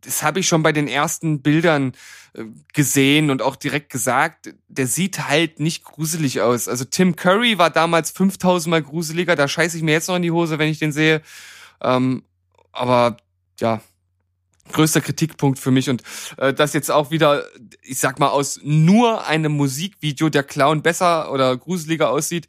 das 0.00 0.22
habe 0.22 0.40
ich 0.40 0.48
schon 0.48 0.62
bei 0.62 0.72
den 0.72 0.88
ersten 0.88 1.42
Bildern 1.42 1.92
äh, 2.32 2.44
gesehen 2.72 3.30
und 3.30 3.42
auch 3.42 3.56
direkt 3.56 3.90
gesagt, 3.90 4.54
der 4.68 4.86
sieht 4.86 5.28
halt 5.28 5.60
nicht 5.60 5.84
gruselig 5.84 6.40
aus. 6.40 6.66
Also 6.66 6.86
Tim 6.86 7.14
Curry 7.14 7.58
war 7.58 7.68
damals 7.68 8.10
5000 8.10 8.70
Mal 8.70 8.82
gruseliger, 8.82 9.36
da 9.36 9.48
scheiße 9.48 9.76
ich 9.76 9.82
mir 9.82 9.92
jetzt 9.92 10.08
noch 10.08 10.16
in 10.16 10.22
die 10.22 10.30
Hose, 10.30 10.58
wenn 10.58 10.70
ich 10.70 10.78
den 10.78 10.92
sehe. 10.92 11.20
Ähm, 11.82 12.22
aber 12.72 13.18
ja, 13.60 13.82
größter 14.70 15.00
Kritikpunkt 15.00 15.58
für 15.58 15.70
mich 15.70 15.90
und 15.90 16.02
äh, 16.36 16.52
das 16.54 16.72
jetzt 16.72 16.90
auch 16.90 17.10
wieder, 17.10 17.44
ich 17.82 17.98
sag 17.98 18.18
mal, 18.18 18.28
aus 18.28 18.60
nur 18.62 19.26
einem 19.26 19.52
Musikvideo 19.52 20.28
der 20.28 20.44
Clown 20.44 20.82
besser 20.82 21.32
oder 21.32 21.56
gruseliger 21.56 22.10
aussieht, 22.10 22.46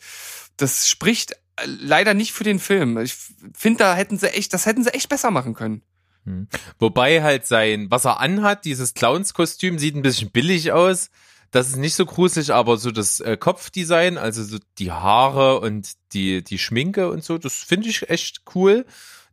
das 0.58 0.88
spricht 0.88 1.32
äh, 1.32 1.66
leider 1.66 2.14
nicht 2.14 2.34
für 2.34 2.44
den 2.44 2.60
Film. 2.60 2.98
Ich 3.00 3.16
finde, 3.54 3.80
da 3.80 3.96
hätten 3.96 4.18
sie 4.18 4.34
echt, 4.34 4.54
das 4.54 4.66
hätten 4.66 4.84
sie 4.84 4.94
echt 4.94 5.10
besser 5.10 5.32
machen 5.32 5.54
können. 5.54 5.82
Hm. 6.26 6.48
Wobei 6.80 7.22
halt 7.22 7.46
sein, 7.46 7.88
was 7.90 8.06
er 8.06 8.20
anhat, 8.20 8.66
dieses 8.66 8.94
Clownskostüm, 8.94 9.80
sieht 9.80 9.96
ein 9.96 10.02
bisschen 10.02 10.32
billig 10.32 10.72
aus. 10.72 11.10
Das 11.52 11.70
ist 11.70 11.76
nicht 11.76 11.94
so 11.94 12.06
gruselig, 12.06 12.52
aber 12.52 12.78
so 12.78 12.90
das 12.90 13.20
äh, 13.20 13.38
Kopfdesign, 13.38 14.18
also 14.18 14.44
so 14.44 14.58
die 14.80 14.92
Haare 14.92 15.60
und 15.60 15.92
die, 16.14 16.44
die 16.44 16.58
Schminke 16.58 17.12
und 17.12 17.24
so, 17.24 17.38
das 17.38 17.56
finde 17.56 17.90
ich 17.90 18.10
echt 18.10 18.42
cool. 18.56 18.86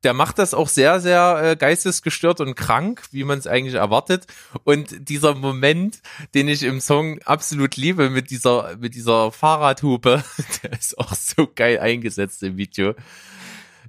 Der 0.03 0.14
macht 0.14 0.38
das 0.38 0.55
auch 0.55 0.68
sehr, 0.68 1.01
sehr 1.01 1.40
äh, 1.42 1.57
geistesgestört 1.57 2.40
und 2.40 2.55
krank, 2.55 3.03
wie 3.11 3.24
man 3.24 3.38
es 3.38 3.46
eigentlich 3.46 3.74
erwartet. 3.74 4.26
Und 4.64 5.09
dieser 5.09 5.34
Moment, 5.34 6.01
den 6.34 6.48
ich 6.48 6.62
im 6.62 6.80
Song 6.80 7.20
absolut 7.22 7.76
liebe, 7.76 8.09
mit 8.09 8.30
dieser, 8.30 8.76
mit 8.78 8.94
dieser 8.94 9.30
Fahrradhupe, 9.30 10.24
der 10.62 10.72
ist 10.72 10.98
auch 10.98 11.14
so 11.14 11.46
geil 11.55 11.78
eingesetzt 11.80 12.42
im 12.42 12.57
Video. 12.57 12.94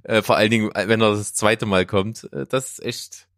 Äh, 0.02 0.22
vor 0.22 0.36
allen 0.36 0.50
Dingen, 0.50 0.70
wenn 0.74 1.00
er 1.00 1.10
das 1.10 1.34
zweite 1.34 1.66
Mal 1.66 1.86
kommt. 1.86 2.28
Äh, 2.32 2.46
das 2.46 2.72
ist 2.72 2.82
echt, 2.82 3.14
äh, 3.14 3.31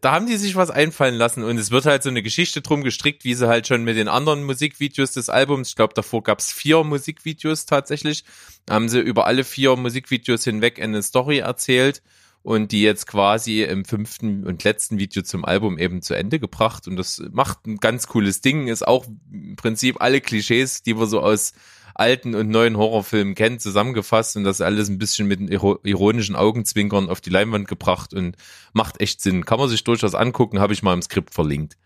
da 0.00 0.12
haben 0.12 0.26
die 0.26 0.36
sich 0.36 0.56
was 0.56 0.70
einfallen 0.70 1.14
lassen 1.14 1.44
und 1.44 1.58
es 1.58 1.70
wird 1.70 1.86
halt 1.86 2.02
so 2.02 2.08
eine 2.08 2.22
Geschichte 2.22 2.62
drum 2.62 2.82
gestrickt, 2.82 3.24
wie 3.24 3.34
sie 3.34 3.48
halt 3.48 3.66
schon 3.66 3.84
mit 3.84 3.96
den 3.96 4.08
anderen 4.08 4.44
Musikvideos 4.44 5.12
des 5.12 5.28
Albums, 5.28 5.70
ich 5.70 5.76
glaube 5.76 5.94
davor 5.94 6.22
gab's 6.22 6.52
vier 6.52 6.84
Musikvideos 6.84 7.66
tatsächlich, 7.66 8.24
haben 8.68 8.88
sie 8.88 9.00
über 9.00 9.26
alle 9.26 9.44
vier 9.44 9.76
Musikvideos 9.76 10.44
hinweg 10.44 10.80
eine 10.80 11.02
Story 11.02 11.38
erzählt 11.38 12.02
und 12.46 12.70
die 12.70 12.82
jetzt 12.82 13.08
quasi 13.08 13.64
im 13.64 13.84
fünften 13.84 14.46
und 14.46 14.62
letzten 14.62 15.00
Video 15.00 15.22
zum 15.22 15.44
Album 15.44 15.78
eben 15.78 16.00
zu 16.00 16.14
Ende 16.14 16.38
gebracht 16.38 16.86
und 16.86 16.94
das 16.94 17.20
macht 17.32 17.66
ein 17.66 17.78
ganz 17.78 18.06
cooles 18.06 18.40
Ding, 18.40 18.68
ist 18.68 18.86
auch 18.86 19.04
im 19.32 19.56
Prinzip 19.56 20.00
alle 20.00 20.20
Klischees, 20.20 20.84
die 20.84 20.96
wir 20.96 21.06
so 21.08 21.20
aus 21.20 21.54
alten 21.96 22.36
und 22.36 22.48
neuen 22.48 22.76
Horrorfilmen 22.76 23.34
kennt, 23.34 23.62
zusammengefasst 23.62 24.36
und 24.36 24.44
das 24.44 24.60
alles 24.60 24.88
ein 24.88 24.98
bisschen 24.98 25.26
mit 25.26 25.40
iro- 25.40 25.80
ironischen 25.82 26.36
Augenzwinkern 26.36 27.08
auf 27.08 27.20
die 27.20 27.30
Leinwand 27.30 27.66
gebracht 27.66 28.14
und 28.14 28.36
macht 28.72 29.00
echt 29.00 29.20
Sinn. 29.20 29.44
Kann 29.44 29.58
man 29.58 29.68
sich 29.68 29.82
durchaus 29.82 30.14
angucken, 30.14 30.60
habe 30.60 30.72
ich 30.72 30.84
mal 30.84 30.94
im 30.94 31.02
Skript 31.02 31.34
verlinkt. 31.34 31.76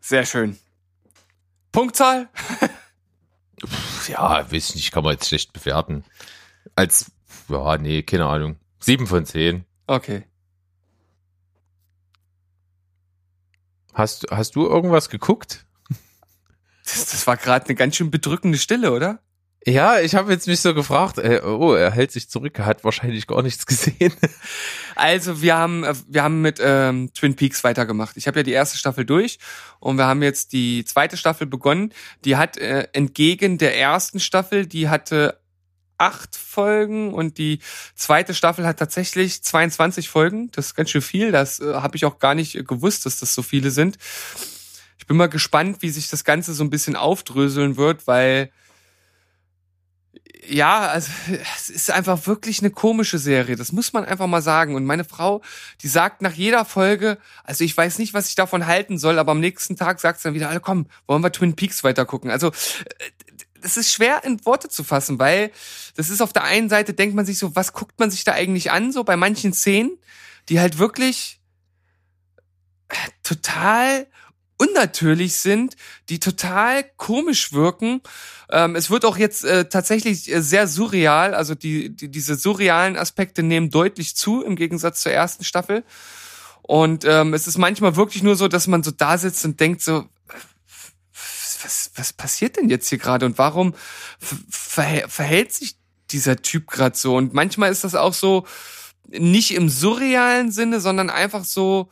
Sehr 0.00 0.26
schön. 0.26 0.58
Punktzahl? 1.70 2.28
Ja, 4.08 4.50
weiß 4.50 4.70
ich 4.70 4.74
nicht, 4.74 4.90
kann 4.90 5.04
man 5.04 5.12
jetzt 5.12 5.28
schlecht 5.28 5.52
bewerten. 5.52 6.02
Als, 6.74 7.12
ja, 7.48 7.78
nee, 7.78 8.02
keine 8.02 8.26
Ahnung. 8.26 8.56
Sieben 8.80 9.06
von 9.06 9.24
zehn. 9.26 9.64
Okay. 9.92 10.24
Hast, 13.92 14.26
hast 14.30 14.56
du 14.56 14.66
irgendwas 14.66 15.10
geguckt? 15.10 15.66
Das, 16.84 17.06
das 17.06 17.26
war 17.28 17.36
gerade 17.36 17.66
eine 17.66 17.76
ganz 17.76 17.94
schön 17.94 18.10
bedrückende 18.10 18.58
Stille, 18.58 18.90
oder? 18.90 19.20
Ja, 19.64 20.00
ich 20.00 20.16
habe 20.16 20.32
jetzt 20.32 20.48
mich 20.48 20.58
so 20.58 20.74
gefragt, 20.74 21.18
äh, 21.18 21.40
oh, 21.44 21.74
er 21.74 21.92
hält 21.92 22.10
sich 22.10 22.28
zurück, 22.28 22.58
er 22.58 22.66
hat 22.66 22.82
wahrscheinlich 22.82 23.28
gar 23.28 23.40
nichts 23.42 23.66
gesehen. 23.66 24.12
Also 24.96 25.42
wir 25.42 25.56
haben 25.56 25.84
äh, 25.84 25.94
wir 26.08 26.24
haben 26.24 26.42
mit 26.42 26.58
ähm, 26.60 27.12
Twin 27.14 27.36
Peaks 27.36 27.62
weitergemacht. 27.62 28.16
Ich 28.16 28.26
habe 28.26 28.40
ja 28.40 28.42
die 28.42 28.50
erste 28.50 28.78
Staffel 28.78 29.04
durch 29.04 29.38
und 29.78 29.96
wir 29.96 30.06
haben 30.06 30.22
jetzt 30.24 30.52
die 30.52 30.84
zweite 30.84 31.16
Staffel 31.16 31.46
begonnen. 31.46 31.92
Die 32.24 32.34
hat 32.34 32.56
äh, 32.56 32.88
entgegen 32.92 33.58
der 33.58 33.78
ersten 33.78 34.18
Staffel, 34.18 34.66
die 34.66 34.88
hatte 34.88 35.40
acht 36.02 36.34
Folgen 36.34 37.14
und 37.14 37.38
die 37.38 37.60
zweite 37.94 38.34
Staffel 38.34 38.66
hat 38.66 38.78
tatsächlich 38.78 39.42
22 39.42 40.08
Folgen. 40.08 40.50
Das 40.50 40.66
ist 40.66 40.74
ganz 40.74 40.90
schön 40.90 41.00
viel. 41.00 41.30
Das 41.30 41.60
äh, 41.60 41.74
habe 41.74 41.96
ich 41.96 42.04
auch 42.04 42.18
gar 42.18 42.34
nicht 42.34 42.56
äh, 42.56 42.64
gewusst, 42.64 43.06
dass 43.06 43.20
das 43.20 43.34
so 43.34 43.42
viele 43.42 43.70
sind. 43.70 43.98
Ich 44.98 45.06
bin 45.06 45.16
mal 45.16 45.28
gespannt, 45.28 45.78
wie 45.80 45.90
sich 45.90 46.08
das 46.08 46.24
Ganze 46.24 46.54
so 46.54 46.64
ein 46.64 46.70
bisschen 46.70 46.96
aufdröseln 46.96 47.76
wird, 47.76 48.06
weil 48.08 48.50
ja, 50.48 50.88
also 50.88 51.10
es 51.56 51.70
ist 51.70 51.90
einfach 51.90 52.26
wirklich 52.26 52.60
eine 52.60 52.70
komische 52.70 53.18
Serie. 53.18 53.54
Das 53.54 53.70
muss 53.70 53.92
man 53.92 54.04
einfach 54.04 54.26
mal 54.26 54.42
sagen. 54.42 54.74
Und 54.74 54.84
meine 54.84 55.04
Frau, 55.04 55.40
die 55.82 55.88
sagt 55.88 56.20
nach 56.20 56.32
jeder 56.32 56.64
Folge, 56.64 57.18
also 57.44 57.62
ich 57.62 57.76
weiß 57.76 57.98
nicht, 57.98 58.12
was 58.12 58.28
ich 58.28 58.34
davon 58.34 58.66
halten 58.66 58.98
soll, 58.98 59.18
aber 59.18 59.32
am 59.32 59.40
nächsten 59.40 59.76
Tag 59.76 60.00
sagt 60.00 60.18
sie 60.18 60.24
dann 60.24 60.34
wieder, 60.34 60.48
alle 60.48 60.60
komm, 60.60 60.86
wollen 61.06 61.22
wir 61.22 61.30
Twin 61.30 61.54
Peaks 61.54 61.84
weitergucken. 61.84 62.30
Also 62.30 62.50
das 63.62 63.76
ist 63.76 63.92
schwer 63.92 64.24
in 64.24 64.44
Worte 64.44 64.68
zu 64.68 64.84
fassen, 64.84 65.18
weil 65.18 65.50
das 65.96 66.10
ist 66.10 66.20
auf 66.20 66.32
der 66.32 66.44
einen 66.44 66.68
Seite 66.68 66.94
denkt 66.94 67.14
man 67.14 67.26
sich 67.26 67.38
so, 67.38 67.56
was 67.56 67.72
guckt 67.72 67.98
man 67.98 68.10
sich 68.10 68.24
da 68.24 68.32
eigentlich 68.32 68.70
an, 68.70 68.92
so 68.92 69.04
bei 69.04 69.16
manchen 69.16 69.52
Szenen, 69.52 69.98
die 70.48 70.60
halt 70.60 70.78
wirklich 70.78 71.40
äh, 72.88 72.94
total 73.22 74.06
unnatürlich 74.58 75.34
sind, 75.34 75.76
die 76.08 76.20
total 76.20 76.84
komisch 76.96 77.52
wirken. 77.52 78.00
Ähm, 78.50 78.76
es 78.76 78.90
wird 78.90 79.04
auch 79.04 79.16
jetzt 79.16 79.44
äh, 79.44 79.68
tatsächlich 79.68 80.32
äh, 80.32 80.40
sehr 80.40 80.68
surreal, 80.68 81.34
also 81.34 81.54
die, 81.54 81.94
die, 81.94 82.08
diese 82.08 82.36
surrealen 82.36 82.96
Aspekte 82.96 83.42
nehmen 83.42 83.70
deutlich 83.70 84.14
zu 84.14 84.42
im 84.42 84.54
Gegensatz 84.54 85.00
zur 85.00 85.12
ersten 85.12 85.42
Staffel. 85.42 85.84
Und 86.62 87.04
ähm, 87.04 87.34
es 87.34 87.48
ist 87.48 87.58
manchmal 87.58 87.96
wirklich 87.96 88.22
nur 88.22 88.36
so, 88.36 88.46
dass 88.46 88.68
man 88.68 88.84
so 88.84 88.92
da 88.92 89.18
sitzt 89.18 89.44
und 89.44 89.58
denkt 89.58 89.82
so, 89.82 90.06
was, 91.64 91.90
was 91.96 92.12
passiert 92.12 92.56
denn 92.56 92.68
jetzt 92.68 92.88
hier 92.88 92.98
gerade 92.98 93.26
und 93.26 93.38
warum 93.38 93.74
ver 94.18 95.08
verhält 95.08 95.52
sich 95.52 95.76
dieser 96.10 96.36
Typ 96.42 96.68
gerade 96.68 96.96
so? 96.96 97.16
Und 97.16 97.34
manchmal 97.34 97.70
ist 97.70 97.84
das 97.84 97.94
auch 97.94 98.14
so 98.14 98.46
nicht 99.08 99.54
im 99.54 99.68
surrealen 99.68 100.50
Sinne, 100.50 100.80
sondern 100.80 101.10
einfach 101.10 101.44
so 101.44 101.90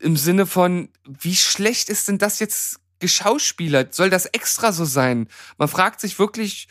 im 0.00 0.16
Sinne 0.16 0.46
von, 0.46 0.90
wie 1.04 1.36
schlecht 1.36 1.88
ist 1.88 2.08
denn 2.08 2.18
das 2.18 2.38
jetzt 2.38 2.80
geschauspielert? 3.00 3.94
Soll 3.94 4.10
das 4.10 4.26
extra 4.26 4.72
so 4.72 4.84
sein? 4.84 5.28
Man 5.56 5.68
fragt 5.68 6.00
sich 6.00 6.18
wirklich, 6.18 6.68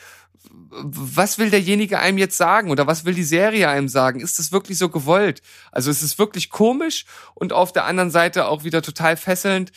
was 0.70 1.38
will 1.38 1.49
derjenige 1.49 1.99
einem 1.99 2.18
jetzt 2.18 2.38
sagen 2.38 2.70
oder 2.70 2.88
was 2.88 3.05
will 3.05 3.13
die 3.13 3.24
Serie 3.24 3.70
einem 3.70 3.89
sagen? 3.89 4.20
Ist 4.20 4.39
das 4.39 4.51
wirklich 4.51 4.78
so 4.78 4.89
gewollt? 4.89 5.41
Also 5.72 5.91
es 5.91 6.01
ist 6.01 6.20
wirklich 6.20 6.49
komisch 6.49 7.05
und 7.34 7.53
auf 7.53 7.74
der 7.74 7.86
anderen 7.86 8.11
Seite 8.11 8.47
auch 8.47 8.63
wieder 8.63 8.82
total 8.82 9.18
fesselnd. 9.18 9.72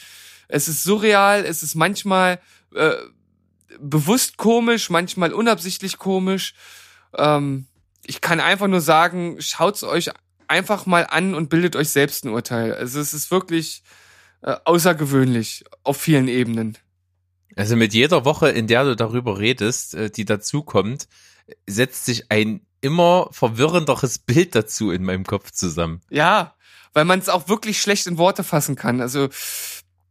Es 0.51 0.69
ist 0.69 0.83
surreal, 0.83 1.45
es 1.45 1.63
ist 1.63 1.75
manchmal 1.75 2.41
äh, 2.75 2.95
bewusst 3.79 4.37
komisch, 4.37 4.91
manchmal 4.91 5.33
unabsichtlich 5.33 5.99
komisch. 5.99 6.55
Ähm, 7.17 7.67
ich 8.05 8.21
kann 8.21 8.41
einfach 8.41 8.67
nur 8.67 8.81
sagen, 8.81 9.37
schaut's 9.41 9.83
euch 9.85 10.11
einfach 10.49 10.87
mal 10.87 11.07
an 11.09 11.35
und 11.35 11.49
bildet 11.49 11.77
euch 11.77 11.91
selbst 11.91 12.25
ein 12.25 12.31
Urteil. 12.31 12.75
Also 12.75 13.01
es 13.01 13.15
ist 13.15 13.31
wirklich 13.31 13.83
äh, 14.43 14.57
außergewöhnlich 14.65 15.65
auf 15.85 15.97
vielen 15.97 16.29
Ebenen. 16.29 16.77
Also 17.57 17.77
mit 17.77 17.95
jeder 17.95 18.25
Woche, 18.25 18.51
in 18.51 18.67
der 18.67 18.85
du 18.85 18.97
darüber 18.97 19.39
redest, 19.39 19.95
äh, 19.95 20.11
die 20.11 20.25
dazukommt, 20.25 21.09
setzt 21.67 22.05
sich 22.05 22.31
ein 22.31 22.63
immer 22.81 23.29
verwirrenderes 23.33 24.19
Bild 24.27 24.55
dazu 24.55 24.91
in 24.91 25.05
meinem 25.05 25.25
Kopf 25.25 25.51
zusammen. 25.53 26.01
Ja, 26.11 26.55
weil 26.93 27.05
man 27.05 27.21
es 27.21 27.29
auch 27.29 27.49
wirklich 27.49 27.81
schlecht 27.81 28.07
in 28.07 28.19
Worte 28.19 28.43
fassen 28.43 28.75
kann. 28.75 29.01
Also 29.01 29.29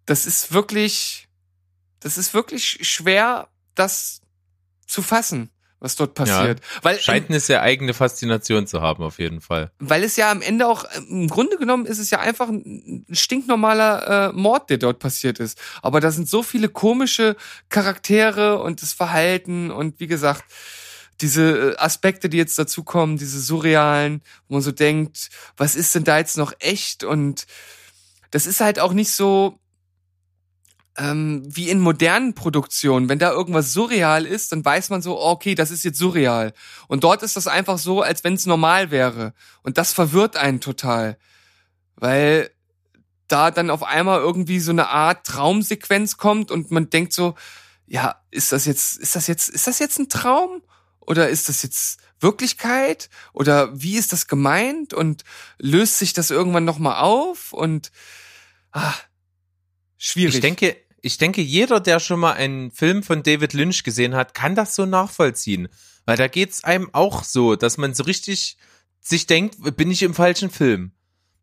das 0.10 0.26
ist 0.26 0.52
wirklich, 0.54 1.28
das 2.00 2.18
ist 2.18 2.34
wirklich 2.34 2.80
schwer, 2.82 3.48
das 3.76 4.22
zu 4.88 5.04
fassen, 5.04 5.52
was 5.80 5.96
dort 5.96 6.16
passiert. 6.16 6.62
Weil 6.82 7.00
Scheint 7.00 7.30
eine 7.30 7.40
sehr 7.40 7.62
eigene 7.62 7.94
Faszination 7.94 8.66
zu 8.66 8.82
haben, 8.82 9.04
auf 9.04 9.20
jeden 9.20 9.40
Fall. 9.40 9.72
weil 9.78 10.04
es 10.04 10.16
ja 10.16 10.32
am 10.32 10.42
Ende 10.42 10.66
auch, 10.66 10.84
im 11.10 11.28
Grunde 11.28 11.58
genommen 11.58 11.86
ist 11.86 12.00
es 12.00 12.10
ja 12.10 12.20
einfach 12.20 12.50
ein 12.50 13.06
ein 13.08 13.16
stinknormaler 13.16 14.30
äh, 14.30 14.34
Mord, 14.34 14.72
der 14.72 14.80
dort 14.80 14.98
passiert 14.98 15.40
ist. 15.40 15.60
Aber 15.84 16.00
da 16.00 16.10
sind 16.10 16.28
so 16.28 16.42
viele 16.42 16.70
komische 16.70 17.36
Charaktere 17.70 18.64
und 18.64 18.82
das 18.82 18.94
Verhalten 18.94 19.70
und 19.70 20.00
wie 20.00 20.08
gesagt, 20.08 20.44
diese 21.22 21.74
äh, 21.74 21.78
Aspekte, 21.78 22.30
die 22.30 22.38
jetzt 22.38 22.58
dazukommen, 22.58 23.18
diese 23.18 23.40
surrealen, 23.40 24.24
wo 24.48 24.56
man 24.56 24.64
so 24.64 24.72
denkt, 24.72 25.30
was 25.56 25.76
ist 25.76 25.94
denn 25.94 26.04
da 26.04 26.18
jetzt 26.18 26.38
noch 26.38 26.54
echt? 26.58 27.04
Und 27.04 27.46
das 28.32 28.48
ist 28.48 28.60
halt 28.60 28.80
auch 28.80 28.94
nicht 28.94 29.12
so 29.12 29.59
ähm, 31.00 31.44
wie 31.46 31.70
in 31.70 31.80
modernen 31.80 32.36
Produktionen. 32.36 33.08
Wenn 33.08 33.20
da 33.20 33.32
irgendwas 33.32 33.72
surreal 33.72 34.26
ist, 34.26 34.52
dann 34.52 34.64
weiß 34.64 34.90
man 34.90 35.02
so, 35.02 35.18
oh, 35.18 35.32
okay, 35.32 35.56
das 35.56 35.72
ist 35.72 35.84
jetzt 35.84 35.98
surreal. 35.98 36.54
Und 36.88 37.04
dort 37.04 37.24
ist 37.24 37.38
das 37.38 37.48
einfach 37.48 37.78
so, 37.78 38.02
als 38.02 38.24
wenn 38.24 38.34
es 38.34 38.46
normal 38.46 38.92
wäre. 38.92 39.34
Und 39.64 39.78
das 39.78 39.94
verwirrt 39.94 40.36
einen 40.36 40.60
total. 40.60 41.18
Weil 41.96 42.52
da 43.28 43.52
dann 43.52 43.70
auf 43.70 43.84
einmal 43.84 44.20
irgendwie 44.20 44.60
so 44.60 44.72
eine 44.72 44.90
Art 44.90 45.26
Traumsequenz 45.26 46.18
kommt 46.18 46.52
und 46.52 46.72
man 46.72 46.90
denkt 46.90 47.14
so, 47.14 47.36
ja, 47.88 48.22
ist 48.30 48.52
das 48.52 48.66
jetzt, 48.66 48.98
ist 48.98 49.16
das 49.16 49.28
jetzt, 49.28 49.50
ist 49.50 49.68
das 49.68 49.80
jetzt 49.80 50.00
ein 50.00 50.10
Traum? 50.10 50.62
Oder 51.00 51.30
ist 51.30 51.50
das 51.50 51.64
jetzt 51.64 52.00
Wirklichkeit? 52.20 53.10
Oder 53.34 53.70
wie 53.80 53.98
ist 53.98 54.14
das 54.14 54.28
gemeint? 54.28 54.94
Und 54.94 55.24
löst 55.58 55.98
sich 55.98 56.14
das 56.14 56.30
irgendwann 56.30 56.66
nochmal 56.66 57.02
auf? 57.02 57.54
Und 57.54 57.92
ah, 58.72 58.94
schwierig. 59.98 60.36
Ich 60.36 60.42
denke, 60.42 60.76
ich 61.02 61.18
denke, 61.18 61.42
jeder, 61.42 61.80
der 61.80 62.00
schon 62.00 62.20
mal 62.20 62.34
einen 62.34 62.72
Film 62.72 63.04
von 63.04 63.24
David 63.24 63.54
Lynch 63.54 63.84
gesehen 63.84 64.16
hat, 64.16 64.34
kann 64.34 64.56
das 64.56 64.76
so 64.76 64.86
nachvollziehen. 64.86 65.68
Weil 66.06 66.18
da 66.18 66.28
geht's 66.28 66.64
einem 66.64 66.90
auch 66.94 67.24
so, 67.24 67.56
dass 67.56 67.78
man 67.78 67.94
so 67.94 68.04
richtig 68.04 68.58
sich 69.00 69.28
denkt, 69.28 69.58
bin 69.78 69.92
ich 69.92 70.04
im 70.04 70.14
falschen 70.14 70.50
Film. 70.50 70.92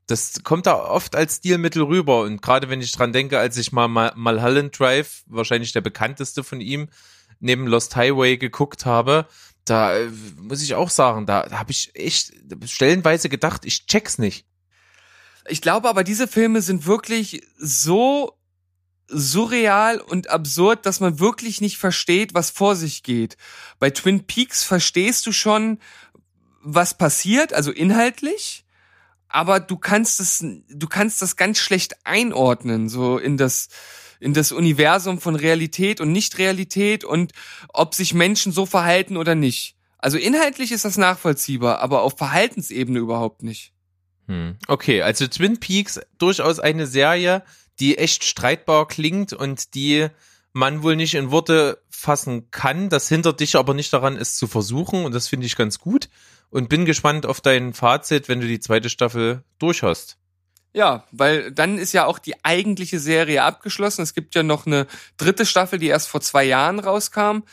Das 0.07 0.43
kommt 0.45 0.67
da 0.67 0.77
oft 0.77 1.17
als 1.17 1.37
Stilmittel 1.37 1.83
rüber. 1.83 2.21
Und 2.21 2.43
gerade 2.43 2.69
wenn 2.69 2.81
ich 2.81 2.93
dran 2.93 3.13
denke, 3.13 3.39
als 3.39 3.57
ich 3.57 3.73
mal 3.73 3.89
Mulholland 3.89 4.79
Drive, 4.79 5.23
wahrscheinlich 5.27 5.73
der 5.73 5.81
bekannteste 5.81 6.45
von 6.45 6.61
ihm, 6.61 6.89
neben 7.41 7.67
Lost 7.67 7.97
Highway 7.97 8.37
geguckt 8.37 8.87
habe, 8.87 9.27
da 9.65 9.97
äh, 9.97 10.11
muss 10.39 10.63
ich 10.63 10.75
auch 10.75 10.91
sagen, 10.91 11.27
da, 11.27 11.49
da 11.49 11.59
habe 11.59 11.73
ich 11.73 11.91
echt 11.95 12.33
stellenweise 12.65 13.29
gedacht, 13.29 13.65
ich 13.65 13.87
check's 13.87 14.19
nicht. 14.19 14.47
Ich 15.49 15.61
glaube 15.61 15.89
aber, 15.89 16.03
diese 16.05 16.29
Filme 16.29 16.63
sind 16.63 16.87
wirklich 16.87 17.43
so 17.59 18.36
surreal 19.09 20.01
und 20.01 20.31
absurd, 20.31 20.87
dass 20.87 21.01
man 21.01 21.21
wirklich 21.21 21.61
nicht 21.61 21.79
versteht, 21.79 22.35
was 22.35 22.51
vor 22.51 22.77
sich 22.77 23.03
geht. 23.03 23.37
Bei 23.79 23.91
Twin 23.91 24.25
Peaks 24.25 24.65
verstehst 24.65 25.27
du 25.27 25.33
schon, 25.33 25.79
was 26.61 26.99
passiert, 26.99 27.53
also 27.53 27.71
inhaltlich, 27.71 28.65
aber 29.29 29.61
du 29.61 29.77
kannst 29.77 30.21
es, 30.21 30.45
du 30.69 30.87
kannst 30.89 31.23
das 31.23 31.37
ganz 31.37 31.59
schlecht 31.59 31.95
einordnen, 32.05 32.89
so 32.89 33.19
in 33.19 33.37
das, 33.37 33.69
in 34.19 34.35
das 34.35 34.51
Universum 34.51 35.21
von 35.21 35.37
Realität 35.37 36.01
und 36.01 36.11
Nicht-Realität 36.11 37.05
und 37.05 37.33
ob 37.69 37.95
sich 37.95 38.15
Menschen 38.15 38.51
so 38.53 38.67
verhalten 38.67 39.17
oder 39.17 39.35
nicht. 39.35 39.77
Also 39.99 40.19
inhaltlich 40.19 40.73
ist 40.73 40.85
das 40.85 40.97
nachvollziehbar, 40.97 41.81
aber 41.81 42.03
auf 42.03 42.17
Verhaltensebene 42.19 42.99
überhaupt 42.99 43.43
nicht. 43.43 43.73
Hm. 44.27 44.57
Okay, 44.67 45.03
also 45.03 45.27
Twin 45.27 45.59
Peaks 45.59 46.01
durchaus 46.19 46.59
eine 46.59 46.87
Serie, 46.87 47.45
die 47.81 47.99
echt 47.99 48.25
streitbar 48.25 48.89
klingt 48.89 49.33
und 49.33 49.75
die 49.75 50.09
man 50.53 50.83
wohl 50.83 50.97
nicht 50.97 51.15
in 51.15 51.31
Worte 51.31 51.83
fassen 51.91 52.51
kann. 52.51 52.89
Das 52.89 53.09
hindert 53.09 53.41
dich 53.41 53.57
aber 53.57 53.75
nicht 53.75 53.93
daran, 53.93 54.17
es 54.17 54.37
zu 54.37 54.47
versuchen 54.47 55.05
und 55.05 55.15
das 55.15 55.29
finde 55.29 55.47
ich 55.47 55.57
ganz 55.57 55.79
gut 55.79 56.09
und 56.51 56.69
bin 56.69 56.85
gespannt 56.85 57.27
auf 57.27 57.41
dein 57.41 57.75
Fazit, 57.75 58.29
wenn 58.29 58.41
du 58.41 58.47
die 58.47 58.61
zweite 58.61 58.89
Staffel 58.89 59.45
durch 59.59 59.83
hast. 59.83 60.17
Ja, 60.73 61.05
weil 61.11 61.53
dann 61.53 61.79
ist 61.79 61.93
ja 61.93 62.05
auch 62.05 62.19
die 62.19 62.45
eigentliche 62.45 62.99
Serie 62.99 63.43
abgeschlossen. 63.43 64.03
Es 64.03 64.15
gibt 64.15 64.35
ja 64.35 64.43
noch 64.43 64.67
eine 64.67 64.87
dritte 65.17 65.47
Staffel, 65.47 65.79
die 65.79 65.87
erst 65.87 66.09
vor 66.09 66.21
zwei 66.21 66.45
Jahren 66.45 66.79
rauskam. 66.79 67.45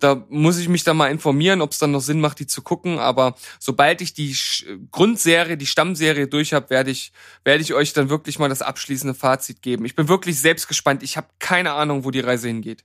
Da 0.00 0.24
muss 0.28 0.58
ich 0.58 0.68
mich 0.68 0.84
dann 0.84 0.96
mal 0.96 1.10
informieren, 1.10 1.60
ob 1.60 1.72
es 1.72 1.78
dann 1.78 1.90
noch 1.90 2.00
Sinn 2.00 2.20
macht, 2.20 2.38
die 2.38 2.46
zu 2.46 2.62
gucken. 2.62 2.98
Aber 2.98 3.34
sobald 3.58 4.00
ich 4.00 4.14
die 4.14 4.34
Sch- 4.34 4.64
Grundserie, 4.90 5.56
die 5.56 5.66
Stammserie 5.66 6.28
durch 6.28 6.52
habe, 6.52 6.70
werde 6.70 6.90
ich, 6.90 7.12
werde 7.44 7.62
ich 7.62 7.74
euch 7.74 7.92
dann 7.92 8.08
wirklich 8.08 8.38
mal 8.38 8.48
das 8.48 8.62
abschließende 8.62 9.14
Fazit 9.14 9.62
geben. 9.62 9.84
Ich 9.84 9.94
bin 9.94 10.08
wirklich 10.08 10.38
selbst 10.38 10.68
gespannt. 10.68 11.02
Ich 11.02 11.16
habe 11.16 11.28
keine 11.38 11.72
Ahnung, 11.72 12.04
wo 12.04 12.10
die 12.10 12.20
Reise 12.20 12.48
hingeht. 12.48 12.84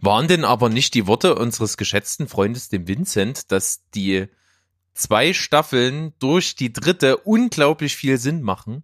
Waren 0.00 0.28
denn 0.28 0.44
aber 0.44 0.68
nicht 0.68 0.94
die 0.94 1.06
Worte 1.06 1.34
unseres 1.34 1.76
geschätzten 1.76 2.28
Freundes, 2.28 2.68
dem 2.68 2.86
Vincent, 2.86 3.50
dass 3.50 3.82
die 3.94 4.26
zwei 4.94 5.32
Staffeln 5.32 6.12
durch 6.18 6.54
die 6.54 6.72
dritte 6.72 7.16
unglaublich 7.16 7.96
viel 7.96 8.18
Sinn 8.18 8.42
machen? 8.42 8.82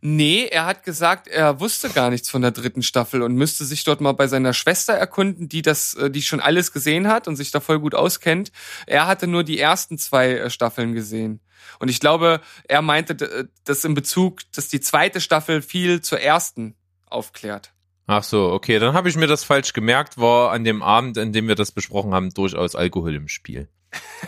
Nee, 0.00 0.46
er 0.46 0.66
hat 0.66 0.82
gesagt, 0.84 1.26
er 1.28 1.60
wusste 1.60 1.88
gar 1.90 2.10
nichts 2.10 2.28
von 2.30 2.42
der 2.42 2.50
dritten 2.50 2.82
Staffel 2.82 3.22
und 3.22 3.34
müsste 3.34 3.64
sich 3.64 3.84
dort 3.84 4.00
mal 4.00 4.12
bei 4.12 4.26
seiner 4.28 4.52
Schwester 4.52 4.92
erkunden, 4.94 5.48
die 5.48 5.62
das, 5.62 5.94
äh, 5.94 6.10
die 6.10 6.22
schon 6.22 6.40
alles 6.40 6.72
gesehen 6.72 7.08
hat 7.08 7.28
und 7.28 7.36
sich 7.36 7.50
da 7.50 7.60
voll 7.60 7.80
gut 7.80 7.94
auskennt. 7.94 8.52
Er 8.86 9.06
hatte 9.06 9.26
nur 9.26 9.44
die 9.44 9.58
ersten 9.58 9.98
zwei 9.98 10.32
äh, 10.32 10.50
Staffeln 10.50 10.92
gesehen. 10.94 11.40
Und 11.78 11.88
ich 11.88 12.00
glaube, 12.00 12.40
er 12.68 12.82
meinte 12.82 13.14
d- 13.14 13.44
das 13.64 13.84
in 13.84 13.94
Bezug, 13.94 14.40
dass 14.54 14.68
die 14.68 14.80
zweite 14.80 15.20
Staffel 15.20 15.62
viel 15.62 16.00
zur 16.00 16.20
ersten 16.20 16.74
aufklärt. 17.06 17.72
Ach 18.06 18.22
so, 18.22 18.52
okay, 18.52 18.78
dann 18.78 18.94
habe 18.94 19.08
ich 19.08 19.16
mir 19.16 19.26
das 19.26 19.42
falsch 19.42 19.72
gemerkt, 19.72 20.16
war 20.18 20.52
an 20.52 20.62
dem 20.62 20.80
Abend, 20.82 21.18
an 21.18 21.32
dem 21.32 21.48
wir 21.48 21.56
das 21.56 21.72
besprochen 21.72 22.14
haben, 22.14 22.30
durchaus 22.32 22.76
Alkohol 22.76 23.14
im 23.16 23.28
Spiel. 23.28 23.68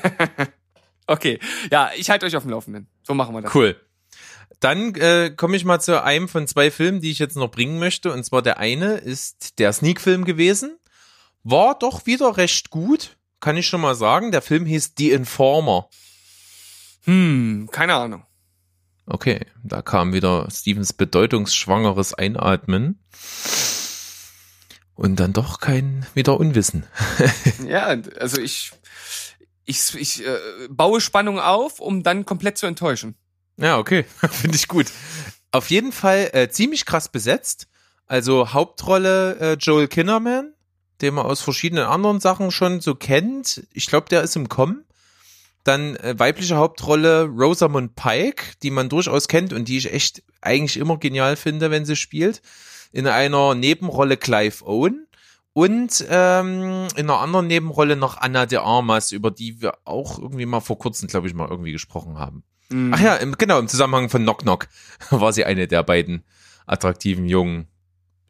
Okay, 1.10 1.38
ja, 1.72 1.90
ich 1.96 2.10
halte 2.10 2.26
euch 2.26 2.36
auf 2.36 2.42
dem 2.42 2.50
Laufenden. 2.50 2.86
So 3.02 3.14
machen 3.14 3.34
wir 3.34 3.40
das. 3.40 3.54
Cool. 3.54 3.76
Dann 4.60 4.94
äh, 4.96 5.30
komme 5.36 5.56
ich 5.56 5.64
mal 5.64 5.80
zu 5.80 6.02
einem 6.02 6.28
von 6.28 6.46
zwei 6.46 6.70
Filmen, 6.70 7.00
die 7.00 7.10
ich 7.10 7.18
jetzt 7.18 7.36
noch 7.36 7.50
bringen 7.50 7.78
möchte. 7.78 8.12
Und 8.12 8.24
zwar 8.24 8.42
der 8.42 8.58
eine 8.58 8.94
ist 8.94 9.58
der 9.58 9.72
Sneak-Film 9.72 10.24
gewesen. 10.24 10.78
War 11.44 11.78
doch 11.78 12.06
wieder 12.06 12.36
recht 12.36 12.70
gut, 12.70 13.16
kann 13.40 13.56
ich 13.56 13.66
schon 13.66 13.80
mal 13.80 13.94
sagen. 13.94 14.32
Der 14.32 14.42
Film 14.42 14.66
hieß 14.66 14.94
The 14.98 15.12
Informer. 15.12 15.88
Hm, 17.04 17.68
keine 17.72 17.94
Ahnung. 17.94 18.24
Okay, 19.06 19.46
da 19.62 19.80
kam 19.80 20.12
wieder 20.12 20.48
Stevens 20.50 20.92
bedeutungsschwangeres 20.92 22.12
Einatmen. 22.14 23.02
Und 24.94 25.20
dann 25.20 25.32
doch 25.32 25.60
kein 25.60 26.04
wieder 26.14 26.38
Unwissen. 26.38 26.84
Ja, 27.66 27.86
also 28.18 28.40
ich, 28.40 28.72
ich, 29.64 29.94
ich 29.94 30.26
äh, 30.26 30.38
baue 30.68 31.00
Spannung 31.00 31.38
auf, 31.38 31.80
um 31.80 32.02
dann 32.02 32.24
komplett 32.26 32.58
zu 32.58 32.66
enttäuschen. 32.66 33.14
Ja, 33.58 33.78
okay, 33.78 34.04
finde 34.30 34.56
ich 34.56 34.68
gut. 34.68 34.86
Auf 35.50 35.70
jeden 35.70 35.92
Fall 35.92 36.30
äh, 36.32 36.48
ziemlich 36.48 36.86
krass 36.86 37.08
besetzt. 37.08 37.66
Also 38.06 38.52
Hauptrolle 38.52 39.36
äh, 39.38 39.52
Joel 39.54 39.88
Kinnerman, 39.88 40.54
den 41.02 41.14
man 41.14 41.26
aus 41.26 41.40
verschiedenen 41.40 41.84
anderen 41.84 42.20
Sachen 42.20 42.50
schon 42.50 42.80
so 42.80 42.94
kennt. 42.94 43.66
Ich 43.72 43.86
glaube, 43.86 44.08
der 44.08 44.22
ist 44.22 44.36
im 44.36 44.48
Kommen. 44.48 44.84
Dann 45.64 45.96
äh, 45.96 46.18
weibliche 46.18 46.56
Hauptrolle 46.56 47.24
Rosamund 47.24 47.96
Pike, 47.96 48.54
die 48.62 48.70
man 48.70 48.88
durchaus 48.88 49.28
kennt 49.28 49.52
und 49.52 49.68
die 49.68 49.76
ich 49.76 49.92
echt 49.92 50.22
eigentlich 50.40 50.76
immer 50.76 50.96
genial 50.98 51.36
finde, 51.36 51.70
wenn 51.70 51.84
sie 51.84 51.96
spielt. 51.96 52.40
In 52.92 53.06
einer 53.06 53.54
Nebenrolle 53.54 54.16
Clive 54.16 54.64
Owen 54.64 55.06
und 55.52 56.06
ähm, 56.08 56.86
in 56.96 57.10
einer 57.10 57.18
anderen 57.18 57.48
Nebenrolle 57.48 57.96
noch 57.96 58.16
Anna 58.16 58.46
de 58.46 58.60
Armas, 58.60 59.12
über 59.12 59.30
die 59.30 59.60
wir 59.60 59.74
auch 59.84 60.18
irgendwie 60.18 60.46
mal 60.46 60.60
vor 60.60 60.78
kurzem, 60.78 61.08
glaube 61.08 61.26
ich, 61.26 61.34
mal 61.34 61.48
irgendwie 61.50 61.72
gesprochen 61.72 62.18
haben. 62.18 62.44
Hm. 62.70 62.92
Ach 62.94 63.00
ja, 63.00 63.16
im, 63.16 63.32
genau, 63.38 63.58
im 63.58 63.68
Zusammenhang 63.68 64.08
von 64.10 64.22
Knock 64.22 64.40
Knock 64.42 64.68
war 65.10 65.32
sie 65.32 65.44
eine 65.44 65.66
der 65.68 65.82
beiden 65.82 66.24
attraktiven 66.66 67.26
jungen 67.26 67.66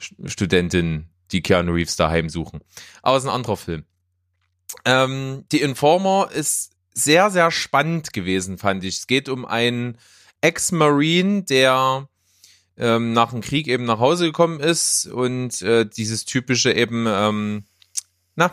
St- 0.01 0.29
Studentinnen, 0.31 1.09
die 1.33 1.43
Keanu 1.43 1.73
Reeves 1.73 1.97
daheim 1.97 2.29
suchen. 2.29 2.61
Aber 3.03 3.17
es 3.17 3.25
ist 3.25 3.29
ein 3.29 3.35
anderer 3.35 3.57
Film. 3.57 3.85
Ähm, 4.85 5.45
die 5.51 5.61
Informer 5.61 6.31
ist 6.33 6.73
sehr, 6.95 7.31
sehr 7.31 7.51
spannend 7.51 8.13
gewesen, 8.13 8.59
fand 8.59 8.85
ich. 8.85 8.99
Es 8.99 9.07
geht 9.07 9.29
um 9.29 9.45
einen 9.45 9.99
Ex-Marine, 10.41 11.43
der 11.43 12.09
ähm, 12.77 13.13
nach 13.13 13.31
dem 13.31 13.41
Krieg 13.41 13.67
eben 13.67 13.85
nach 13.85 13.99
Hause 13.99 14.27
gekommen 14.27 14.61
ist 14.61 15.07
und 15.07 15.63
äh, 15.63 15.85
dieses 15.85 16.25
typische 16.25 16.73
eben, 16.73 17.07
ähm, 17.09 17.65
na, 18.37 18.53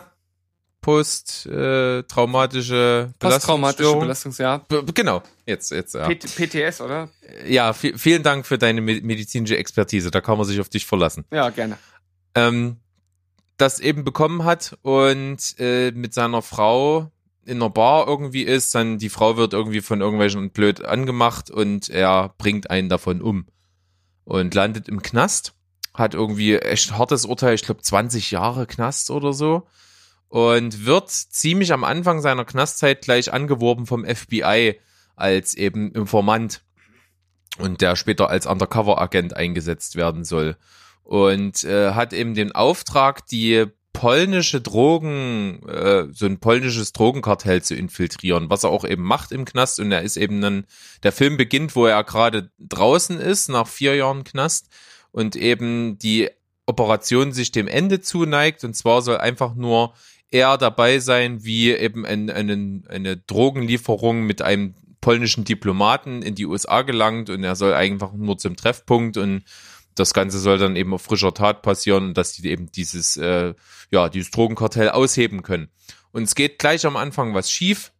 post-traumatische 0.86 3.12
Posttraumatische 3.18 3.18
Belastungsstörung. 3.18 4.00
Belastungsjahr. 4.00 4.58
B- 4.68 4.82
Genau, 4.94 5.22
jetzt, 5.46 5.70
jetzt, 5.70 5.94
ja. 5.94 6.06
P 6.08 6.14
PTS, 6.16 6.80
oder? 6.80 7.08
Ja, 7.46 7.70
vi- 7.72 7.96
vielen 7.98 8.22
Dank 8.22 8.46
für 8.46 8.58
deine 8.58 8.80
me- 8.80 9.00
medizinische 9.02 9.56
Expertise, 9.56 10.10
da 10.10 10.20
kann 10.20 10.38
man 10.38 10.46
sich 10.46 10.60
auf 10.60 10.68
dich 10.68 10.86
verlassen. 10.86 11.24
Ja, 11.30 11.50
gerne. 11.50 11.78
Ähm, 12.34 12.76
das 13.56 13.80
eben 13.80 14.04
bekommen 14.04 14.44
hat 14.44 14.76
und 14.82 15.38
äh, 15.58 15.90
mit 15.92 16.12
seiner 16.14 16.42
Frau 16.42 17.10
in 17.44 17.58
einer 17.58 17.70
Bar 17.70 18.06
irgendwie 18.08 18.42
ist, 18.42 18.74
dann 18.74 18.98
die 18.98 19.08
Frau 19.08 19.36
wird 19.36 19.52
irgendwie 19.52 19.80
von 19.80 20.00
irgendwelchen 20.00 20.50
blöd 20.50 20.84
angemacht 20.84 21.48
und 21.50 21.88
er 21.88 22.34
bringt 22.38 22.70
einen 22.70 22.88
davon 22.88 23.22
um 23.22 23.46
und 24.24 24.52
landet 24.54 24.88
im 24.88 25.00
Knast, 25.00 25.54
hat 25.94 26.14
irgendwie 26.14 26.56
echt 26.56 26.98
hartes 26.98 27.24
Urteil, 27.24 27.54
ich 27.54 27.62
glaube 27.62 27.82
20 27.82 28.32
Jahre 28.32 28.66
Knast 28.66 29.10
oder 29.10 29.32
so 29.32 29.66
und 30.36 30.84
wird 30.84 31.10
ziemlich 31.10 31.72
am 31.72 31.82
Anfang 31.82 32.20
seiner 32.20 32.44
Knastzeit 32.44 33.00
gleich 33.00 33.32
angeworben 33.32 33.86
vom 33.86 34.04
FBI 34.04 34.78
als 35.14 35.54
eben 35.54 35.92
Informant 35.92 36.60
und 37.56 37.80
der 37.80 37.96
später 37.96 38.28
als 38.28 38.46
Undercover-Agent 38.46 39.34
eingesetzt 39.34 39.96
werden 39.96 40.24
soll. 40.24 40.58
Und 41.04 41.64
äh, 41.64 41.92
hat 41.92 42.12
eben 42.12 42.34
den 42.34 42.52
Auftrag, 42.52 43.26
die 43.28 43.64
polnische 43.94 44.60
Drogen, 44.60 45.66
äh, 45.68 46.08
so 46.12 46.26
ein 46.26 46.38
polnisches 46.38 46.92
Drogenkartell 46.92 47.62
zu 47.62 47.74
infiltrieren, 47.74 48.50
was 48.50 48.64
er 48.64 48.68
auch 48.68 48.84
eben 48.84 49.04
macht 49.04 49.32
im 49.32 49.46
Knast. 49.46 49.80
Und 49.80 49.90
er 49.90 50.02
ist 50.02 50.18
eben 50.18 50.42
dann, 50.42 50.66
der 51.02 51.12
Film 51.12 51.38
beginnt, 51.38 51.74
wo 51.74 51.86
er 51.86 52.04
gerade 52.04 52.50
draußen 52.58 53.18
ist, 53.20 53.48
nach 53.48 53.68
vier 53.68 53.96
Jahren 53.96 54.22
Knast 54.22 54.68
und 55.12 55.34
eben 55.34 55.96
die 55.98 56.28
Operation 56.66 57.32
sich 57.32 57.52
dem 57.52 57.68
Ende 57.68 58.02
zuneigt. 58.02 58.64
Und 58.64 58.74
zwar 58.74 59.00
soll 59.00 59.16
einfach 59.16 59.54
nur 59.54 59.94
er 60.30 60.58
dabei 60.58 60.98
sein, 60.98 61.44
wie 61.44 61.72
eben 61.72 62.04
ein, 62.04 62.30
eine, 62.30 62.82
eine 62.88 63.16
Drogenlieferung 63.16 64.22
mit 64.22 64.42
einem 64.42 64.74
polnischen 65.00 65.44
Diplomaten 65.44 66.22
in 66.22 66.34
die 66.34 66.46
USA 66.46 66.82
gelangt 66.82 67.30
und 67.30 67.44
er 67.44 67.54
soll 67.54 67.74
einfach 67.74 68.12
nur 68.12 68.38
zum 68.38 68.56
Treffpunkt 68.56 69.16
und 69.16 69.44
das 69.94 70.12
Ganze 70.12 70.38
soll 70.38 70.58
dann 70.58 70.76
eben 70.76 70.92
auf 70.94 71.02
frischer 71.02 71.32
Tat 71.32 71.62
passieren 71.62 72.12
dass 72.12 72.32
die 72.32 72.48
eben 72.48 72.70
dieses, 72.72 73.16
äh, 73.16 73.54
ja, 73.90 74.08
dieses 74.08 74.30
Drogenkartell 74.30 74.90
ausheben 74.90 75.42
können. 75.42 75.68
Und 76.12 76.24
es 76.24 76.34
geht 76.34 76.58
gleich 76.58 76.84
am 76.86 76.96
Anfang 76.96 77.34
was 77.34 77.50
schief. 77.50 77.92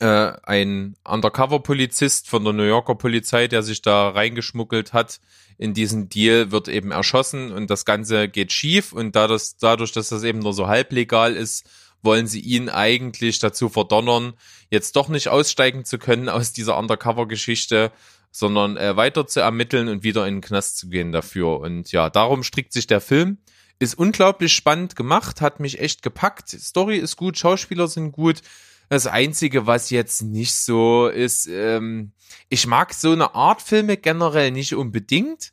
Äh, 0.00 0.32
ein 0.42 0.94
Undercover-Polizist 1.04 2.28
von 2.28 2.44
der 2.44 2.52
New 2.52 2.64
Yorker 2.64 2.96
Polizei, 2.96 3.48
der 3.48 3.62
sich 3.62 3.80
da 3.80 4.10
reingeschmuggelt 4.10 4.92
hat 4.92 5.20
in 5.56 5.72
diesen 5.72 6.08
Deal, 6.08 6.50
wird 6.50 6.68
eben 6.68 6.90
erschossen 6.90 7.50
und 7.52 7.70
das 7.70 7.84
Ganze 7.86 8.28
geht 8.28 8.52
schief 8.52 8.92
und 8.92 9.16
da 9.16 9.26
das, 9.26 9.56
dadurch, 9.56 9.92
dass 9.92 10.10
das 10.10 10.22
eben 10.22 10.40
nur 10.40 10.52
so 10.52 10.66
halblegal 10.68 11.34
ist, 11.34 11.66
wollen 12.02 12.26
sie 12.26 12.40
ihn 12.40 12.68
eigentlich 12.68 13.38
dazu 13.38 13.68
verdonnern, 13.68 14.34
jetzt 14.70 14.96
doch 14.96 15.08
nicht 15.08 15.28
aussteigen 15.28 15.84
zu 15.84 15.98
können 15.98 16.28
aus 16.28 16.52
dieser 16.52 16.76
Undercover-Geschichte, 16.78 17.90
sondern 18.30 18.76
äh, 18.76 18.96
weiter 18.96 19.26
zu 19.26 19.40
ermitteln 19.40 19.88
und 19.88 20.02
wieder 20.02 20.26
in 20.26 20.36
den 20.36 20.40
Knast 20.42 20.76
zu 20.76 20.88
gehen 20.88 21.10
dafür. 21.10 21.58
Und 21.60 21.90
ja, 21.90 22.10
darum 22.10 22.42
strickt 22.42 22.72
sich 22.72 22.86
der 22.86 23.00
Film. 23.00 23.38
Ist 23.78 23.98
unglaublich 23.98 24.54
spannend 24.54 24.94
gemacht, 24.94 25.40
hat 25.40 25.58
mich 25.58 25.80
echt 25.80 26.02
gepackt. 26.02 26.50
Story 26.50 26.96
ist 26.96 27.16
gut, 27.16 27.38
Schauspieler 27.38 27.88
sind 27.88 28.12
gut. 28.12 28.42
Das 28.88 29.06
Einzige, 29.06 29.66
was 29.66 29.90
jetzt 29.90 30.22
nicht 30.22 30.54
so 30.54 31.08
ist, 31.08 31.48
ähm, 31.48 32.12
ich 32.48 32.66
mag 32.66 32.94
so 32.94 33.12
eine 33.12 33.34
Art 33.34 33.62
Filme 33.62 33.96
generell 33.96 34.50
nicht 34.50 34.74
unbedingt. 34.74 35.52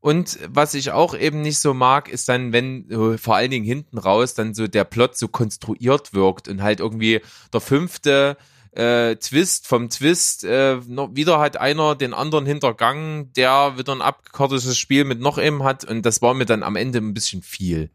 Und 0.00 0.38
was 0.48 0.74
ich 0.74 0.90
auch 0.90 1.14
eben 1.16 1.42
nicht 1.42 1.58
so 1.58 1.74
mag, 1.74 2.08
ist 2.08 2.28
dann, 2.28 2.52
wenn 2.52 2.90
äh, 2.90 3.18
vor 3.18 3.36
allen 3.36 3.52
Dingen 3.52 3.64
hinten 3.64 3.98
raus 3.98 4.34
dann 4.34 4.52
so 4.52 4.66
der 4.66 4.84
Plot 4.84 5.16
so 5.16 5.28
konstruiert 5.28 6.12
wirkt 6.12 6.48
und 6.48 6.62
halt 6.62 6.80
irgendwie 6.80 7.20
der 7.52 7.60
fünfte 7.60 8.36
äh, 8.72 9.16
Twist 9.16 9.68
vom 9.68 9.90
Twist, 9.90 10.44
äh, 10.44 10.80
noch, 10.88 11.14
wieder 11.14 11.38
hat 11.38 11.56
einer 11.56 11.94
den 11.94 12.14
anderen 12.14 12.46
hintergangen, 12.46 13.32
der 13.34 13.78
wieder 13.78 13.92
ein 13.92 14.02
abgekartetes 14.02 14.76
Spiel 14.76 15.04
mit 15.04 15.20
noch 15.20 15.38
einem 15.38 15.62
hat 15.62 15.84
und 15.84 16.04
das 16.04 16.22
war 16.22 16.34
mir 16.34 16.46
dann 16.46 16.62
am 16.62 16.76
Ende 16.76 16.98
ein 16.98 17.14
bisschen 17.14 17.42
viel. 17.42 17.90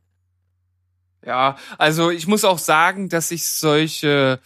Ja, 1.25 1.57
also 1.77 2.09
ich 2.09 2.27
muss 2.27 2.45
auch 2.45 2.59
sagen, 2.59 3.09
dass 3.09 3.31
ich 3.31 3.45
solche 3.47 4.39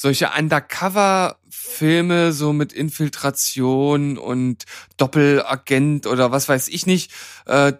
solche 0.00 0.30
Undercover-Filme 0.30 2.32
so 2.32 2.54
mit 2.54 2.72
Infiltration 2.72 4.16
und 4.16 4.64
Doppelagent 4.96 6.06
oder 6.06 6.32
was 6.32 6.48
weiß 6.48 6.68
ich 6.68 6.86
nicht, 6.86 7.12
äh, 7.44 7.74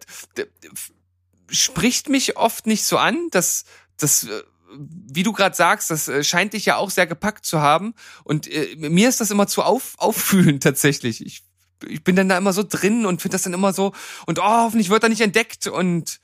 spricht 1.48 2.10
mich 2.10 2.36
oft 2.36 2.66
nicht 2.66 2.84
so 2.84 2.98
an. 2.98 3.28
Das, 3.30 3.64
das, 3.96 4.24
äh, 4.24 4.42
wie 4.78 5.22
du 5.22 5.32
gerade 5.32 5.56
sagst, 5.56 5.90
das 5.90 6.08
äh, 6.08 6.22
scheint 6.22 6.52
dich 6.52 6.66
ja 6.66 6.76
auch 6.76 6.90
sehr 6.90 7.06
gepackt 7.06 7.46
zu 7.46 7.62
haben. 7.62 7.94
Und 8.22 8.46
äh, 8.48 8.76
mir 8.76 9.08
ist 9.08 9.22
das 9.22 9.30
immer 9.30 9.46
zu 9.46 9.62
auf, 9.62 9.94
auffühlend 9.96 10.62
tatsächlich. 10.62 11.24
Ich, 11.24 11.42
ich 11.88 12.04
bin 12.04 12.16
dann 12.16 12.28
da 12.28 12.36
immer 12.36 12.52
so 12.52 12.64
drin 12.68 13.06
und 13.06 13.22
finde 13.22 13.36
das 13.36 13.44
dann 13.44 13.54
immer 13.54 13.72
so, 13.72 13.94
und 14.26 14.38
oh, 14.38 14.42
hoffentlich 14.42 14.90
wird 14.90 15.02
er 15.02 15.08
nicht 15.08 15.22
entdeckt 15.22 15.68
und 15.68 16.20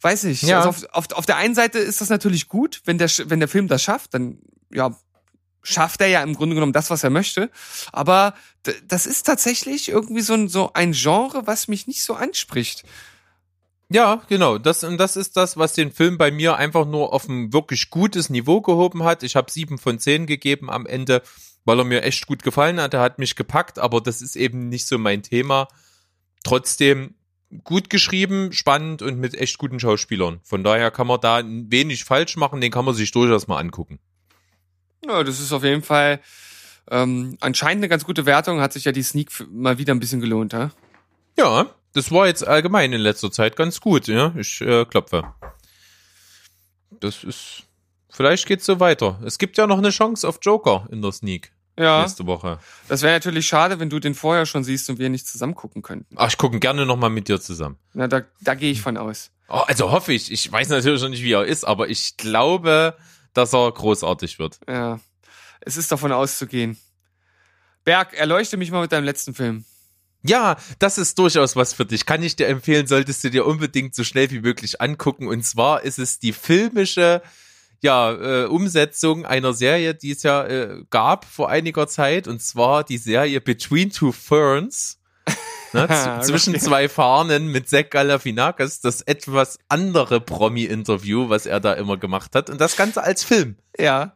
weiß 0.00 0.24
ich. 0.24 0.42
Ja. 0.42 0.58
Also 0.58 0.70
auf, 0.70 0.84
auf, 0.90 1.12
auf 1.12 1.26
der 1.26 1.36
einen 1.36 1.54
Seite 1.54 1.78
ist 1.78 2.00
das 2.00 2.08
natürlich 2.08 2.48
gut, 2.48 2.82
wenn 2.86 2.98
der, 2.98 3.08
wenn 3.26 3.38
der 3.38 3.48
Film 3.48 3.68
das 3.68 3.80
schafft, 3.80 4.14
dann, 4.14 4.40
ja, 4.72 4.96
schafft 5.62 6.00
er 6.00 6.08
ja 6.08 6.22
im 6.22 6.34
Grunde 6.34 6.54
genommen 6.54 6.72
das, 6.72 6.90
was 6.90 7.02
er 7.02 7.10
möchte. 7.10 7.50
Aber 7.92 8.34
das 8.86 9.06
ist 9.06 9.24
tatsächlich 9.24 9.88
irgendwie 9.88 10.20
so 10.20 10.34
ein, 10.34 10.48
so 10.48 10.72
ein 10.74 10.92
Genre, 10.92 11.46
was 11.46 11.68
mich 11.68 11.86
nicht 11.86 12.02
so 12.02 12.14
anspricht. 12.14 12.84
Ja, 13.90 14.22
genau. 14.28 14.58
Das, 14.58 14.84
und 14.84 14.98
das 14.98 15.16
ist 15.16 15.36
das, 15.36 15.56
was 15.56 15.74
den 15.74 15.92
Film 15.92 16.18
bei 16.18 16.30
mir 16.30 16.56
einfach 16.56 16.86
nur 16.86 17.12
auf 17.12 17.28
ein 17.28 17.52
wirklich 17.52 17.90
gutes 17.90 18.30
Niveau 18.30 18.60
gehoben 18.60 19.04
hat. 19.04 19.22
Ich 19.22 19.36
habe 19.36 19.50
sieben 19.50 19.78
von 19.78 19.98
zehn 19.98 20.26
gegeben 20.26 20.70
am 20.70 20.86
Ende, 20.86 21.22
weil 21.64 21.78
er 21.78 21.84
mir 21.84 22.02
echt 22.02 22.26
gut 22.26 22.42
gefallen 22.42 22.80
hat. 22.80 22.94
Er 22.94 23.00
hat 23.00 23.18
mich 23.18 23.36
gepackt, 23.36 23.78
aber 23.78 24.00
das 24.00 24.22
ist 24.22 24.36
eben 24.36 24.68
nicht 24.68 24.86
so 24.86 24.98
mein 24.98 25.22
Thema. 25.22 25.68
Trotzdem 26.44 27.14
gut 27.62 27.88
geschrieben, 27.88 28.52
spannend 28.52 29.02
und 29.02 29.18
mit 29.18 29.34
echt 29.34 29.58
guten 29.58 29.78
Schauspielern. 29.78 30.40
Von 30.42 30.64
daher 30.64 30.90
kann 30.90 31.06
man 31.06 31.20
da 31.20 31.42
wenig 31.44 32.04
falsch 32.04 32.36
machen, 32.36 32.60
den 32.60 32.72
kann 32.72 32.84
man 32.84 32.94
sich 32.94 33.12
durchaus 33.12 33.46
mal 33.46 33.60
angucken. 33.60 34.00
Ja, 35.06 35.22
das 35.22 35.40
ist 35.40 35.52
auf 35.52 35.64
jeden 35.64 35.82
Fall 35.82 36.20
ähm, 36.90 37.36
anscheinend 37.40 37.80
eine 37.80 37.88
ganz 37.88 38.04
gute 38.04 38.26
Wertung. 38.26 38.60
Hat 38.60 38.72
sich 38.72 38.84
ja 38.84 38.92
die 38.92 39.02
Sneak 39.02 39.30
mal 39.50 39.78
wieder 39.78 39.94
ein 39.94 40.00
bisschen 40.00 40.20
gelohnt, 40.20 40.52
ja? 40.52 40.70
Ja, 41.38 41.66
das 41.92 42.10
war 42.10 42.26
jetzt 42.26 42.46
allgemein 42.46 42.92
in 42.92 43.00
letzter 43.00 43.30
Zeit 43.30 43.56
ganz 43.56 43.80
gut. 43.80 44.06
Ja, 44.08 44.32
ich 44.36 44.60
äh, 44.60 44.84
klopfe. 44.84 45.24
Das 47.00 47.24
ist. 47.24 47.64
Vielleicht 48.10 48.46
geht's 48.46 48.64
so 48.66 48.78
weiter. 48.78 49.20
Es 49.24 49.38
gibt 49.38 49.58
ja 49.58 49.66
noch 49.66 49.78
eine 49.78 49.90
Chance 49.90 50.28
auf 50.28 50.38
Joker 50.40 50.86
in 50.92 51.02
der 51.02 51.10
Sneak 51.10 51.50
Ja, 51.76 52.02
nächste 52.02 52.24
Woche. 52.28 52.60
das 52.86 53.02
wäre 53.02 53.12
natürlich 53.14 53.44
schade, 53.48 53.80
wenn 53.80 53.90
du 53.90 53.98
den 53.98 54.14
vorher 54.14 54.46
schon 54.46 54.62
siehst 54.62 54.88
und 54.88 55.00
wir 55.00 55.08
nicht 55.10 55.26
zusammen 55.26 55.56
gucken 55.56 55.82
könnten. 55.82 56.14
Ach, 56.16 56.28
ich 56.28 56.38
gucke 56.38 56.60
gerne 56.60 56.86
noch 56.86 56.96
mal 56.96 57.10
mit 57.10 57.26
dir 57.26 57.40
zusammen. 57.40 57.76
Na, 57.92 58.06
da, 58.06 58.22
da 58.40 58.54
gehe 58.54 58.70
ich 58.70 58.80
von 58.80 58.96
aus. 58.96 59.32
Oh, 59.48 59.62
also 59.66 59.90
hoffe 59.90 60.12
ich. 60.12 60.30
Ich 60.30 60.50
weiß 60.50 60.68
natürlich 60.68 61.02
noch 61.02 61.08
nicht, 61.08 61.24
wie 61.24 61.32
er 61.32 61.44
ist, 61.44 61.64
aber 61.64 61.88
ich 61.88 62.16
glaube, 62.16 62.96
dass 63.34 63.52
er 63.52 63.70
großartig 63.70 64.38
wird. 64.38 64.58
Ja, 64.68 65.00
es 65.60 65.76
ist 65.76 65.92
davon 65.92 66.12
auszugehen. 66.12 66.78
Berg, 67.84 68.14
erleuchte 68.14 68.56
mich 68.56 68.70
mal 68.70 68.80
mit 68.80 68.92
deinem 68.92 69.04
letzten 69.04 69.34
Film. 69.34 69.64
Ja, 70.26 70.56
das 70.78 70.96
ist 70.96 71.18
durchaus 71.18 71.54
was 71.54 71.74
für 71.74 71.84
dich. 71.84 72.06
Kann 72.06 72.22
ich 72.22 72.34
dir 72.34 72.46
empfehlen, 72.46 72.86
solltest 72.86 73.22
du 73.24 73.30
dir 73.30 73.44
unbedingt 73.44 73.94
so 73.94 74.04
schnell 74.04 74.30
wie 74.30 74.40
möglich 74.40 74.80
angucken. 74.80 75.28
Und 75.28 75.44
zwar 75.44 75.82
ist 75.82 75.98
es 75.98 76.18
die 76.18 76.32
filmische 76.32 77.20
ja, 77.82 78.12
äh, 78.12 78.46
Umsetzung 78.46 79.26
einer 79.26 79.52
Serie, 79.52 79.94
die 79.94 80.12
es 80.12 80.22
ja 80.22 80.46
äh, 80.46 80.82
gab 80.88 81.26
vor 81.26 81.50
einiger 81.50 81.86
Zeit. 81.86 82.26
Und 82.26 82.40
zwar 82.40 82.84
die 82.84 82.96
Serie 82.96 83.42
Between 83.42 83.90
Two 83.90 84.12
Ferns. 84.12 84.98
Ne, 85.74 85.88
zwischen 86.22 86.58
zwei 86.58 86.88
Fahnen 86.88 87.48
mit 87.48 87.68
Zach 87.68 87.90
Galifianakis, 87.90 88.80
das 88.80 89.02
etwas 89.02 89.58
andere 89.68 90.20
Promi-Interview, 90.20 91.28
was 91.28 91.46
er 91.46 91.60
da 91.60 91.72
immer 91.72 91.96
gemacht 91.96 92.34
hat. 92.34 92.48
Und 92.48 92.60
das 92.60 92.76
Ganze 92.76 93.02
als 93.02 93.24
Film. 93.24 93.56
Ja. 93.78 94.14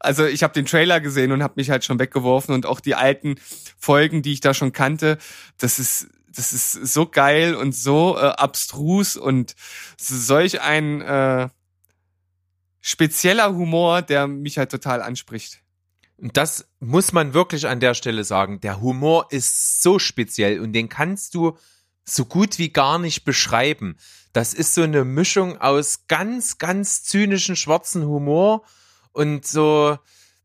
Also 0.00 0.24
ich 0.24 0.42
habe 0.42 0.54
den 0.54 0.64
Trailer 0.64 1.00
gesehen 1.00 1.32
und 1.32 1.42
habe 1.42 1.54
mich 1.56 1.70
halt 1.70 1.84
schon 1.84 1.98
weggeworfen 1.98 2.54
und 2.54 2.66
auch 2.66 2.80
die 2.80 2.94
alten 2.94 3.36
Folgen, 3.78 4.22
die 4.22 4.32
ich 4.32 4.40
da 4.40 4.54
schon 4.54 4.72
kannte, 4.72 5.18
das 5.58 5.78
ist 5.78 6.08
das 6.34 6.52
ist 6.52 6.72
so 6.72 7.06
geil 7.06 7.54
und 7.54 7.74
so 7.74 8.16
äh, 8.16 8.20
abstrus 8.20 9.16
und 9.16 9.54
solch 9.98 10.60
ein 10.60 11.00
äh, 11.00 11.48
spezieller 12.80 13.52
Humor, 13.54 14.02
der 14.02 14.28
mich 14.28 14.56
halt 14.56 14.70
total 14.70 15.02
anspricht. 15.02 15.60
Und 16.20 16.36
das 16.36 16.66
muss 16.80 17.12
man 17.12 17.32
wirklich 17.32 17.68
an 17.68 17.80
der 17.80 17.94
Stelle 17.94 18.24
sagen. 18.24 18.60
Der 18.60 18.80
Humor 18.80 19.28
ist 19.30 19.82
so 19.82 19.98
speziell 19.98 20.60
und 20.60 20.72
den 20.72 20.88
kannst 20.88 21.34
du 21.34 21.56
so 22.04 22.24
gut 22.24 22.58
wie 22.58 22.70
gar 22.70 22.98
nicht 22.98 23.24
beschreiben. 23.24 23.96
Das 24.32 24.52
ist 24.52 24.74
so 24.74 24.82
eine 24.82 25.04
Mischung 25.04 25.60
aus 25.60 26.06
ganz, 26.08 26.58
ganz 26.58 27.04
zynischen 27.04 27.54
schwarzen 27.56 28.04
Humor 28.04 28.62
und 29.12 29.46
so, 29.46 29.96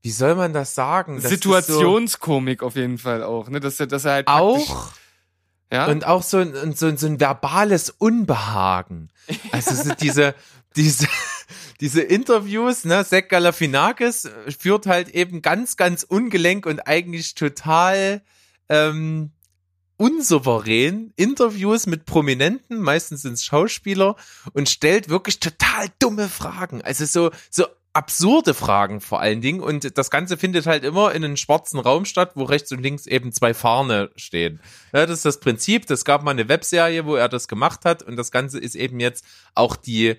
wie 0.01 0.11
soll 0.11 0.35
man 0.35 0.53
das 0.53 0.75
sagen? 0.75 1.19
Das 1.21 1.31
Situationskomik 1.31 2.61
auf 2.61 2.75
jeden 2.75 2.97
Fall 2.97 3.23
auch, 3.23 3.49
ne, 3.49 3.59
dass 3.59 3.79
er 3.79 3.87
dass 3.87 4.05
er 4.05 4.11
halt 4.13 4.27
So 4.27 4.33
auch 4.33 4.91
ja 5.71 5.87
und 5.87 6.05
auch 6.05 6.21
so, 6.21 6.37
ein- 6.37 6.55
und 6.55 6.77
so, 6.77 6.95
so 6.95 7.07
ein 7.07 7.19
verbales 7.19 7.89
Unbehagen. 7.89 9.09
Also 9.51 9.73
so 9.75 9.95
diese, 9.95 10.35
diese, 10.75 11.07
diese 11.83 12.01
Interviews, 12.01 12.85
ne, 12.85 13.05
Zach 13.05 13.27
Galifianakis 13.27 14.29
führt 14.57 14.85
halt 14.85 15.09
eben 15.09 15.41
ganz, 15.41 15.75
ganz 15.75 16.03
ungelenk 16.03 16.65
und 16.65 16.87
eigentlich 16.87 17.35
total 17.35 18.21
ähm, 18.69 19.31
unsouverän 19.97 21.11
Interviews 21.17 21.85
mit 21.85 22.05
Prominenten, 22.05 22.79
meistens 22.79 23.23
sind 23.23 23.33
es 23.33 23.43
Schauspieler, 23.43 24.15
und 24.53 24.69
stellt 24.69 25.09
wirklich 25.09 25.41
total 25.41 25.87
dumme 25.99 26.29
Fragen. 26.29 26.81
Also 26.81 27.03
so, 27.05 27.31
so 27.49 27.65
absurde 27.91 28.53
Fragen 28.53 29.01
vor 29.01 29.19
allen 29.19 29.41
Dingen. 29.41 29.59
Und 29.59 29.97
das 29.97 30.09
Ganze 30.09 30.37
findet 30.37 30.65
halt 30.65 30.85
immer 30.85 31.11
in 31.13 31.25
einem 31.25 31.35
schwarzen 31.35 31.79
Raum 31.81 32.05
statt, 32.05 32.31
wo 32.35 32.45
rechts 32.45 32.71
und 32.71 32.81
links 32.81 33.07
eben 33.07 33.33
zwei 33.33 33.53
Fahne 33.53 34.09
stehen. 34.15 34.61
Ja, 34.93 35.05
das 35.05 35.17
ist 35.17 35.25
das 35.25 35.41
Prinzip. 35.41 35.85
Das 35.87 36.05
gab 36.05 36.23
mal 36.23 36.31
eine 36.31 36.47
Webserie, 36.47 37.05
wo 37.05 37.15
er 37.15 37.27
das 37.27 37.49
gemacht 37.49 37.83
hat. 37.83 38.03
Und 38.03 38.15
das 38.15 38.31
Ganze 38.31 38.57
ist 38.57 38.75
eben 38.75 39.01
jetzt 39.01 39.25
auch 39.53 39.75
die 39.75 40.15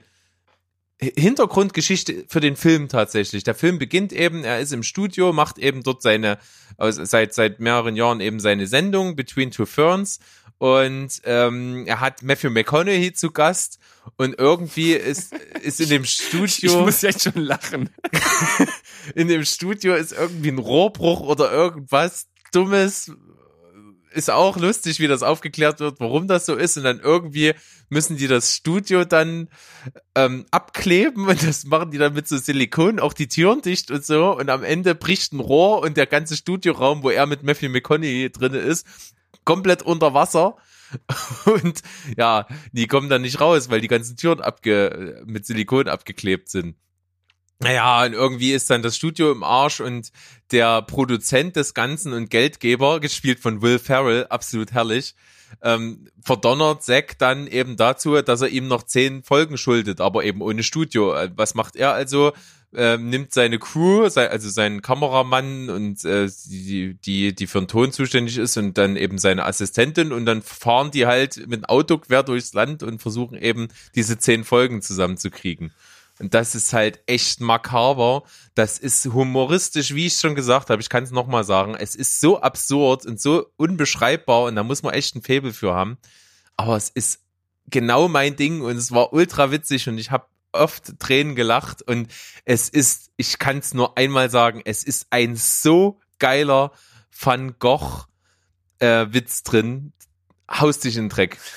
Hintergrundgeschichte 1.00 2.24
für 2.28 2.40
den 2.40 2.56
Film 2.56 2.88
tatsächlich. 2.88 3.44
Der 3.44 3.54
Film 3.54 3.78
beginnt 3.78 4.12
eben, 4.12 4.44
er 4.44 4.60
ist 4.60 4.72
im 4.72 4.82
Studio, 4.82 5.32
macht 5.32 5.58
eben 5.58 5.82
dort 5.82 6.02
seine, 6.02 6.38
also 6.76 7.04
seit, 7.04 7.34
seit 7.34 7.60
mehreren 7.60 7.96
Jahren 7.96 8.20
eben 8.20 8.40
seine 8.40 8.66
Sendung 8.66 9.16
Between 9.16 9.50
Two 9.50 9.66
Ferns 9.66 10.20
und 10.58 11.20
ähm, 11.24 11.84
er 11.86 12.00
hat 12.00 12.22
Matthew 12.22 12.50
McConaughey 12.50 13.12
zu 13.12 13.32
Gast 13.32 13.78
und 14.16 14.38
irgendwie 14.38 14.92
ist, 14.92 15.32
ist 15.62 15.80
in 15.80 15.88
dem 15.88 16.04
ich 16.04 16.12
Studio, 16.12 16.82
muss 16.82 17.02
jetzt 17.02 17.24
schon 17.24 17.42
lachen. 17.42 17.90
in 19.14 19.28
dem 19.28 19.44
Studio 19.44 19.94
ist 19.94 20.12
irgendwie 20.12 20.50
ein 20.50 20.58
Rohrbruch 20.58 21.20
oder 21.20 21.52
irgendwas 21.52 22.28
Dummes. 22.52 23.12
Ist 24.14 24.30
auch 24.30 24.56
lustig, 24.56 25.00
wie 25.00 25.08
das 25.08 25.22
aufgeklärt 25.22 25.80
wird, 25.80 25.98
warum 25.98 26.28
das 26.28 26.46
so 26.46 26.54
ist. 26.54 26.76
Und 26.76 26.84
dann 26.84 27.00
irgendwie 27.00 27.54
müssen 27.88 28.16
die 28.16 28.28
das 28.28 28.54
Studio 28.54 29.04
dann 29.04 29.48
ähm, 30.14 30.46
abkleben 30.50 31.28
und 31.28 31.46
das 31.46 31.64
machen 31.64 31.90
die 31.90 31.98
dann 31.98 32.14
mit 32.14 32.28
so 32.28 32.36
Silikon, 32.36 33.00
auch 33.00 33.12
die 33.12 33.28
Türen 33.28 33.60
dicht 33.60 33.90
und 33.90 34.04
so. 34.04 34.36
Und 34.36 34.50
am 34.50 34.62
Ende 34.62 34.94
bricht 34.94 35.32
ein 35.32 35.40
Rohr 35.40 35.82
und 35.82 35.96
der 35.96 36.06
ganze 36.06 36.36
Studioraum, 36.36 37.02
wo 37.02 37.10
er 37.10 37.26
mit 37.26 37.42
Matthew 37.42 37.70
McConaughey 37.70 38.30
drinne 38.30 38.58
ist, 38.58 38.86
komplett 39.44 39.82
unter 39.82 40.14
Wasser. 40.14 40.56
Und 41.46 41.82
ja, 42.16 42.46
die 42.70 42.86
kommen 42.86 43.08
dann 43.08 43.22
nicht 43.22 43.40
raus, 43.40 43.68
weil 43.68 43.80
die 43.80 43.88
ganzen 43.88 44.16
Türen 44.16 44.40
abge 44.40 45.22
mit 45.26 45.44
Silikon 45.44 45.88
abgeklebt 45.88 46.48
sind. 46.48 46.76
Naja, 47.60 48.04
und 48.04 48.12
irgendwie 48.12 48.52
ist 48.52 48.68
dann 48.70 48.82
das 48.82 48.96
Studio 48.96 49.30
im 49.32 49.42
Arsch 49.42 49.80
und 49.80 50.10
der 50.50 50.82
Produzent 50.82 51.56
des 51.56 51.72
Ganzen 51.72 52.12
und 52.12 52.30
Geldgeber, 52.30 53.00
gespielt 53.00 53.40
von 53.40 53.62
Will 53.62 53.78
Ferrell, 53.78 54.26
absolut 54.26 54.72
herrlich, 54.72 55.14
ähm, 55.62 56.08
verdonnert 56.22 56.82
Zack 56.82 57.18
dann 57.18 57.46
eben 57.46 57.76
dazu, 57.76 58.20
dass 58.20 58.40
er 58.40 58.48
ihm 58.48 58.68
noch 58.68 58.82
zehn 58.82 59.22
Folgen 59.22 59.56
schuldet, 59.56 60.00
aber 60.00 60.24
eben 60.24 60.40
ohne 60.40 60.62
Studio. 60.62 61.14
Äh, 61.14 61.30
Was 61.36 61.54
macht 61.54 61.76
er 61.76 61.92
also? 61.92 62.32
Ähm, 62.76 63.08
nimmt 63.08 63.32
seine 63.32 63.60
Crew, 63.60 64.02
also 64.02 64.48
seinen 64.50 64.82
Kameramann 64.82 65.70
und 65.70 66.04
äh, 66.04 66.28
die, 66.46 66.94
die, 66.94 67.32
die 67.32 67.46
für 67.46 67.60
den 67.60 67.68
Ton 67.68 67.92
zuständig 67.92 68.36
ist 68.36 68.56
und 68.56 68.76
dann 68.76 68.96
eben 68.96 69.18
seine 69.18 69.44
Assistentin 69.44 70.12
und 70.12 70.26
dann 70.26 70.42
fahren 70.42 70.90
die 70.90 71.06
halt 71.06 71.36
mit 71.46 71.60
dem 71.60 71.64
Auto 71.66 71.98
quer 71.98 72.24
durchs 72.24 72.52
Land 72.52 72.82
und 72.82 73.00
versuchen 73.00 73.38
eben 73.38 73.68
diese 73.94 74.18
zehn 74.18 74.42
Folgen 74.42 74.82
zusammenzukriegen. 74.82 75.72
Das 76.18 76.54
ist 76.54 76.72
halt 76.72 77.00
echt 77.06 77.40
makaber. 77.40 78.22
Das 78.54 78.78
ist 78.78 79.04
humoristisch, 79.06 79.94
wie 79.94 80.06
ich 80.06 80.14
schon 80.14 80.34
gesagt 80.34 80.70
habe. 80.70 80.80
Ich 80.80 80.88
kann 80.88 81.04
es 81.04 81.10
nochmal 81.10 81.44
sagen. 81.44 81.74
Es 81.74 81.94
ist 81.96 82.20
so 82.20 82.40
absurd 82.40 83.04
und 83.04 83.20
so 83.20 83.46
unbeschreibbar 83.56 84.44
und 84.44 84.56
da 84.56 84.62
muss 84.62 84.82
man 84.82 84.94
echt 84.94 85.16
ein 85.16 85.22
Faible 85.22 85.52
für 85.52 85.74
haben. 85.74 85.98
Aber 86.56 86.76
es 86.76 86.88
ist 86.88 87.20
genau 87.68 88.08
mein 88.08 88.36
Ding 88.36 88.62
und 88.62 88.76
es 88.76 88.92
war 88.92 89.12
ultra 89.12 89.50
witzig 89.50 89.88
und 89.88 89.98
ich 89.98 90.10
habe 90.10 90.26
oft 90.52 91.00
Tränen 91.00 91.34
gelacht 91.34 91.82
und 91.82 92.08
es 92.44 92.68
ist, 92.68 93.10
ich 93.16 93.38
kann 93.38 93.58
es 93.58 93.74
nur 93.74 93.98
einmal 93.98 94.30
sagen, 94.30 94.62
es 94.64 94.84
ist 94.84 95.08
ein 95.10 95.34
so 95.34 95.98
geiler 96.20 96.70
Van 97.10 97.58
Gogh 97.58 98.06
äh, 98.78 99.06
Witz 99.10 99.42
drin. 99.42 99.92
Haust 100.50 100.84
dich 100.84 100.96
in 100.96 101.04
den 101.04 101.08
Dreck. 101.08 101.38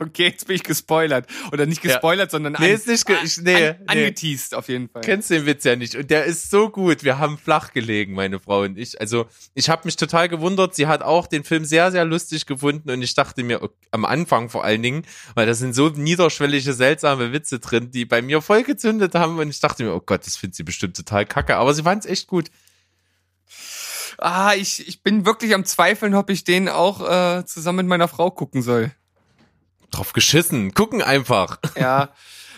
Okay, 0.00 0.26
jetzt 0.28 0.46
bin 0.48 0.56
ich 0.56 0.64
gespoilert. 0.64 1.26
Oder 1.52 1.64
nicht 1.64 1.80
gespoilert, 1.82 2.30
sondern 2.32 2.54
Nee, 2.58 2.66
an, 2.66 2.70
ist 2.72 2.88
nicht, 2.88 3.06
ge 3.06 3.16
ich, 3.24 3.38
nee, 3.38 3.68
an, 3.68 3.76
nee. 3.78 3.84
angeteased 3.86 4.54
auf 4.54 4.68
jeden 4.68 4.88
Fall. 4.88 5.02
kennst 5.02 5.30
den 5.30 5.46
Witz 5.46 5.62
ja 5.64 5.76
nicht. 5.76 5.94
Und 5.94 6.10
der 6.10 6.24
ist 6.24 6.50
so 6.50 6.68
gut. 6.68 7.04
Wir 7.04 7.18
haben 7.18 7.38
flach 7.38 7.72
gelegen, 7.72 8.14
meine 8.14 8.40
Frau 8.40 8.62
und 8.62 8.76
ich. 8.76 9.00
Also 9.00 9.26
ich 9.54 9.70
habe 9.70 9.82
mich 9.84 9.94
total 9.96 10.28
gewundert. 10.28 10.74
Sie 10.74 10.88
hat 10.88 11.02
auch 11.02 11.28
den 11.28 11.44
Film 11.44 11.64
sehr, 11.64 11.92
sehr 11.92 12.04
lustig 12.04 12.44
gefunden. 12.46 12.90
Und 12.90 13.00
ich 13.02 13.14
dachte 13.14 13.44
mir, 13.44 13.62
ok- 13.62 13.72
am 13.92 14.04
Anfang 14.04 14.50
vor 14.50 14.64
allen 14.64 14.82
Dingen, 14.82 15.02
weil 15.34 15.46
da 15.46 15.54
sind 15.54 15.74
so 15.74 15.88
niederschwellige, 15.88 16.72
seltsame 16.74 17.32
Witze 17.32 17.60
drin, 17.60 17.90
die 17.92 18.04
bei 18.04 18.20
mir 18.20 18.42
voll 18.42 18.64
gezündet 18.64 19.14
haben. 19.14 19.38
Und 19.38 19.48
ich 19.48 19.60
dachte 19.60 19.84
mir, 19.84 19.94
oh 19.94 20.00
Gott, 20.04 20.26
das 20.26 20.36
findet 20.36 20.56
sie 20.56 20.64
bestimmt 20.64 20.96
total 20.96 21.24
kacke. 21.24 21.54
Aber 21.56 21.72
sie 21.72 21.84
fand 21.84 22.04
es 22.04 22.10
echt 22.10 22.26
gut. 22.26 22.50
Ah, 24.18 24.54
ich, 24.54 24.86
ich 24.86 25.02
bin 25.02 25.24
wirklich 25.24 25.54
am 25.54 25.64
Zweifeln, 25.64 26.14
ob 26.14 26.28
ich 26.30 26.44
den 26.44 26.68
auch 26.68 27.08
äh, 27.08 27.44
zusammen 27.46 27.78
mit 27.78 27.86
meiner 27.86 28.08
Frau 28.08 28.30
gucken 28.30 28.62
soll. 28.62 28.90
Drauf 29.90 30.12
geschissen. 30.12 30.74
Gucken 30.74 31.02
einfach. 31.02 31.58
Ja. 31.76 32.10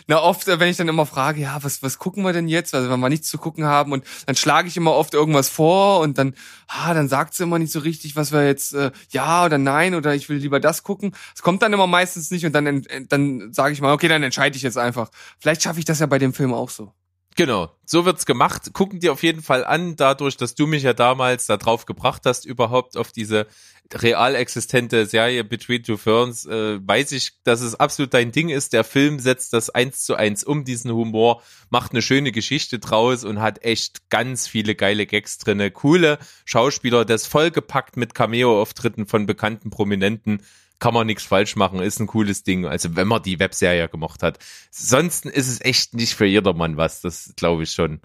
Na, 0.06 0.20
oft, 0.20 0.48
äh, 0.48 0.58
wenn 0.58 0.68
ich 0.68 0.76
dann 0.76 0.88
immer 0.88 1.06
frage, 1.06 1.40
ja, 1.40 1.62
was, 1.62 1.84
was 1.84 1.98
gucken 1.98 2.24
wir 2.24 2.32
denn 2.32 2.48
jetzt? 2.48 2.74
Also, 2.74 2.90
wenn 2.90 2.98
wir 2.98 3.08
nichts 3.08 3.28
zu 3.28 3.38
gucken 3.38 3.64
haben 3.64 3.92
und 3.92 4.04
dann 4.26 4.34
schlage 4.34 4.66
ich 4.66 4.76
immer 4.76 4.92
oft 4.92 5.14
irgendwas 5.14 5.48
vor 5.48 6.00
und 6.00 6.18
dann, 6.18 6.34
ah, 6.66 6.94
dann 6.94 7.08
sagt 7.08 7.34
sie 7.34 7.44
immer 7.44 7.60
nicht 7.60 7.70
so 7.70 7.78
richtig, 7.78 8.16
was 8.16 8.32
wir 8.32 8.44
jetzt, 8.44 8.74
äh, 8.74 8.90
ja 9.10 9.44
oder 9.44 9.58
nein 9.58 9.94
oder 9.94 10.14
ich 10.14 10.28
will 10.28 10.38
lieber 10.38 10.58
das 10.58 10.82
gucken. 10.82 11.14
Es 11.32 11.42
kommt 11.42 11.62
dann 11.62 11.72
immer 11.72 11.86
meistens 11.86 12.32
nicht 12.32 12.44
und 12.44 12.52
dann, 12.52 12.82
dann 13.08 13.52
sage 13.52 13.72
ich 13.72 13.80
mal, 13.80 13.92
okay, 13.92 14.08
dann 14.08 14.24
entscheide 14.24 14.56
ich 14.56 14.62
jetzt 14.62 14.78
einfach. 14.78 15.10
Vielleicht 15.38 15.62
schaffe 15.62 15.78
ich 15.78 15.84
das 15.84 16.00
ja 16.00 16.06
bei 16.06 16.18
dem 16.18 16.32
Film 16.32 16.54
auch 16.54 16.70
so. 16.70 16.92
Genau, 17.36 17.70
so 17.86 18.04
wird's 18.04 18.26
gemacht. 18.26 18.72
Gucken 18.72 19.00
dir 19.00 19.12
auf 19.12 19.22
jeden 19.22 19.42
Fall 19.42 19.64
an, 19.64 19.96
dadurch, 19.96 20.36
dass 20.36 20.54
du 20.54 20.66
mich 20.66 20.82
ja 20.82 20.92
damals 20.92 21.46
da 21.46 21.56
drauf 21.56 21.86
gebracht 21.86 22.22
hast, 22.24 22.44
überhaupt 22.44 22.96
auf 22.96 23.12
diese 23.12 23.46
real 23.94 24.34
existente 24.34 25.06
Serie 25.06 25.42
Between 25.44 25.82
Two 25.82 25.96
Ferns, 25.96 26.46
äh, 26.46 26.78
weiß 26.86 27.12
ich, 27.12 27.42
dass 27.44 27.60
es 27.60 27.74
absolut 27.74 28.14
dein 28.14 28.32
Ding 28.32 28.48
ist. 28.48 28.72
Der 28.72 28.84
Film 28.84 29.18
setzt 29.18 29.52
das 29.52 29.70
eins 29.70 30.04
zu 30.04 30.14
eins 30.14 30.44
um, 30.44 30.64
diesen 30.64 30.92
Humor, 30.92 31.42
macht 31.70 31.92
eine 31.92 32.02
schöne 32.02 32.30
Geschichte 32.32 32.78
draus 32.78 33.24
und 33.24 33.40
hat 33.40 33.64
echt 33.64 34.08
ganz 34.10 34.46
viele 34.46 34.74
geile 34.74 35.06
Gags 35.06 35.38
drinne. 35.38 35.70
Coole 35.70 36.18
Schauspieler, 36.44 37.04
das 37.04 37.26
vollgepackt 37.26 37.96
mit 37.96 38.14
Cameo-Auftritten 38.14 39.06
von 39.06 39.26
bekannten 39.26 39.70
Prominenten 39.70 40.42
kann 40.80 40.94
man 40.94 41.06
nichts 41.06 41.24
falsch 41.24 41.56
machen, 41.56 41.80
ist 41.80 42.00
ein 42.00 42.06
cooles 42.06 42.42
Ding. 42.42 42.66
Also 42.66 42.96
wenn 42.96 43.06
man 43.06 43.22
die 43.22 43.38
Webserie 43.38 43.88
gemacht 43.88 44.22
hat. 44.22 44.38
Sonst 44.70 45.26
ist 45.26 45.48
es 45.48 45.60
echt 45.60 45.94
nicht 45.94 46.14
für 46.14 46.26
jedermann 46.26 46.76
was, 46.76 47.00
das 47.00 47.34
glaube 47.36 47.62
ich 47.62 47.72
schon. 47.72 48.00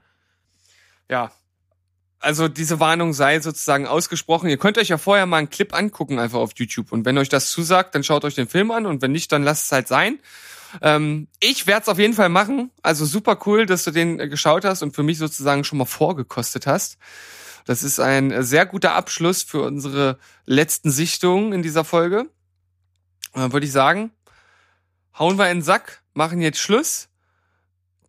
Ja. 1.09 1.31
Also 2.19 2.47
diese 2.47 2.79
Warnung 2.79 3.13
sei 3.13 3.39
sozusagen 3.39 3.87
ausgesprochen. 3.87 4.49
Ihr 4.49 4.57
könnt 4.57 4.77
euch 4.77 4.89
ja 4.89 4.97
vorher 4.97 5.25
mal 5.25 5.37
einen 5.37 5.49
Clip 5.49 5.73
angucken, 5.73 6.17
einfach 6.17 6.39
auf 6.39 6.51
YouTube. 6.55 6.91
Und 6.91 7.05
wenn 7.05 7.17
euch 7.17 7.29
das 7.29 7.51
zusagt, 7.51 7.93
dann 7.93 8.03
schaut 8.03 8.25
euch 8.25 8.35
den 8.35 8.47
Film 8.47 8.71
an 8.71 8.85
und 8.85 9.01
wenn 9.01 9.11
nicht, 9.11 9.31
dann 9.31 9.43
lasst 9.43 9.65
es 9.65 9.71
halt 9.71 9.87
sein. 9.87 10.19
Ähm, 10.81 11.27
ich 11.39 11.67
werde 11.67 11.83
es 11.83 11.89
auf 11.89 11.99
jeden 11.99 12.13
Fall 12.13 12.29
machen. 12.29 12.71
Also 12.81 13.05
super 13.05 13.39
cool, 13.45 13.65
dass 13.65 13.83
du 13.83 13.91
den 13.91 14.19
äh, 14.19 14.27
geschaut 14.27 14.65
hast 14.65 14.81
und 14.81 14.95
für 14.95 15.03
mich 15.03 15.17
sozusagen 15.17 15.63
schon 15.63 15.77
mal 15.77 15.85
vorgekostet 15.85 16.67
hast. 16.67 16.97
Das 17.65 17.83
ist 17.83 17.99
ein 17.99 18.31
äh, 18.31 18.43
sehr 18.43 18.65
guter 18.65 18.95
Abschluss 18.95 19.43
für 19.43 19.61
unsere 19.61 20.17
letzten 20.45 20.91
Sichtungen 20.91 21.53
in 21.53 21.61
dieser 21.61 21.83
Folge. 21.83 22.27
Dann 23.35 23.53
würde 23.53 23.65
ich 23.65 23.71
sagen, 23.71 24.11
hauen 25.19 25.37
wir 25.37 25.49
in 25.49 25.57
den 25.57 25.63
Sack, 25.63 26.01
machen 26.13 26.41
jetzt 26.41 26.59
Schluss, 26.59 27.09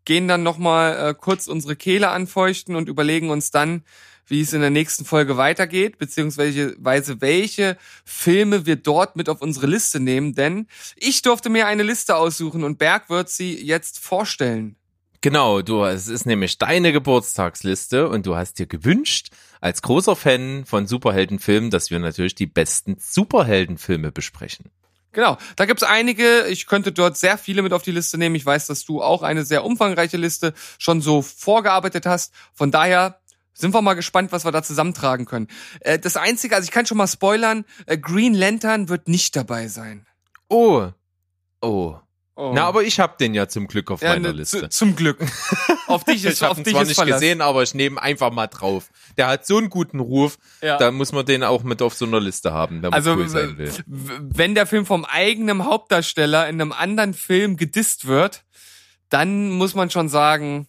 gehen 0.05 0.29
dann 0.29 0.43
nochmal 0.43 1.11
äh, 1.11 1.15
kurz 1.15 1.49
unsere 1.49 1.77
Kehle 1.77 2.09
anfeuchten 2.09 2.77
und 2.77 2.89
überlegen 2.89 3.31
uns 3.31 3.51
dann, 3.51 3.83
wie 4.29 4.41
es 4.41 4.53
in 4.53 4.61
der 4.61 4.71
nächsten 4.71 5.05
Folge 5.05 5.37
weitergeht, 5.37 5.99
beziehungsweise 5.99 6.77
welche 6.79 7.77
Filme 8.05 8.67
wir 8.67 8.77
dort 8.77 9.17
mit 9.17 9.29
auf 9.29 9.41
unsere 9.41 9.67
Liste 9.67 10.01
nehmen, 10.01 10.35
denn 10.35 10.67
ich 10.97 11.23
durfte 11.23 11.49
mir 11.49 11.67
eine 11.67 11.83
Liste 11.83 12.17
aussuchen 12.17 12.65
und 12.65 12.79
Berg 12.79 13.11
wird 13.11 13.29
sie 13.29 13.61
jetzt 13.61 13.99
vorstellen. 13.99 14.77
Genau, 15.21 15.63
du, 15.63 15.85
es 15.85 16.09
ist 16.09 16.27
nämlich 16.27 16.59
deine 16.59 16.93
Geburtstagsliste 16.93 18.09
und 18.09 18.27
du 18.27 18.37
hast 18.37 18.59
dir 18.59 18.67
gewünscht, 18.67 19.31
als 19.61 19.83
großer 19.83 20.15
Fan 20.15 20.65
von 20.67 20.87
Superheldenfilmen, 20.87 21.71
dass 21.71 21.91
wir 21.91 21.99
natürlich 21.99 22.35
die 22.35 22.47
besten 22.47 22.97
Superheldenfilme 23.01 24.13
besprechen. 24.13 24.71
Genau, 25.17 25.39
da 25.57 25.65
gibt's 25.65 25.83
einige. 25.83 26.47
Ich 26.49 26.67
könnte 26.67 26.93
dort 26.93 27.17
sehr 27.17 27.39
viele 27.39 27.63
mit 27.63 27.73
auf 27.73 27.81
die 27.81 27.91
Liste 27.91 28.19
nehmen. 28.19 28.35
Ich 28.35 28.45
weiß, 28.45 28.67
dass 28.67 28.85
du 28.85 29.03
auch 29.03 29.23
eine 29.23 29.47
sehr 29.47 29.65
umfangreiche 29.65 30.19
Liste 30.19 30.53
schon 30.79 31.01
so 31.01 31.23
vorgearbeitet 31.23 32.05
hast. 32.05 32.35
Von 32.53 32.71
daher 32.71 33.19
sind 33.55 33.73
wir 33.73 33.81
mal 33.81 33.95
gespannt, 33.95 34.31
was 34.31 34.45
wir 34.45 34.53
da 34.53 34.63
zusammentragen 34.63 35.25
können. 35.25 35.49
Äh, 35.81 35.99
das 35.99 36.19
Einzige, 36.19 36.55
also 36.55 36.67
ich 36.67 36.71
kann 36.71 36.85
schon 36.85 36.99
mal 36.99 37.07
spoilern, 37.07 37.65
äh, 37.87 37.97
Green 37.97 38.35
Lantern 38.35 38.91
wird 38.91 39.09
nicht 39.09 39.35
dabei 39.35 39.69
sein. 39.69 40.07
Oh, 40.51 40.89
oh. 41.63 41.97
Oh. 42.39 42.53
Na, 42.55 42.65
aber 42.65 42.83
ich 42.83 43.01
hab 43.01 43.17
den 43.17 43.33
ja 43.33 43.49
zum 43.49 43.67
Glück 43.67 43.91
auf 43.91 44.03
ja, 44.03 44.11
meiner 44.11 44.29
ne, 44.29 44.35
Liste. 44.35 44.61
zu, 44.65 44.69
zum 44.69 44.95
Glück. 44.95 45.19
auf 45.87 46.05
dich 46.05 46.23
ist, 46.23 46.35
ich 46.35 46.43
habe 46.43 46.61
ihn 46.61 46.67
zwar 46.67 46.85
nicht 46.85 46.95
Verlass. 46.95 47.19
gesehen, 47.19 47.41
aber 47.41 47.63
ich 47.63 47.73
nehme 47.73 48.01
einfach 48.01 48.31
mal 48.31 48.47
drauf. 48.47 48.91
Der 49.17 49.29
hat 49.29 49.47
so 49.47 49.57
einen 49.57 49.71
guten 49.71 50.01
Ruf, 50.01 50.37
Ja. 50.61 50.77
da 50.77 50.91
muss 50.91 51.13
man 51.13 51.25
den 51.25 51.43
auch 51.43 51.63
mit 51.63 51.81
auf 51.81 51.95
so 51.95 52.05
einer 52.05 52.21
Liste 52.21 52.53
haben, 52.53 52.77
wenn 52.83 52.91
man 52.91 52.93
Also, 52.93 53.15
cool 53.15 53.27
sein 53.29 53.57
will. 53.57 53.73
wenn 53.87 54.55
der 54.55 54.67
Film 54.67 54.85
vom 54.85 55.07
eigenen 55.07 55.65
Hauptdarsteller 55.65 56.47
in 56.49 56.61
einem 56.61 56.73
anderen 56.73 57.15
Film 57.15 57.57
gedisst 57.57 58.07
wird, 58.07 58.45
dann 59.09 59.49
muss 59.51 59.75
man 59.75 59.91
schon 59.91 60.11
sagen, 60.11 60.69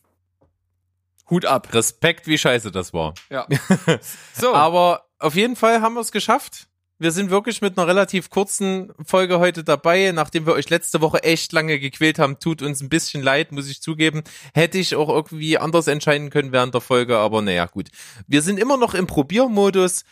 Hut 1.30 1.46
ab. 1.46 1.74
Respekt, 1.74 2.28
wie 2.28 2.38
scheiße 2.38 2.72
das 2.72 2.94
war. 2.94 3.14
Ja. 3.30 3.46
So. 4.34 4.54
Aber 4.54 5.06
auf 5.20 5.36
jeden 5.36 5.58
Fall 5.58 5.82
haben 5.82 5.96
wir 5.96 6.02
es 6.02 6.14
geschafft. 6.14 6.67
Wir 7.00 7.12
sind 7.12 7.30
wirklich 7.30 7.62
mit 7.62 7.78
einer 7.78 7.88
relativ 7.88 8.32
kurzen 8.32 8.92
Folge 9.06 9.38
heute 9.38 9.64
dabei, 9.64 10.12
nachdem 10.14 10.48
wir 10.48 10.54
euch 10.54 10.70
letzte 10.72 11.00
Woche 11.00 11.22
echt 11.22 11.52
lange 11.52 11.80
gequält 11.80 12.18
haben. 12.18 12.40
Tut 12.40 12.64
uns 12.64 12.82
ein 12.82 12.90
bisschen 12.90 13.22
leid, 13.22 13.52
muss 13.52 13.70
ich 13.70 13.84
zugeben. 13.84 14.24
Hätte 14.56 14.80
ich 14.80 14.96
auch 14.96 15.10
irgendwie 15.10 15.60
anders 15.60 15.88
entscheiden 15.88 16.32
können 16.32 16.52
während 16.52 16.74
der 16.74 16.82
Folge, 16.82 17.18
aber 17.18 17.44
naja, 17.44 17.68
gut. 17.68 17.90
Wir 18.26 18.42
sind 18.42 18.60
immer 18.60 18.78
noch 18.78 18.96
im 18.96 19.06
Probiermodus. 19.06 20.06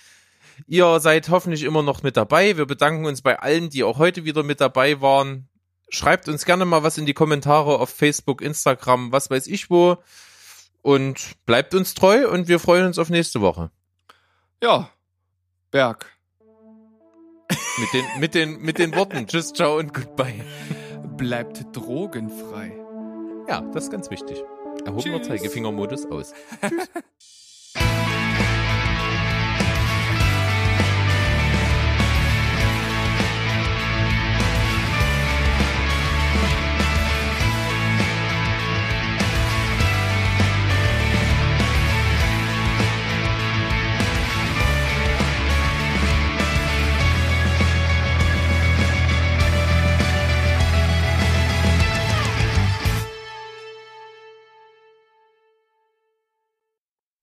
Ihr 0.67 0.99
seid 0.99 1.29
hoffentlich 1.29 1.63
immer 1.63 1.81
noch 1.81 2.03
mit 2.03 2.17
dabei. 2.17 2.55
Wir 2.55 2.67
bedanken 2.67 3.05
uns 3.05 3.23
bei 3.23 3.39
allen, 3.39 3.71
die 3.71 3.83
auch 3.83 3.97
heute 3.97 4.23
wieder 4.23 4.43
mit 4.43 4.61
dabei 4.61 5.01
waren. 5.01 5.49
Schreibt 5.89 6.29
uns 6.29 6.45
gerne 6.45 6.65
mal 6.65 6.83
was 6.83 6.99
in 6.99 7.07
die 7.07 7.13
Kommentare 7.15 7.79
auf 7.79 7.89
Facebook, 7.89 8.41
Instagram, 8.43 9.11
was 9.11 9.31
weiß 9.31 9.47
ich 9.47 9.71
wo. 9.71 9.97
Und 10.83 11.35
bleibt 11.47 11.73
uns 11.73 11.95
treu 11.95 12.29
und 12.29 12.47
wir 12.47 12.59
freuen 12.59 12.85
uns 12.85 12.99
auf 12.99 13.09
nächste 13.09 13.41
Woche. 13.41 13.71
ja. 14.61 14.91
Berg. 15.71 16.14
Mit 17.77 17.93
den, 17.93 18.05
mit 18.19 18.35
den, 18.35 18.61
mit 18.61 18.79
den 18.79 18.95
Worten 18.95 19.27
Tschüss, 19.27 19.51
ciao 19.51 19.77
und 19.77 19.93
goodbye. 19.93 20.45
Bleibt 21.17 21.65
drogenfrei. 21.75 22.71
Ja, 23.49 23.61
das 23.73 23.85
ist 23.85 23.91
ganz 23.91 24.09
wichtig. 24.09 24.41
Erhobener 24.85 25.17
Tschüss. 25.17 25.27
Zeigefingermodus 25.27 26.05
aus. 26.05 26.33